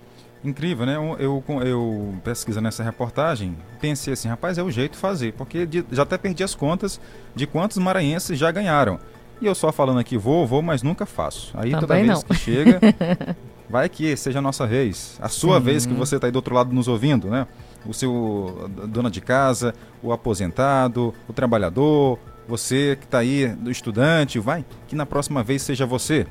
Incrível, 0.46 0.86
né? 0.86 0.96
Eu, 0.96 1.18
eu, 1.20 1.44
eu 1.66 2.16
pesquisando 2.24 2.68
essa 2.68 2.84
reportagem, 2.84 3.58
pensei 3.82 4.14
assim, 4.14 4.28
rapaz, 4.28 4.60
é 4.60 4.64
o 4.64 4.70
jeito 4.70 4.92
de 4.92 4.98
fazer, 5.00 5.34
porque 5.34 5.66
de, 5.66 5.84
já 5.92 6.04
até 6.04 6.20
perdi 6.20 6.44
as 6.44 6.54
contas 6.54 7.02
de 7.34 7.48
quantos 7.48 7.78
maranhenses 7.80 8.38
já 8.38 8.52
ganharam. 8.52 9.00
E 9.42 9.48
eu 9.48 9.56
só 9.56 9.72
falando 9.72 10.00
aqui, 10.00 10.18
vou, 10.18 10.46
vou, 10.46 10.62
mas 10.62 10.84
nunca 10.84 11.06
faço. 11.06 11.52
Aí 11.56 11.72
Também 11.72 11.80
toda 11.80 11.96
vez 11.96 12.08
não. 12.08 12.22
que 12.22 12.36
chega, 12.36 12.80
vai 13.68 13.90
que 13.90 14.16
seja 14.16 14.38
a 14.38 14.42
nossa 14.42 14.68
vez. 14.68 15.18
A 15.20 15.30
sua 15.30 15.58
Sim. 15.58 15.64
vez 15.66 15.86
que 15.88 15.94
você 15.94 16.16
está 16.16 16.28
aí 16.28 16.32
do 16.32 16.38
outro 16.38 16.54
lado 16.54 16.72
nos 16.72 16.88
ouvindo, 16.88 17.28
né? 17.28 17.48
O 17.86 17.94
seu 17.94 18.70
dona 18.88 19.10
de 19.10 19.22
casa, 19.22 19.74
o 20.02 20.14
aposentado, 20.14 21.14
o 21.28 21.34
trabalhador, 21.34 22.20
você 22.48 22.96
que 23.00 23.06
está 23.06 23.18
aí, 23.20 23.48
do 23.48 23.72
estudante, 23.72 24.40
vai 24.40 24.64
que 24.88 24.96
na 24.96 25.06
próxima 25.06 25.44
vez 25.44 25.64
seja 25.64 25.86
você. 25.86 26.28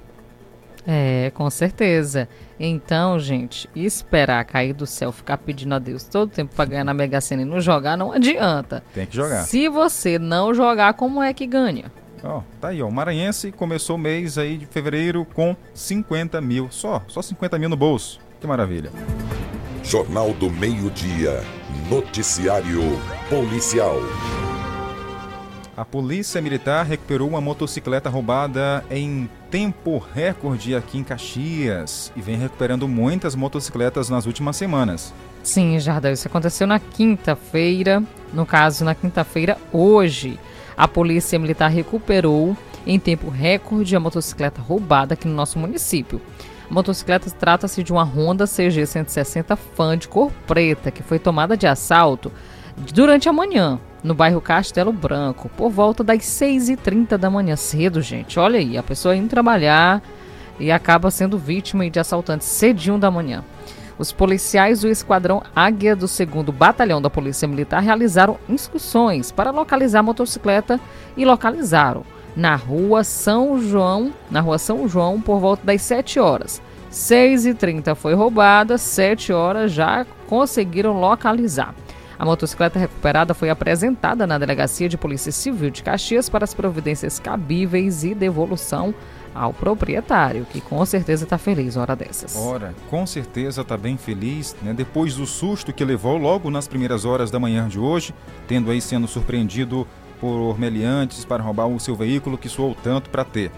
É, 0.87 1.33
com 1.35 1.49
certeza. 1.49 2.29
Então, 2.61 3.19
gente, 3.19 3.69
esperar 3.75 4.45
cair 4.45 4.73
do 4.73 4.87
céu, 4.87 5.11
ficar 5.11 5.39
pedindo 5.39 5.75
a 5.75 5.79
Deus 5.79 6.05
todo 6.05 6.31
tempo 6.31 6.55
para 6.55 6.67
ganhar 6.67 6.85
na 6.85 6.95
Mega 6.95 7.21
Sena 7.21 7.43
e 7.43 7.45
não 7.45 7.61
jogar, 7.61 7.97
não 7.97 8.13
adianta. 8.13 8.83
Tem 8.93 9.07
que 9.07 9.17
jogar. 9.17 9.45
Se 9.45 9.69
você 9.69 10.19
não 10.19 10.53
jogar, 10.53 10.95
como 10.95 11.23
é 11.23 11.33
que 11.33 11.47
ganha? 11.47 11.91
Ó, 12.23 12.43
tá 12.61 12.69
aí, 12.69 12.83
ó. 12.83 12.89
O 12.89 12.93
Maranhense 12.93 13.53
começou 13.53 13.97
o 13.97 13.99
mês 13.99 14.39
aí 14.39 14.57
de 14.57 14.67
fevereiro 14.67 15.27
com 15.35 15.57
50 15.75 16.41
mil. 16.41 16.69
Só, 16.71 17.03
só 17.09 17.21
50 17.21 17.59
mil 17.59 17.69
no 17.69 17.77
bolso. 17.77 18.19
Que 18.41 18.47
maravilha. 18.47 18.91
Jornal 19.83 20.33
do 20.33 20.51
Meio-Dia. 20.51 21.43
Noticiário 21.91 22.81
Policial. 23.29 23.97
A 25.77 25.85
Polícia 25.85 26.41
Militar 26.41 26.87
recuperou 26.87 27.29
uma 27.29 27.41
motocicleta 27.41 28.09
roubada 28.09 28.85
em 28.91 29.29
tempo 29.55 30.03
recorde 30.13 30.75
aqui 30.75 30.99
em 30.99 31.05
Caxias 31.05 32.11
e 32.17 32.21
vem 32.21 32.37
recuperando 32.37 32.89
muitas 32.89 33.37
motocicletas 33.37 34.09
nas 34.09 34.27
últimas 34.27 34.57
semanas. 34.57 35.15
Sim, 35.45 35.79
Jardel, 35.79 36.15
isso 36.15 36.27
aconteceu 36.27 36.67
na 36.67 36.81
quinta-feira, 36.81 38.03
no 38.33 38.45
caso, 38.45 38.85
na 38.85 38.97
quinta-feira, 38.97 39.57
hoje. 39.73 40.41
A 40.77 40.89
Polícia 40.89 41.39
Militar 41.39 41.71
recuperou 41.71 42.57
em 42.85 42.99
tempo 42.99 43.31
recorde 43.31 43.95
a 43.95 44.01
motocicleta 44.01 44.61
roubada 44.61 45.15
aqui 45.15 45.29
no 45.29 45.35
nosso 45.35 45.57
município. 45.57 46.21
A 46.69 46.75
motocicleta 46.75 47.31
trata-se 47.31 47.85
de 47.85 47.93
uma 47.93 48.03
Honda 48.03 48.49
CG 48.49 48.85
160 48.85 49.55
Fan 49.55 49.97
de 49.97 50.09
cor 50.09 50.33
preta 50.49 50.91
que 50.91 51.05
foi 51.05 51.21
tomada 51.21 51.57
de 51.57 51.69
assalto 51.69 52.33
durante 52.93 53.29
a 53.29 53.33
manhã 53.33 53.79
no 54.05 54.15
bairro 54.15 54.41
Castelo 54.41 54.93
Branco, 54.93 55.49
por 55.57 55.71
volta 55.71 56.05
das 56.05 56.19
6h30 56.19 57.17
da 57.17 57.31
manhã 57.31 57.57
cedo, 57.57 58.03
gente. 58.03 58.39
Olha 58.39 58.59
aí, 58.59 58.77
a 58.77 58.83
pessoa 58.83 59.17
indo 59.17 59.31
trabalhar 59.31 60.03
e 60.61 60.71
acaba 60.71 61.11
sendo 61.11 61.39
vítima 61.39 61.89
de 61.89 61.99
assaltantes 61.99 62.47
cedinho 62.47 62.99
da 62.99 63.11
manhã. 63.11 63.43
Os 63.99 64.13
policiais 64.13 64.83
do 64.83 64.89
Esquadrão 64.89 65.43
Águia 65.57 65.97
do 65.97 66.07
2 66.07 66.55
Batalhão 66.55 67.01
da 67.01 67.09
Polícia 67.09 67.49
Militar 67.49 67.81
realizaram 67.81 68.39
instruções 68.47 69.33
para 69.33 69.51
localizar 69.51 70.01
a 70.01 70.03
motocicleta 70.03 70.79
e 71.17 71.25
localizaram 71.25 72.05
na 72.37 72.57
rua 72.57 73.05
São 73.05 73.59
João, 73.61 74.13
na 74.31 74.41
rua 74.41 74.59
São 74.59 74.87
João, 74.87 75.21
por 75.21 75.39
volta 75.39 75.65
das 75.65 75.81
7 75.81 76.21
horas. 76.21 76.61
6h30 76.93 77.95
foi 77.95 78.15
roubada, 78.15 78.77
7 78.77 79.33
horas 79.33 79.73
já 79.73 80.05
conseguiram 80.27 81.01
localizar. 81.01 81.75
A 82.19 82.25
motocicleta 82.25 82.79
recuperada 82.79 83.35
foi 83.35 83.51
apresentada 83.51 84.27
na 84.27 84.39
Delegacia 84.39 84.89
de 84.89 84.97
Polícia 84.97 85.33
Civil 85.33 85.71
de 85.71 85.83
Caxias 85.83 86.29
para 86.29 86.45
as 86.45 86.55
providências 86.55 87.19
cabíveis 87.19 88.05
e 88.05 88.15
devolução 88.15 88.95
ao 89.35 89.53
proprietário, 89.53 90.47
que 90.47 90.61
com 90.61 90.85
certeza 90.87 91.25
está 91.25 91.37
feliz 91.37 91.77
hora 91.77 91.97
dessas. 91.97 92.37
Ora, 92.37 92.73
com 92.89 93.05
certeza 93.05 93.63
está 93.63 93.77
bem 93.77 93.97
feliz, 93.97 94.55
né? 94.63 94.73
Depois 94.73 95.17
do 95.17 95.27
susto 95.27 95.73
que 95.73 95.85
levou 95.85 96.17
logo 96.17 96.51
nas 96.51 96.69
primeiras 96.69 97.05
horas 97.05 97.31
da 97.31 97.41
manhã 97.41 97.69
de 97.69 97.79
hoje, 97.79 98.15
tendo 98.47 98.71
aí 98.71 98.81
sendo 98.81 99.09
surpreendido 99.09 99.87
por 100.21 100.59
meliantes 100.59 101.25
para 101.25 101.43
roubar 101.43 101.67
o 101.67 101.81
seu 101.81 101.97
veículo 101.97 102.39
que 102.39 102.49
soou 102.49 102.77
tanto 102.81 103.11
para 103.11 103.25
ter. 103.25 103.51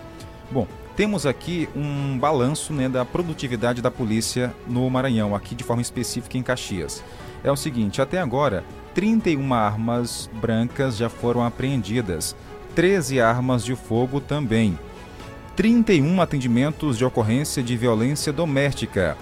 Bom, 0.51 0.67
temos 0.97 1.27
aqui 1.27 1.69
um 1.77 2.19
balanço 2.19 2.73
né, 2.73 2.89
da 2.89 3.05
produtividade 3.05 3.83
da 3.83 3.91
polícia 3.91 4.55
no 4.67 4.89
Maranhão, 4.89 5.35
aqui 5.35 5.55
de 5.55 5.63
forma 5.63 5.83
específica 5.83 6.39
em 6.39 6.43
Caxias 6.43 7.05
é 7.49 7.53
o 7.53 7.57
seguinte: 7.57 8.03
até 8.03 8.21
agora, 8.21 8.65
31 8.95 9.55
armas 9.55 10.29
brancas 10.35 10.97
já 10.97 11.09
foram 11.09 11.45
apreendidas, 11.45 12.35
13 12.75 13.21
armas 13.21 13.65
de 13.65 13.77
fogo 13.77 14.21
também, 14.21 14.77
31 15.55 16.21
atendimentos 16.21 16.99
de 16.99 17.05
ocorrência 17.05 17.63
de 17.63 17.77
violência 17.77 18.33
doméstica, 18.33 19.17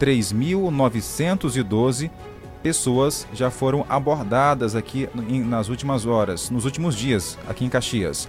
3.912 0.00 2.10
pessoas 2.62 3.26
já 3.32 3.50
foram 3.50 3.86
abordadas 3.88 4.76
aqui 4.76 5.08
nas 5.46 5.68
últimas 5.68 6.04
horas, 6.04 6.50
nos 6.50 6.66
últimos 6.66 6.94
dias, 6.94 7.38
aqui 7.48 7.64
em 7.64 7.70
Caxias. 7.70 8.28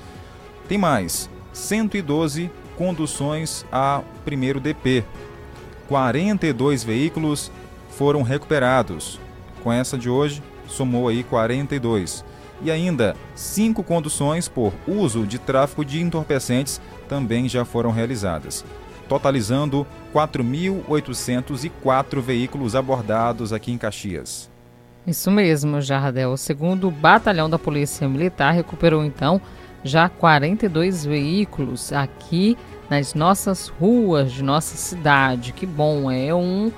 Tem 0.69 0.77
mais, 0.77 1.29
112 1.51 2.49
conduções 2.81 3.63
a 3.71 4.01
primeiro 4.25 4.59
DP, 4.59 5.05
42 5.87 6.83
veículos 6.83 7.51
foram 7.91 8.23
recuperados, 8.23 9.19
com 9.63 9.71
essa 9.71 9.99
de 9.99 10.09
hoje, 10.09 10.41
somou 10.67 11.07
aí 11.07 11.23
42. 11.23 12.25
E 12.63 12.71
ainda, 12.71 13.15
cinco 13.35 13.83
conduções 13.83 14.47
por 14.47 14.73
uso 14.87 15.27
de 15.27 15.37
tráfico 15.37 15.85
de 15.85 16.01
entorpecentes 16.01 16.81
também 17.07 17.47
já 17.47 17.63
foram 17.63 17.91
realizadas, 17.91 18.65
totalizando 19.07 19.85
4.804 20.11 22.19
veículos 22.19 22.75
abordados 22.75 23.53
aqui 23.53 23.71
em 23.71 23.77
Caxias. 23.77 24.49
Isso 25.05 25.29
mesmo, 25.29 25.79
Jardel. 25.81 26.31
O 26.31 26.37
segundo 26.37 26.89
batalhão 26.89 27.47
da 27.47 27.59
Polícia 27.59 28.09
Militar 28.09 28.55
recuperou 28.55 29.05
então 29.05 29.39
já 29.83 30.09
42 30.09 31.05
veículos 31.05 31.93
aqui 31.93 32.57
nas 32.91 33.13
nossas 33.13 33.69
ruas 33.69 34.33
de 34.33 34.43
nossa 34.43 34.75
cidade. 34.75 35.53
Que 35.53 35.65
bom, 35.65 36.11
é 36.11 36.35
um 36.35 36.69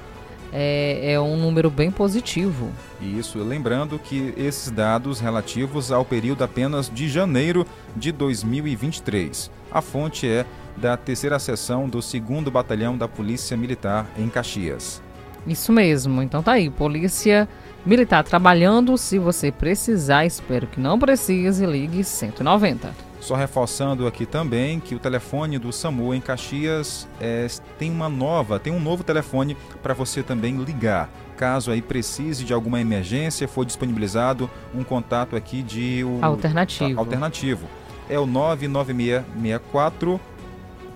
é, 0.54 1.14
é 1.14 1.20
um 1.20 1.36
número 1.36 1.72
bem 1.72 1.90
positivo. 1.90 2.72
Isso, 3.02 3.40
lembrando 3.40 3.98
que 3.98 4.32
esses 4.38 4.70
dados 4.70 5.20
relativos 5.20 5.92
ao 5.92 6.06
período 6.06 6.44
apenas 6.44 6.88
de 6.88 7.10
janeiro 7.10 7.66
de 7.96 8.12
2023. 8.12 9.50
A 9.72 9.82
fonte 9.82 10.28
é 10.28 10.46
da 10.78 10.96
terceira 10.96 11.40
seção 11.40 11.90
do 11.90 12.00
2 12.00 12.44
Batalhão 12.52 12.96
da 12.96 13.08
Polícia 13.08 13.58
Militar 13.58 14.08
em 14.16 14.30
Caxias. 14.30 15.02
Isso 15.48 15.74
mesmo, 15.74 16.22
então 16.22 16.44
tá 16.44 16.52
aí, 16.52 16.70
Polícia 16.70 17.50
Militar 17.84 18.24
trabalhando. 18.24 18.96
Se 19.00 19.18
você 19.18 19.52
precisar, 19.52 20.28
espero 20.28 20.68
que 20.68 20.80
não 20.80 21.00
precise, 21.00 21.66
ligue 21.66 22.04
190. 22.04 23.13
Só 23.24 23.36
reforçando 23.36 24.06
aqui 24.06 24.26
também 24.26 24.82
que 24.82 24.96
o 24.96 25.00
telefone 25.00 25.58
do 25.58 25.72
SAMU 25.72 26.14
em 26.14 26.20
Caxias 26.20 27.08
é, 27.22 27.48
tem 27.80 27.90
uma 27.90 28.10
nova, 28.10 28.60
tem 28.60 28.74
um 28.74 28.82
novo 28.82 29.02
telefone 29.02 29.56
para 29.82 29.94
você 29.94 30.22
também 30.22 30.58
ligar. 30.58 31.10
Caso 31.38 31.72
aí 31.72 31.82
precise 31.82 32.44
de 32.44 32.54
alguma 32.54 32.82
emergência, 32.82 33.48
for 33.48 33.66
disponibilizado 33.66 34.50
um 34.76 34.84
contato 34.84 35.38
aqui 35.38 35.62
de 35.62 36.04
o, 36.04 36.20
alternativo. 36.22 37.00
alternativo. 37.00 37.66
É 38.10 38.20
o 38.20 38.26
99664 38.26 40.20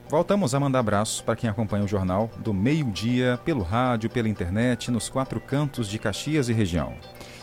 Voltamos 0.10 0.56
a 0.56 0.60
mandar 0.60 0.80
abraços 0.80 1.20
para 1.20 1.36
quem 1.36 1.50
acompanha 1.50 1.84
o 1.84 1.88
jornal 1.88 2.30
do 2.38 2.54
meio-dia, 2.54 3.38
pelo 3.44 3.62
rádio, 3.62 4.10
pela 4.10 4.30
internet, 4.30 4.90
nos 4.90 5.10
quatro 5.10 5.42
cantos 5.42 5.90
de 5.90 6.00
Caxias 6.00 6.48
e 6.48 6.54
região. 6.54 6.94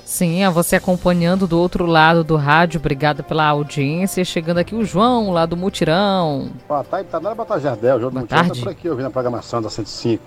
Sim, 0.05 0.45
a 0.45 0.51
você 0.51 0.77
acompanhando 0.77 1.47
do 1.47 1.59
outro 1.59 1.87
lado 1.87 2.23
do 2.23 2.37
rádio, 2.37 2.79
obrigada 2.79 3.23
pela 3.23 3.47
audiência. 3.47 4.23
Chegando 4.25 4.59
aqui 4.59 4.75
o 4.75 4.85
João, 4.85 5.33
lá 5.33 5.47
do 5.47 5.57
Mutirão. 5.57 6.51
Boa 6.69 6.85
tarde, 6.85 7.09
tá 7.11 7.19
na 7.19 7.35
Bata 7.35 7.59
Jardel, 7.59 7.97
o 7.97 8.01
João 8.01 8.13
do 8.13 8.21
Mutirão 8.21 8.49
tá 8.49 8.55
por 8.55 8.69
aqui, 8.69 8.87
ouvindo 8.89 9.07
a 9.07 9.11
programação 9.11 9.63
da 9.63 9.71
105. 9.71 10.23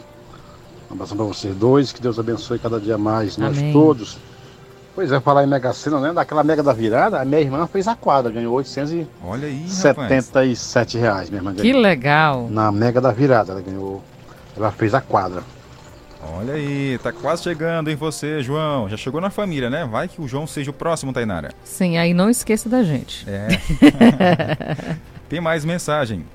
Um 0.90 0.96
abraço 0.96 1.16
para 1.16 1.26
vocês 1.26 1.56
dois, 1.56 1.92
que 1.92 2.02
Deus 2.02 2.18
abençoe 2.18 2.58
cada 2.58 2.80
dia 2.80 2.98
mais, 2.98 3.38
nós 3.38 3.56
Amém. 3.58 3.72
todos. 3.72 4.18
Pois 4.96 5.12
é, 5.12 5.20
falar 5.20 5.44
em 5.44 5.48
Mega 5.48 5.72
Sena, 5.74 6.00
né? 6.00 6.12
Daquela 6.12 6.44
Mega 6.44 6.64
da 6.64 6.74
virada, 6.74 7.22
a 7.22 7.26
minha 7.26 7.40
irmã 7.40 7.68
fez 7.68 7.88
a 7.88 7.96
quadra, 7.96 8.32
ganhou 8.32 8.56
877 8.56 10.98
reais, 10.98 11.30
minha 11.30 11.40
irmã. 11.40 11.54
Que 11.54 11.72
legal! 11.72 12.48
Na 12.50 12.72
Mega 12.72 13.00
da 13.00 13.12
virada, 13.12 13.52
ela 13.52 13.62
ganhou, 13.62 14.02
ela 14.56 14.72
fez 14.72 14.96
a 14.96 15.02
quadra. 15.02 15.44
Olha 16.34 16.54
aí, 16.54 17.00
tá 17.02 17.12
quase 17.12 17.44
chegando 17.44 17.90
em 17.90 17.96
você, 17.96 18.42
João. 18.42 18.90
Já 18.90 18.98
chegou 18.98 19.22
na 19.22 19.30
família, 19.30 19.70
né? 19.70 19.86
Vai 19.86 20.08
que 20.08 20.22
o 20.22 20.28
João 20.28 20.46
seja 20.46 20.72
o 20.72 20.74
próximo, 20.74 21.14
Tainara. 21.14 21.52
Sim, 21.64 21.98
aí 21.98 22.14
não 22.14 22.30
esqueça 22.30 22.68
da 22.68 22.84
gente. 22.84 23.26
É. 23.30 23.48
Tem 25.30 25.42
mais 25.42 25.66
mensagem. 25.66 26.26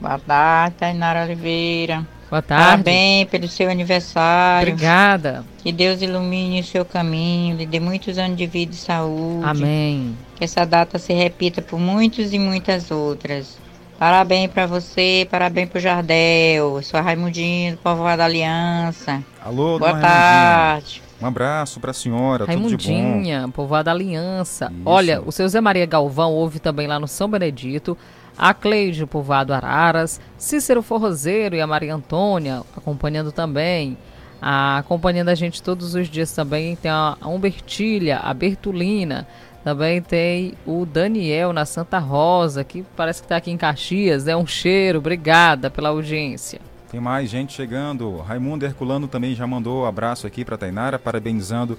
Boa 0.00 0.18
tarde, 0.18 0.76
Tainara 0.78 1.24
Oliveira. 1.24 2.06
Boa 2.28 2.42
tarde. 2.42 2.64
Parabéns 2.64 3.28
pelo 3.28 3.48
seu 3.48 3.70
aniversário. 3.70 4.72
Obrigada. 4.72 5.44
Que 5.58 5.70
Deus 5.70 6.02
ilumine 6.02 6.60
o 6.60 6.64
seu 6.64 6.84
caminho, 6.84 7.56
lhe 7.56 7.66
dê 7.66 7.78
muitos 7.78 8.18
anos 8.18 8.36
de 8.36 8.46
vida 8.46 8.72
e 8.72 8.76
saúde. 8.76 9.44
Amém. 9.44 10.16
Que 10.34 10.44
essa 10.44 10.66
data 10.66 10.98
se 10.98 11.12
repita 11.12 11.62
por 11.62 11.78
muitos 11.78 12.32
e 12.32 12.38
muitas 12.38 12.90
outras. 12.90 13.58
Parabéns 13.98 14.50
para 14.50 14.66
você, 14.66 15.26
parabéns 15.30 15.70
pro 15.70 15.80
Jardel. 15.80 16.82
sou 16.82 17.00
a 17.00 17.02
Raimundinho 17.02 17.76
do 17.76 17.78
Povoado 17.78 18.18
da 18.18 18.26
Aliança. 18.26 19.24
Alô, 19.42 19.78
Boa 19.78 19.98
tarde. 19.98 21.02
Um 21.20 21.26
abraço 21.26 21.80
para 21.80 21.92
a 21.92 21.94
senhora, 21.94 22.44
Raimundinha, 22.44 22.76
tudo 22.76 23.24
de 23.24 23.46
bom. 23.46 23.50
Povoado 23.52 23.86
da 23.86 23.92
Aliança. 23.92 24.66
Isso. 24.66 24.82
Olha, 24.84 25.22
o 25.22 25.32
seu 25.32 25.48
Zé 25.48 25.62
Maria 25.62 25.86
Galvão 25.86 26.32
ouve 26.32 26.58
também 26.58 26.86
lá 26.86 27.00
no 27.00 27.08
São 27.08 27.26
Benedito. 27.26 27.96
A 28.36 28.52
Cleide, 28.52 29.06
Povoado 29.06 29.54
Araras. 29.54 30.20
Cícero 30.36 30.82
Forrozeiro 30.82 31.56
e 31.56 31.60
a 31.62 31.66
Maria 31.66 31.94
Antônia 31.94 32.60
acompanhando 32.76 33.32
também. 33.32 33.96
A, 34.42 34.76
acompanhando 34.76 35.30
a 35.30 35.34
gente 35.34 35.62
todos 35.62 35.94
os 35.94 36.06
dias 36.08 36.30
também 36.32 36.76
tem 36.76 36.90
a 36.90 37.16
Humbertilha, 37.24 38.18
a 38.18 38.34
Bertulina. 38.34 39.26
Também 39.66 40.00
tem 40.00 40.54
o 40.64 40.86
Daniel 40.86 41.52
na 41.52 41.64
Santa 41.64 41.98
Rosa, 41.98 42.62
que 42.62 42.84
parece 42.94 43.20
que 43.20 43.24
está 43.24 43.38
aqui 43.38 43.50
em 43.50 43.56
Caxias. 43.56 44.28
É 44.28 44.36
um 44.36 44.46
cheiro. 44.46 45.00
Obrigada 45.00 45.68
pela 45.68 45.88
audiência. 45.88 46.60
Tem 46.88 47.00
mais 47.00 47.28
gente 47.28 47.52
chegando. 47.52 48.18
Raimundo 48.18 48.64
Herculano 48.64 49.08
também 49.08 49.34
já 49.34 49.44
mandou 49.44 49.82
um 49.82 49.84
abraço 49.84 50.24
aqui 50.24 50.44
para 50.44 50.56
Tainara, 50.56 51.00
parabenizando 51.00 51.76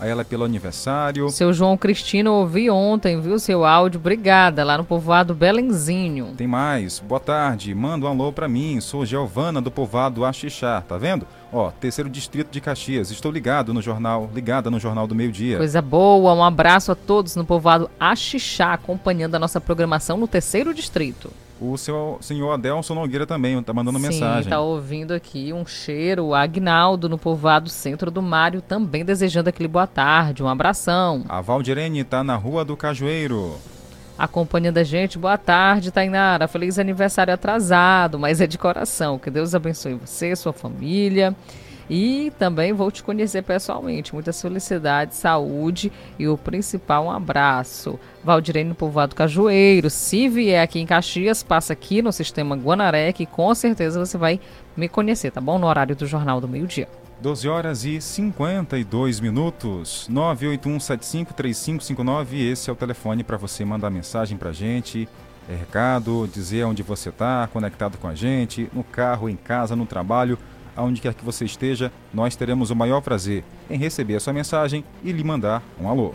a 0.00 0.06
ela 0.06 0.24
pelo 0.24 0.44
aniversário. 0.44 1.28
Seu 1.28 1.52
João 1.52 1.76
Cristino, 1.76 2.32
ouvi 2.32 2.70
ontem, 2.70 3.20
viu 3.20 3.38
seu 3.38 3.64
áudio? 3.64 4.00
Obrigada, 4.00 4.64
lá 4.64 4.78
no 4.78 4.84
povoado 4.84 5.34
Belenzinho. 5.34 6.34
Tem 6.36 6.46
mais. 6.46 6.98
Boa 6.98 7.20
tarde. 7.20 7.74
Manda 7.74 8.06
um 8.06 8.08
alô 8.08 8.32
para 8.32 8.48
mim. 8.48 8.80
Sou 8.80 9.04
Giovana 9.04 9.60
do 9.60 9.70
povoado 9.70 10.24
Axixá, 10.24 10.80
tá 10.80 10.96
vendo? 10.96 11.26
Ó, 11.52 11.70
terceiro 11.70 12.08
distrito 12.08 12.50
de 12.50 12.60
Caxias. 12.60 13.10
Estou 13.10 13.30
ligado 13.30 13.74
no 13.74 13.82
jornal, 13.82 14.30
ligada 14.34 14.70
no 14.70 14.80
Jornal 14.80 15.06
do 15.06 15.14
Meio 15.14 15.32
Dia. 15.32 15.58
Coisa 15.58 15.82
boa. 15.82 16.32
Um 16.32 16.44
abraço 16.44 16.92
a 16.92 16.94
todos 16.94 17.36
no 17.36 17.44
povoado 17.44 17.90
Axixá, 17.98 18.72
acompanhando 18.72 19.34
a 19.34 19.38
nossa 19.38 19.60
programação 19.60 20.16
no 20.16 20.26
terceiro 20.26 20.72
distrito. 20.72 21.30
O 21.60 21.76
seu, 21.76 22.16
senhor 22.22 22.50
Adelson 22.52 22.94
Nogueira 22.94 23.26
também 23.26 23.58
está 23.58 23.72
mandando 23.72 23.98
Sim, 23.98 24.06
mensagem. 24.08 24.40
está 24.40 24.60
ouvindo 24.60 25.12
aqui 25.12 25.52
um 25.52 25.66
cheiro. 25.66 26.26
O 26.26 26.34
Agnaldo, 26.34 27.06
no 27.06 27.18
povoado 27.18 27.68
Centro 27.68 28.10
do 28.10 28.22
Mário, 28.22 28.62
também 28.62 29.04
desejando 29.04 29.50
aquele 29.50 29.68
boa 29.68 29.86
tarde. 29.86 30.42
Um 30.42 30.48
abração. 30.48 31.22
A 31.28 31.42
Valdirene 31.42 32.00
está 32.00 32.24
na 32.24 32.34
Rua 32.34 32.64
do 32.64 32.76
Cajueiro. 32.78 33.56
Acompanhando 34.18 34.78
a 34.78 34.84
gente. 34.84 35.18
Boa 35.18 35.36
tarde, 35.36 35.90
Tainara. 35.90 36.48
Feliz 36.48 36.78
aniversário 36.78 37.32
atrasado, 37.34 38.18
mas 38.18 38.40
é 38.40 38.46
de 38.46 38.56
coração. 38.56 39.18
Que 39.18 39.30
Deus 39.30 39.54
abençoe 39.54 39.94
você, 39.94 40.34
sua 40.36 40.54
família. 40.54 41.34
E 41.90 42.32
também 42.38 42.72
vou 42.72 42.88
te 42.88 43.02
conhecer 43.02 43.42
pessoalmente. 43.42 44.14
Muita 44.14 44.32
felicidade, 44.32 45.16
saúde 45.16 45.90
e 46.16 46.28
o 46.28 46.38
principal, 46.38 47.06
um 47.06 47.10
abraço. 47.10 47.98
Valdirene 48.22 48.72
Povoado 48.74 49.16
Cajueiro. 49.16 49.90
Se 49.90 50.28
vier 50.28 50.62
aqui 50.62 50.78
em 50.78 50.86
Caxias, 50.86 51.42
passa 51.42 51.72
aqui 51.72 52.00
no 52.00 52.12
sistema 52.12 52.54
Guanaré, 52.54 53.12
que 53.12 53.26
com 53.26 53.52
certeza 53.56 53.98
você 53.98 54.16
vai 54.16 54.38
me 54.76 54.88
conhecer, 54.88 55.32
tá 55.32 55.40
bom? 55.40 55.58
No 55.58 55.66
horário 55.66 55.96
do 55.96 56.06
Jornal 56.06 56.40
do 56.40 56.46
Meio 56.46 56.68
Dia. 56.68 56.86
12 57.20 57.48
horas 57.48 57.84
e 57.84 58.00
52 58.00 59.18
minutos. 59.18 60.08
981753559. 60.12 62.34
Esse 62.34 62.70
é 62.70 62.72
o 62.72 62.76
telefone 62.76 63.24
para 63.24 63.36
você 63.36 63.64
mandar 63.64 63.90
mensagem 63.90 64.38
para 64.38 64.52
gente. 64.52 65.08
É 65.48 65.56
recado, 65.56 66.30
dizer 66.32 66.62
onde 66.64 66.84
você 66.84 67.08
está, 67.08 67.48
conectado 67.52 67.98
com 67.98 68.06
a 68.06 68.14
gente, 68.14 68.70
no 68.72 68.84
carro, 68.84 69.28
em 69.28 69.34
casa, 69.34 69.74
no 69.74 69.84
trabalho 69.84 70.38
aonde 70.76 71.00
quer 71.00 71.14
que 71.14 71.24
você 71.24 71.44
esteja, 71.44 71.92
nós 72.12 72.36
teremos 72.36 72.70
o 72.70 72.76
maior 72.76 73.00
prazer 73.00 73.44
em 73.68 73.78
receber 73.78 74.16
a 74.16 74.20
sua 74.20 74.32
mensagem 74.32 74.84
e 75.02 75.12
lhe 75.12 75.24
mandar 75.24 75.62
um 75.80 75.88
alô. 75.88 76.14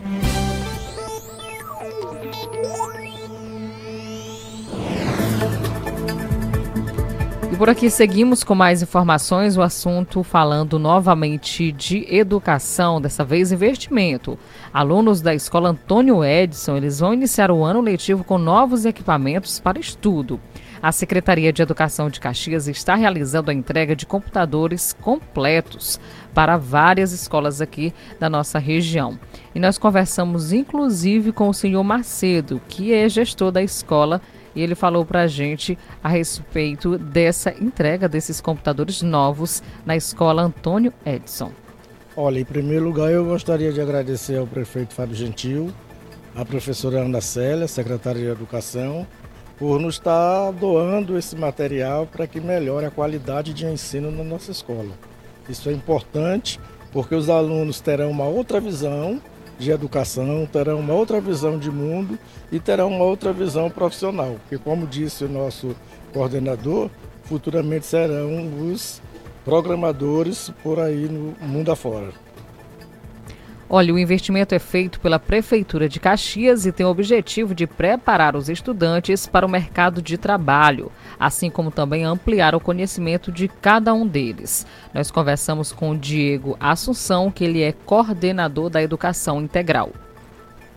E 7.56 7.58
por 7.58 7.70
aqui 7.70 7.88
seguimos 7.88 8.44
com 8.44 8.54
mais 8.54 8.82
informações, 8.82 9.56
o 9.56 9.62
assunto 9.62 10.22
falando 10.22 10.78
novamente 10.78 11.72
de 11.72 12.04
educação, 12.14 13.00
dessa 13.00 13.24
vez 13.24 13.50
investimento. 13.50 14.38
Alunos 14.74 15.22
da 15.22 15.34
Escola 15.34 15.70
Antônio 15.70 16.22
Edson, 16.22 16.76
eles 16.76 17.00
vão 17.00 17.14
iniciar 17.14 17.50
o 17.50 17.64
ano 17.64 17.80
letivo 17.80 18.24
com 18.24 18.36
novos 18.36 18.84
equipamentos 18.84 19.58
para 19.58 19.78
estudo. 19.78 20.38
A 20.86 20.92
Secretaria 20.92 21.52
de 21.52 21.60
Educação 21.60 22.08
de 22.08 22.20
Caxias 22.20 22.68
está 22.68 22.94
realizando 22.94 23.50
a 23.50 23.52
entrega 23.52 23.96
de 23.96 24.06
computadores 24.06 24.92
completos 24.92 25.98
para 26.32 26.56
várias 26.56 27.10
escolas 27.10 27.60
aqui 27.60 27.92
da 28.20 28.30
nossa 28.30 28.60
região. 28.60 29.18
E 29.52 29.58
nós 29.58 29.78
conversamos 29.78 30.52
inclusive 30.52 31.32
com 31.32 31.48
o 31.48 31.52
senhor 31.52 31.82
Macedo, 31.82 32.62
que 32.68 32.92
é 32.92 33.08
gestor 33.08 33.50
da 33.50 33.60
escola 33.64 34.22
e 34.54 34.62
ele 34.62 34.76
falou 34.76 35.04
para 35.04 35.22
a 35.22 35.26
gente 35.26 35.76
a 36.04 36.08
respeito 36.08 36.96
dessa 36.96 37.50
entrega 37.60 38.08
desses 38.08 38.40
computadores 38.40 39.02
novos 39.02 39.64
na 39.84 39.96
escola 39.96 40.42
Antônio 40.42 40.92
Edson. 41.04 41.50
Olha, 42.16 42.38
em 42.38 42.44
primeiro 42.44 42.84
lugar 42.84 43.10
eu 43.10 43.24
gostaria 43.24 43.72
de 43.72 43.80
agradecer 43.80 44.38
ao 44.38 44.46
prefeito 44.46 44.94
Fábio 44.94 45.16
Gentil, 45.16 45.68
à 46.32 46.44
professora 46.44 47.00
Ana 47.00 47.20
Célia, 47.20 47.66
secretária 47.66 48.20
de 48.20 48.28
Educação, 48.28 49.04
por 49.58 49.80
nos 49.80 49.94
estar 49.94 50.52
doando 50.52 51.16
esse 51.16 51.34
material 51.34 52.06
para 52.06 52.26
que 52.26 52.40
melhore 52.40 52.86
a 52.86 52.90
qualidade 52.90 53.54
de 53.54 53.66
ensino 53.66 54.10
na 54.10 54.22
nossa 54.22 54.50
escola. 54.50 54.90
Isso 55.48 55.68
é 55.68 55.72
importante 55.72 56.60
porque 56.92 57.14
os 57.14 57.30
alunos 57.30 57.80
terão 57.80 58.10
uma 58.10 58.24
outra 58.24 58.60
visão 58.60 59.20
de 59.58 59.70
educação, 59.70 60.46
terão 60.50 60.80
uma 60.80 60.92
outra 60.92 61.20
visão 61.20 61.58
de 61.58 61.70
mundo 61.70 62.18
e 62.52 62.60
terão 62.60 62.88
uma 62.88 63.04
outra 63.04 63.32
visão 63.32 63.70
profissional, 63.70 64.36
porque 64.42 64.62
como 64.62 64.86
disse 64.86 65.24
o 65.24 65.28
nosso 65.28 65.74
coordenador, 66.12 66.90
futuramente 67.24 67.86
serão 67.86 68.70
os 68.70 69.00
programadores 69.44 70.50
por 70.62 70.78
aí 70.78 71.08
no 71.08 71.34
mundo 71.46 71.72
afora. 71.72 72.25
Olha, 73.68 73.92
o 73.92 73.98
investimento 73.98 74.54
é 74.54 74.60
feito 74.60 75.00
pela 75.00 75.18
Prefeitura 75.18 75.88
de 75.88 75.98
Caxias 75.98 76.64
e 76.64 76.70
tem 76.70 76.86
o 76.86 76.88
objetivo 76.88 77.52
de 77.52 77.66
preparar 77.66 78.36
os 78.36 78.48
estudantes 78.48 79.26
para 79.26 79.44
o 79.44 79.48
mercado 79.48 80.00
de 80.00 80.16
trabalho, 80.16 80.92
assim 81.18 81.50
como 81.50 81.72
também 81.72 82.04
ampliar 82.04 82.54
o 82.54 82.60
conhecimento 82.60 83.32
de 83.32 83.48
cada 83.48 83.92
um 83.92 84.06
deles. 84.06 84.64
Nós 84.94 85.10
conversamos 85.10 85.72
com 85.72 85.90
o 85.90 85.98
Diego 85.98 86.56
Assunção, 86.60 87.28
que 87.28 87.42
ele 87.42 87.60
é 87.60 87.72
coordenador 87.72 88.70
da 88.70 88.80
educação 88.80 89.42
integral. 89.42 89.90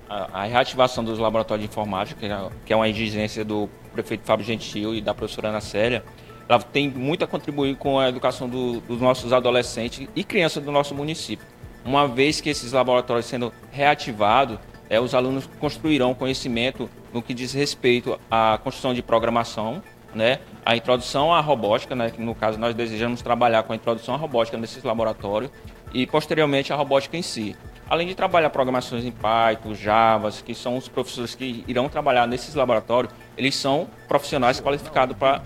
A, 0.10 0.46
reativação 0.46 1.04
dos 1.04 1.20
laboratórios 1.20 1.68
de 1.68 1.72
informática, 1.72 2.20
que 2.20 2.74
é, 2.74 2.74
é 2.74 2.76
uma 2.76 2.90
exigência 2.90 3.46
do 3.46 3.70
prefeito 3.94 4.26
Fábio 4.26 4.44
Gentil 4.44 4.96
e 4.96 5.02
da 5.02 5.14
professora 5.14 5.50
Ana 5.50 5.62
Célia, 5.62 6.04
ela 6.48 6.60
tem 6.60 6.90
muito 6.90 7.24
a 7.24 7.28
contribuir 7.28 7.76
com 7.76 8.00
a 8.00 8.10
educação 8.10 8.50
do, 8.50 8.80
dos 8.80 9.00
nossos 9.00 9.32
adolescentes 9.32 10.08
e 10.16 10.24
crianças 10.24 10.64
do 10.64 10.72
nosso 10.72 10.96
município 10.96 11.46
uma 11.86 12.08
vez 12.08 12.42
que 12.42 12.50
esses 12.50 12.72
laboratórios 12.72 13.26
sendo 13.26 13.54
reativados, 13.72 14.60
é, 14.90 15.00
os 15.00 15.14
alunos 15.14 15.48
construirão 15.60 16.14
conhecimento 16.14 16.90
no 17.14 17.22
que 17.22 17.34
diz 17.34 17.54
respeito 17.54 18.20
à 18.30 18.60
construção 18.64 18.94
de 18.94 19.02
programação, 19.02 19.82
né, 20.14 20.40
a 20.66 20.76
introdução 20.76 21.34
à 21.34 21.40
robótica, 21.40 21.96
né, 21.96 22.10
que 22.10 22.22
no 22.22 22.34
caso 22.34 22.58
nós 22.58 22.74
desejamos 22.74 23.22
trabalhar 23.22 23.64
com 23.64 23.74
a 23.74 23.76
introdução 23.76 24.16
à 24.16 24.18
robótica 24.18 24.58
nesses 24.58 24.84
laboratórios 24.84 25.52
e 25.94 26.08
posteriormente 26.08 26.74
a 26.74 26.76
robótica 26.76 27.16
em 27.16 27.22
si. 27.22 27.56
Além 27.88 28.08
de 28.08 28.14
trabalhar 28.14 28.50
programações 28.52 29.04
em 29.04 29.12
Python, 29.12 29.74
Java, 29.74 30.32
que 30.32 30.54
são 30.54 30.78
os 30.78 30.88
professores 30.88 31.34
que 31.34 31.64
irão 31.68 31.90
trabalhar 31.90 32.28
nesses 32.28 32.54
laboratórios, 32.54 33.12
eles 33.36 33.56
são 33.56 33.88
profissionais 34.08 34.60
qualificados 34.60 35.18
para 35.18 35.42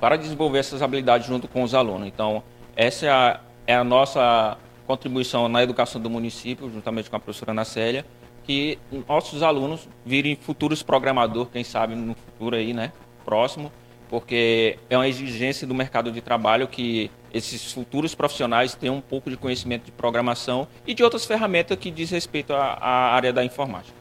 para 0.00 0.16
desenvolver 0.16 0.58
essas 0.58 0.82
habilidades 0.82 1.26
junto 1.26 1.48
com 1.48 1.62
os 1.62 1.74
alunos. 1.74 2.06
Então, 2.06 2.42
essa 2.76 3.06
é 3.06 3.10
a, 3.10 3.40
é 3.66 3.74
a 3.74 3.82
nossa 3.82 4.58
contribuição 4.86 5.48
na 5.48 5.62
educação 5.62 6.00
do 6.00 6.10
município, 6.10 6.70
juntamente 6.70 7.10
com 7.10 7.16
a 7.16 7.20
professora 7.20 7.52
Ana 7.52 7.64
Célia, 7.64 8.04
que 8.44 8.78
nossos 9.08 9.42
alunos 9.42 9.88
virem 10.04 10.36
futuros 10.36 10.82
programadores, 10.82 11.50
quem 11.52 11.64
sabe 11.64 11.94
no 11.94 12.14
futuro 12.14 12.56
aí, 12.56 12.72
né, 12.72 12.92
próximo, 13.24 13.72
porque 14.08 14.78
é 14.88 14.96
uma 14.96 15.08
exigência 15.08 15.66
do 15.66 15.74
mercado 15.74 16.12
de 16.12 16.20
trabalho 16.20 16.68
que 16.68 17.10
esses 17.32 17.72
futuros 17.72 18.14
profissionais 18.14 18.74
tenham 18.74 18.96
um 18.96 19.00
pouco 19.00 19.30
de 19.30 19.36
conhecimento 19.36 19.86
de 19.86 19.92
programação 19.92 20.68
e 20.86 20.94
de 20.94 21.02
outras 21.02 21.24
ferramentas 21.24 21.76
que 21.78 21.90
diz 21.90 22.10
respeito 22.10 22.52
à, 22.52 22.74
à 22.74 23.14
área 23.14 23.32
da 23.32 23.44
informática. 23.44 23.96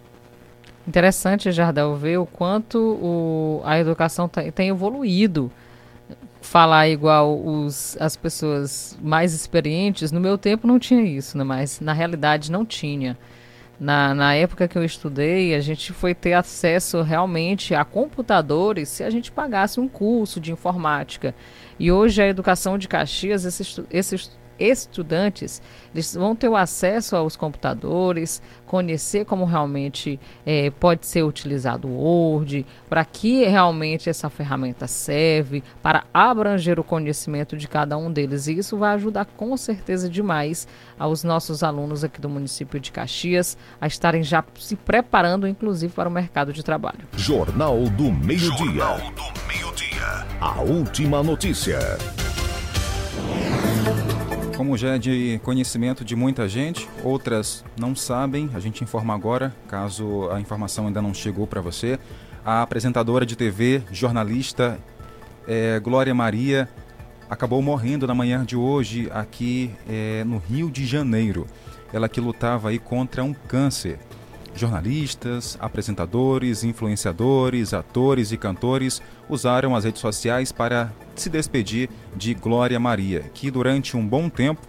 Interessante, 0.87 1.51
Jardel, 1.51 1.95
ver 1.95 2.17
o 2.17 2.25
quanto 2.25 2.77
o, 2.77 3.61
a 3.63 3.79
educação 3.79 4.27
tem 4.27 4.67
evoluído 4.67 5.49
falar 6.53 6.87
igual 6.87 7.43
os, 7.43 7.97
as 7.99 8.15
pessoas 8.15 8.95
mais 9.01 9.33
experientes, 9.33 10.11
no 10.11 10.19
meu 10.19 10.37
tempo 10.37 10.67
não 10.67 10.77
tinha 10.77 11.01
isso, 11.01 11.35
né? 11.35 11.43
mas 11.43 11.79
na 11.79 11.93
realidade 11.93 12.51
não 12.51 12.63
tinha. 12.63 13.17
Na, 13.79 14.13
na 14.13 14.35
época 14.35 14.67
que 14.67 14.77
eu 14.77 14.85
estudei, 14.85 15.55
a 15.55 15.59
gente 15.59 15.91
foi 15.91 16.13
ter 16.13 16.33
acesso 16.33 17.01
realmente 17.01 17.73
a 17.73 17.83
computadores 17.83 18.87
se 18.87 19.03
a 19.03 19.09
gente 19.09 19.31
pagasse 19.31 19.79
um 19.79 19.87
curso 19.87 20.39
de 20.39 20.51
informática. 20.51 21.33
E 21.79 21.91
hoje 21.91 22.21
a 22.21 22.27
educação 22.27 22.77
de 22.77 22.87
Caxias, 22.87 23.45
esses, 23.45 23.79
esses 23.89 24.29
estudantes, 24.59 25.61
eles 25.93 26.13
vão 26.13 26.35
ter 26.35 26.49
o 26.49 26.55
acesso 26.55 27.15
aos 27.15 27.35
computadores, 27.35 28.41
conhecer 28.65 29.25
como 29.25 29.45
realmente 29.45 30.19
é, 30.45 30.69
pode 30.71 31.05
ser 31.05 31.23
utilizado 31.23 31.87
o 31.87 31.95
Word, 31.95 32.65
para 32.89 33.05
que 33.05 33.45
realmente 33.45 34.09
essa 34.09 34.29
ferramenta 34.29 34.87
serve, 34.87 35.63
para 35.81 36.03
abranger 36.13 36.79
o 36.79 36.83
conhecimento 36.83 37.55
de 37.55 37.67
cada 37.67 37.97
um 37.97 38.11
deles. 38.11 38.47
E 38.47 38.57
isso 38.57 38.77
vai 38.77 38.95
ajudar 38.95 39.25
com 39.25 39.55
certeza 39.55 40.09
demais 40.09 40.67
aos 40.97 41.23
nossos 41.23 41.63
alunos 41.63 42.03
aqui 42.03 42.19
do 42.19 42.29
município 42.29 42.79
de 42.79 42.91
Caxias 42.91 43.57
a 43.79 43.87
estarem 43.87 44.23
já 44.23 44.43
se 44.59 44.75
preparando, 44.75 45.47
inclusive, 45.47 45.93
para 45.93 46.09
o 46.09 46.11
mercado 46.11 46.51
de 46.51 46.63
trabalho. 46.63 47.07
Jornal 47.15 47.83
do 47.89 48.11
Meio-Dia. 48.11 48.47
Jornal 48.57 48.97
do 49.11 49.47
Meio-Dia. 49.47 50.25
A 50.39 50.61
última 50.61 51.21
notícia. 51.23 51.79
Como 54.55 54.77
já 54.77 54.95
é 54.95 54.97
de 54.99 55.39
conhecimento 55.43 56.05
de 56.05 56.15
muita 56.15 56.47
gente, 56.47 56.87
outras 57.03 57.65
não 57.75 57.95
sabem, 57.95 58.49
a 58.53 58.59
gente 58.59 58.83
informa 58.83 59.13
agora, 59.13 59.53
caso 59.67 60.29
a 60.31 60.39
informação 60.39 60.85
ainda 60.85 61.01
não 61.01 61.13
chegou 61.13 61.47
para 61.47 61.59
você. 61.59 61.99
A 62.45 62.61
apresentadora 62.61 63.25
de 63.25 63.35
TV, 63.35 63.81
jornalista 63.91 64.79
é, 65.47 65.79
Glória 65.79 66.13
Maria, 66.13 66.69
acabou 67.27 67.61
morrendo 67.63 68.05
na 68.05 68.13
manhã 68.13 68.45
de 68.45 68.55
hoje 68.55 69.09
aqui 69.11 69.71
é, 69.89 70.23
no 70.23 70.37
Rio 70.37 70.69
de 70.69 70.85
Janeiro. 70.85 71.47
Ela 71.91 72.07
que 72.07 72.21
lutava 72.21 72.69
aí 72.69 72.77
contra 72.77 73.23
um 73.23 73.33
câncer. 73.33 73.99
Jornalistas, 74.55 75.57
apresentadores, 75.59 76.63
influenciadores, 76.63 77.73
atores 77.73 78.31
e 78.31 78.37
cantores 78.37 79.01
usaram 79.27 79.75
as 79.75 79.83
redes 79.83 80.01
sociais 80.01 80.51
para 80.51 80.91
se 81.15 81.29
despedir 81.29 81.89
de 82.15 82.33
Glória 82.33 82.79
Maria, 82.79 83.21
que 83.33 83.49
durante 83.49 83.97
um 83.97 84.07
bom 84.07 84.29
tempo 84.29 84.61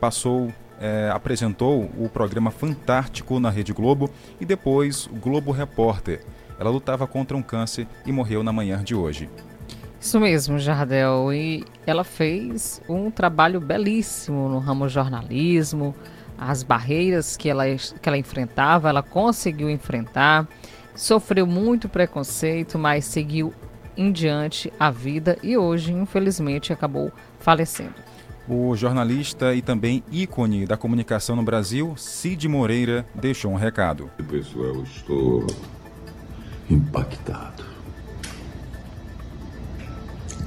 passou 0.00 0.52
é, 0.80 1.10
apresentou 1.12 1.90
o 1.96 2.08
programa 2.08 2.50
Fantástico 2.50 3.38
na 3.40 3.50
Rede 3.50 3.72
Globo 3.72 4.10
e 4.40 4.44
depois 4.44 5.06
o 5.06 5.14
Globo 5.14 5.52
Repórter. 5.52 6.24
Ela 6.58 6.70
lutava 6.70 7.06
contra 7.06 7.36
um 7.36 7.42
câncer 7.42 7.86
e 8.04 8.12
morreu 8.12 8.42
na 8.42 8.52
manhã 8.52 8.82
de 8.82 8.94
hoje. 8.94 9.28
Isso 10.00 10.20
mesmo, 10.20 10.58
Jardel. 10.58 11.32
E 11.32 11.64
ela 11.86 12.04
fez 12.04 12.80
um 12.88 13.10
trabalho 13.10 13.60
belíssimo 13.60 14.48
no 14.48 14.58
ramo 14.58 14.88
jornalismo, 14.88 15.94
as 16.38 16.62
barreiras 16.62 17.36
que 17.36 17.48
ela, 17.48 17.64
que 17.66 18.08
ela 18.08 18.18
enfrentava, 18.18 18.88
ela 18.88 19.02
conseguiu 19.02 19.70
enfrentar, 19.70 20.48
sofreu 20.94 21.46
muito 21.46 21.88
preconceito, 21.88 22.78
mas 22.78 23.04
seguiu 23.04 23.52
em 23.96 24.10
diante 24.10 24.72
a 24.78 24.90
vida 24.90 25.38
e 25.42 25.56
hoje, 25.56 25.92
infelizmente, 25.92 26.72
acabou 26.72 27.12
falecendo. 27.38 27.94
O 28.46 28.76
jornalista 28.76 29.54
e 29.54 29.62
também 29.62 30.02
ícone 30.10 30.66
da 30.66 30.76
comunicação 30.76 31.34
no 31.34 31.42
Brasil, 31.42 31.94
Cid 31.96 32.46
Moreira, 32.46 33.06
deixou 33.14 33.50
um 33.50 33.56
recado. 33.56 34.10
Pessoal, 34.28 34.82
estou 34.82 35.46
impactado. 36.68 37.64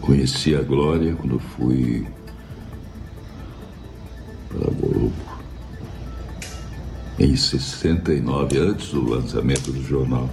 Conheci 0.02 0.56
a 0.56 0.62
Glória 0.62 1.16
quando 1.16 1.40
fui 1.40 2.08
para 4.48 4.72
Globo 4.72 5.37
em 7.20 7.36
69, 7.36 8.58
antes 8.60 8.92
do 8.92 9.04
lançamento 9.10 9.72
do 9.72 9.84
jornal. 9.84 10.30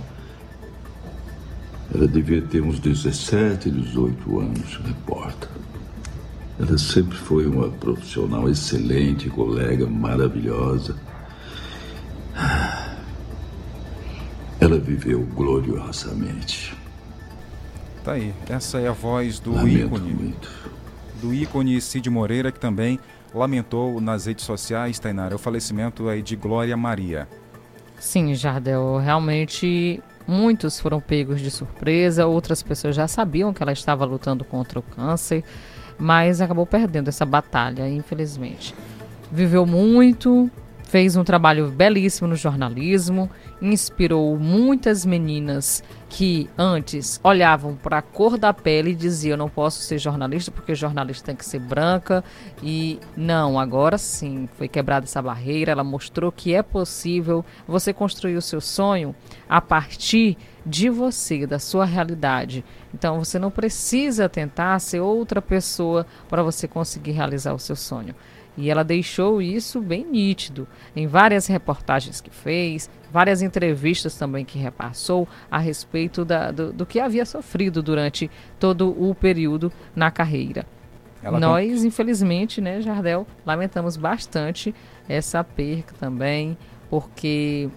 Ela 1.94 2.08
devia 2.08 2.42
ter 2.42 2.60
uns 2.60 2.78
17, 2.78 3.70
18 3.70 4.40
anos, 4.40 4.80
repórter. 4.84 5.48
Ela 6.58 6.78
sempre 6.78 7.16
foi 7.16 7.46
uma 7.46 7.68
profissional 7.68 8.48
excelente, 8.48 9.28
colega 9.28 9.86
maravilhosa. 9.86 10.96
Ela 14.60 14.78
viveu 14.78 15.20
gloriosamente. 15.34 16.74
Tá 18.04 18.12
aí, 18.12 18.34
essa 18.48 18.78
é 18.78 18.88
a 18.88 18.92
voz 18.92 19.38
do 19.38 19.52
Lamento 19.52 19.96
ícone. 19.96 20.14
Muito. 20.14 20.48
Do 21.20 21.34
ícone 21.34 21.80
Cid 21.80 22.08
Moreira, 22.10 22.52
que 22.52 22.60
também 22.60 23.00
lamentou 23.34 24.00
nas 24.00 24.26
redes 24.26 24.44
sociais, 24.44 24.98
Tainara, 24.98 25.34
o 25.34 25.38
falecimento 25.38 26.08
aí 26.08 26.22
de 26.22 26.36
Glória 26.36 26.76
Maria. 26.76 27.28
Sim, 27.98 28.34
Jardel, 28.34 28.98
realmente 28.98 30.02
Muitos 30.26 30.80
foram 30.80 31.00
pegos 31.00 31.40
de 31.40 31.50
surpresa, 31.50 32.26
outras 32.26 32.62
pessoas 32.62 32.96
já 32.96 33.06
sabiam 33.06 33.52
que 33.52 33.62
ela 33.62 33.72
estava 33.72 34.06
lutando 34.06 34.42
contra 34.42 34.78
o 34.78 34.82
câncer, 34.82 35.44
mas 35.98 36.40
acabou 36.40 36.64
perdendo 36.64 37.08
essa 37.08 37.26
batalha, 37.26 37.88
infelizmente. 37.88 38.74
Viveu 39.30 39.66
muito, 39.66 40.50
fez 40.94 41.16
um 41.16 41.24
trabalho 41.24 41.72
belíssimo 41.72 42.28
no 42.28 42.36
jornalismo, 42.36 43.28
inspirou 43.60 44.38
muitas 44.38 45.04
meninas 45.04 45.82
que 46.08 46.48
antes 46.56 47.18
olhavam 47.24 47.74
para 47.74 47.98
a 47.98 48.02
cor 48.02 48.38
da 48.38 48.54
pele 48.54 48.92
e 48.92 48.94
diziam 48.94 49.36
não 49.36 49.48
posso 49.48 49.80
ser 49.80 49.98
jornalista 49.98 50.52
porque 50.52 50.72
jornalista 50.72 51.26
tem 51.26 51.34
que 51.34 51.44
ser 51.44 51.58
branca 51.58 52.22
e 52.62 53.00
não, 53.16 53.58
agora 53.58 53.98
sim, 53.98 54.48
foi 54.56 54.68
quebrada 54.68 55.04
essa 55.04 55.20
barreira, 55.20 55.72
ela 55.72 55.82
mostrou 55.82 56.30
que 56.30 56.54
é 56.54 56.62
possível 56.62 57.44
você 57.66 57.92
construir 57.92 58.36
o 58.36 58.42
seu 58.42 58.60
sonho 58.60 59.16
a 59.48 59.60
partir 59.60 60.38
de 60.64 60.88
você, 60.88 61.44
da 61.44 61.58
sua 61.58 61.84
realidade. 61.84 62.64
Então 62.94 63.18
você 63.18 63.36
não 63.36 63.50
precisa 63.50 64.28
tentar 64.28 64.78
ser 64.78 65.00
outra 65.00 65.42
pessoa 65.42 66.06
para 66.28 66.44
você 66.44 66.68
conseguir 66.68 67.10
realizar 67.10 67.52
o 67.52 67.58
seu 67.58 67.74
sonho. 67.74 68.14
E 68.56 68.70
ela 68.70 68.84
deixou 68.84 69.42
isso 69.42 69.80
bem 69.80 70.04
nítido 70.04 70.66
em 70.94 71.06
várias 71.06 71.46
reportagens 71.46 72.20
que 72.20 72.30
fez, 72.30 72.88
várias 73.12 73.42
entrevistas 73.42 74.16
também 74.16 74.44
que 74.44 74.58
repassou 74.58 75.28
a 75.50 75.58
respeito 75.58 76.24
da, 76.24 76.50
do, 76.50 76.72
do, 76.72 76.86
que 76.86 77.00
havia 77.00 77.26
sofrido 77.26 77.82
durante 77.82 78.30
todo 78.58 78.90
o 78.90 79.14
período 79.14 79.72
na 79.94 80.10
carreira. 80.10 80.64
Ela 81.22 81.40
Nós, 81.40 81.80
com... 81.80 81.86
infelizmente, 81.86 82.60
né, 82.60 82.80
Jardel, 82.80 83.26
lamentamos 83.44 83.96
bastante 83.96 84.74
essa 85.08 85.42
perca 85.42 85.94
também, 85.98 86.56
porque 86.88 87.68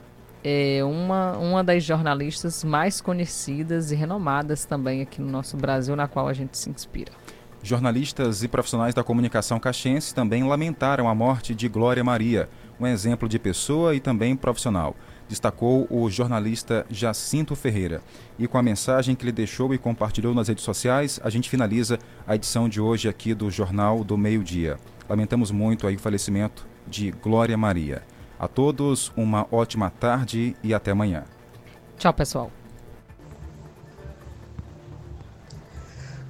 é 0.44 0.84
uma, 0.84 1.38
uma 1.38 1.64
das 1.64 1.84
jornalistas 1.84 2.64
mais 2.64 3.02
conhecidas 3.02 3.92
e 3.92 3.96
renomadas 3.96 4.66
também 4.66 5.02
aqui 5.02 5.22
no 5.22 5.30
nosso 5.30 5.58
Brasil, 5.58 5.96
na 5.96 6.08
qual 6.08 6.28
a 6.28 6.34
gente 6.34 6.58
se 6.58 6.70
inspira. 6.70 7.12
Jornalistas 7.68 8.44
e 8.44 8.48
profissionais 8.48 8.94
da 8.94 9.04
comunicação 9.04 9.60
caxiense 9.60 10.16
também 10.16 10.42
lamentaram 10.42 11.10
a 11.10 11.14
morte 11.14 11.54
de 11.54 11.68
Glória 11.68 12.02
Maria, 12.02 12.48
um 12.80 12.88
exemplo 12.88 13.28
de 13.28 13.38
pessoa 13.38 13.94
e 13.94 14.00
também 14.00 14.38
profissional. 14.38 14.96
Destacou 15.28 15.86
o 15.90 16.10
jornalista 16.10 16.86
Jacinto 16.90 17.58
Ferreira. 17.58 18.02
E 18.40 18.48
com 18.48 18.58
a 18.58 18.64
mensagem 18.64 19.18
que 19.18 19.26
ele 19.26 19.34
deixou 19.34 19.74
e 19.74 19.78
compartilhou 19.78 20.34
nas 20.34 20.48
redes 20.48 20.64
sociais, 20.64 21.20
a 21.22 21.30
gente 21.30 21.50
finaliza 21.50 22.00
a 22.26 22.36
edição 22.36 22.70
de 22.70 22.80
hoje 22.80 23.10
aqui 23.10 23.34
do 23.34 23.52
Jornal 23.52 24.02
do 24.02 24.18
Meio 24.18 24.46
Dia. 24.46 24.78
Lamentamos 25.10 25.52
muito 25.52 25.86
o 25.86 26.00
falecimento 26.00 26.66
de 26.88 27.12
Glória 27.12 27.58
Maria. 27.58 28.02
A 28.40 28.48
todos 28.48 29.12
uma 29.14 29.46
ótima 29.52 29.90
tarde 29.90 30.56
e 30.64 30.74
até 30.74 30.92
amanhã. 30.92 31.26
Tchau, 31.98 32.14
pessoal. 32.14 32.50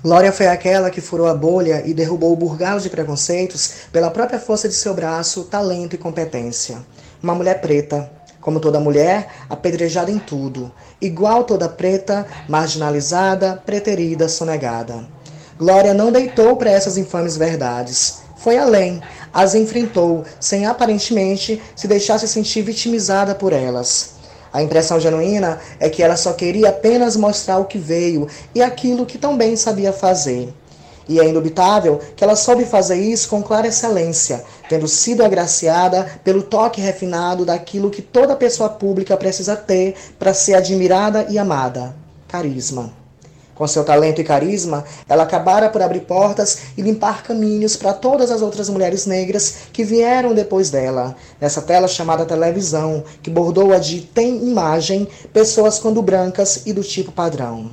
Glória 0.08 0.32
foi 0.32 0.48
aquela 0.48 0.90
que 0.90 1.02
furou 1.02 1.28
a 1.28 1.34
bolha 1.34 1.84
e 1.86 1.94
derrubou 1.94 2.32
o 2.32 2.36
burgalo 2.38 2.80
de 2.80 2.90
preconceitos 2.90 3.72
pela 3.92 4.10
própria 4.10 4.40
força 4.40 4.70
de 4.70 4.74
seu 4.74 4.94
braço, 4.94 5.44
talento 5.44 5.96
e 5.96 5.98
competência. 5.98 6.78
Uma 7.22 7.36
mulher 7.36 7.60
preta, 7.60 8.10
como 8.40 8.62
toda 8.62 8.80
mulher, 8.80 9.28
apedrejada 9.50 10.10
em 10.10 10.18
tudo, 10.18 10.72
igual 11.02 11.44
toda 11.44 11.68
preta, 11.68 12.26
marginalizada, 12.48 13.62
preterida, 13.66 14.30
sonegada. 14.30 15.06
Glória 15.60 15.94
não 15.94 16.10
deitou 16.10 16.56
para 16.56 16.72
essas 16.72 16.98
infames 16.98 17.36
verdades. 17.36 18.20
Foi 18.38 18.58
além, 18.58 19.02
as 19.34 19.56
enfrentou, 19.56 20.24
sem 20.40 20.66
aparentemente 20.66 21.62
se 21.76 21.86
deixar 21.86 22.18
se 22.18 22.30
sentir 22.30 22.62
vitimizada 22.62 23.36
por 23.36 23.52
elas. 23.52 24.17
A 24.52 24.62
impressão 24.62 25.00
genuína 25.00 25.60
é 25.80 25.90
que 25.90 26.02
ela 26.02 26.16
só 26.16 26.34
queria 26.34 26.70
apenas 26.70 27.16
mostrar 27.16 27.58
o 27.60 27.66
que 27.66 27.78
veio 27.78 28.28
e 28.54 28.62
aquilo 28.62 29.06
que 29.06 29.18
tão 29.18 29.38
bem 29.38 29.56
sabia 29.56 29.92
fazer. 29.92 30.54
E 31.10 31.20
é 31.20 31.28
indubitável 31.28 32.02
que 32.16 32.24
ela 32.24 32.36
soube 32.36 32.66
fazer 32.66 32.98
isso 32.98 33.30
com 33.30 33.42
clara 33.42 33.68
excelência, 33.68 34.44
tendo 34.68 34.88
sido 34.88 35.24
agraciada 35.24 36.20
pelo 36.24 36.44
toque 36.44 36.82
refinado 36.82 37.46
daquilo 37.46 37.90
que 37.90 38.02
toda 38.02 38.36
pessoa 38.36 38.70
pública 38.70 39.16
precisa 39.16 39.56
ter 39.56 39.96
para 40.20 40.34
ser 40.34 40.56
admirada 40.56 41.26
e 41.30 41.40
amada: 41.40 41.96
carisma. 42.28 43.07
Com 43.58 43.66
seu 43.66 43.84
talento 43.84 44.22
e 44.22 44.24
carisma, 44.24 44.84
ela 45.10 45.24
acabara 45.24 45.68
por 45.68 45.82
abrir 45.82 46.02
portas 46.02 46.60
e 46.78 46.82
limpar 46.84 47.24
caminhos 47.24 47.76
para 47.76 47.92
todas 47.92 48.30
as 48.30 48.44
outras 48.44 48.70
mulheres 48.70 49.08
negras 49.08 49.56
que 49.74 49.84
vieram 49.84 50.36
depois 50.36 50.70
dela, 50.70 51.16
nessa 51.42 51.60
tela 51.60 51.88
chamada 51.88 52.24
televisão, 52.24 53.04
que 53.24 53.32
bordou-a 53.32 53.80
de 53.80 54.02
tem 54.02 54.48
imagem, 54.48 55.08
pessoas 55.34 55.80
quando 55.80 56.04
brancas 56.04 56.68
e 56.68 56.74
do 56.74 56.84
tipo 56.84 57.12
padrão. 57.12 57.72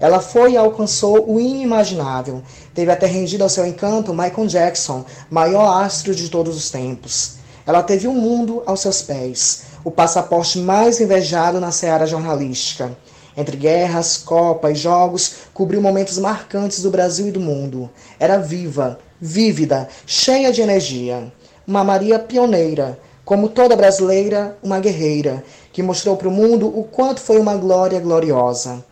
Ela 0.00 0.18
foi 0.18 0.54
e 0.54 0.56
alcançou 0.56 1.30
o 1.30 1.38
inimaginável. 1.38 2.42
Teve 2.74 2.90
até 2.90 3.06
rendido 3.06 3.44
ao 3.44 3.48
seu 3.48 3.64
encanto 3.64 4.12
Michael 4.12 4.48
Jackson, 4.48 5.04
maior 5.30 5.84
astro 5.84 6.12
de 6.12 6.28
todos 6.28 6.56
os 6.56 6.68
tempos. 6.68 7.34
Ela 7.64 7.84
teve 7.84 8.08
um 8.08 8.14
mundo 8.14 8.64
aos 8.66 8.80
seus 8.80 9.02
pés, 9.02 9.62
o 9.84 9.90
passaporte 9.92 10.58
mais 10.58 11.00
invejado 11.00 11.60
na 11.60 11.70
seara 11.70 12.08
jornalística. 12.08 12.90
Entre 13.36 13.56
guerras, 13.56 14.18
copas, 14.18 14.78
jogos, 14.78 15.34
cobriu 15.54 15.80
momentos 15.80 16.18
marcantes 16.18 16.82
do 16.82 16.90
Brasil 16.90 17.28
e 17.28 17.32
do 17.32 17.40
mundo. 17.40 17.88
Era 18.20 18.36
viva, 18.36 18.98
vívida, 19.20 19.88
cheia 20.06 20.52
de 20.52 20.60
energia. 20.60 21.32
Uma 21.66 21.82
Maria 21.82 22.18
pioneira, 22.18 22.98
como 23.24 23.48
toda 23.48 23.76
brasileira, 23.76 24.58
uma 24.62 24.80
guerreira, 24.80 25.42
que 25.72 25.82
mostrou 25.82 26.16
para 26.16 26.28
o 26.28 26.32
mundo 26.32 26.66
o 26.66 26.84
quanto 26.84 27.20
foi 27.20 27.38
uma 27.38 27.56
glória 27.56 27.98
gloriosa. 28.00 28.84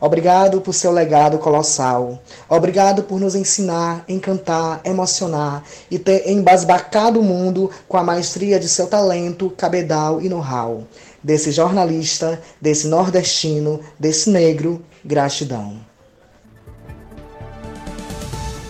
Obrigado 0.00 0.60
por 0.60 0.72
seu 0.72 0.92
legado 0.92 1.38
colossal. 1.38 2.20
Obrigado 2.48 3.02
por 3.02 3.18
nos 3.18 3.34
ensinar, 3.34 4.04
encantar, 4.06 4.80
emocionar 4.84 5.64
e 5.90 5.98
ter 5.98 6.30
embasbacado 6.30 7.18
o 7.18 7.24
mundo 7.24 7.68
com 7.88 7.96
a 7.96 8.04
maestria 8.04 8.60
de 8.60 8.68
seu 8.68 8.86
talento, 8.86 9.50
cabedal 9.56 10.22
e 10.22 10.28
know-how 10.28 10.84
desse 11.22 11.50
jornalista, 11.52 12.40
desse 12.60 12.86
nordestino, 12.86 13.80
desse 13.98 14.30
negro, 14.30 14.84
gratidão. 15.04 15.88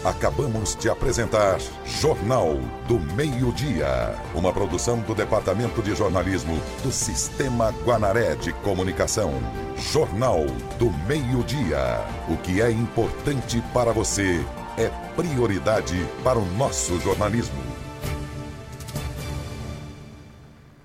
Acabamos 0.05 0.77
de 0.77 0.89
apresentar 0.89 1.59
Jornal 1.85 2.55
do 2.87 2.99
Meio-Dia, 3.15 4.15
uma 4.35 4.53
produção 4.53 5.01
do 5.01 5.15
Departamento 5.15 5.83
de 5.83 5.95
Jornalismo 5.95 6.59
do 6.83 6.93
Sistema 6.93 7.75
Guanaré 7.85 8.37
de 8.37 8.53
Comunicação. 8.53 9.35
Jornal 9.77 10.47
do 10.79 10.91
Meio-Dia. 11.07 12.07
O 12.29 12.37
que 12.37 12.63
é 12.63 12.71
importante 12.71 13.63
para 13.75 13.93
você 13.93 14.41
é 14.79 14.89
prioridade 15.17 16.07
para 16.23 16.39
o 16.39 16.45
nosso 16.55 16.99
jornalismo. 17.01 17.61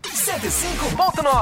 105.9 0.03 1.34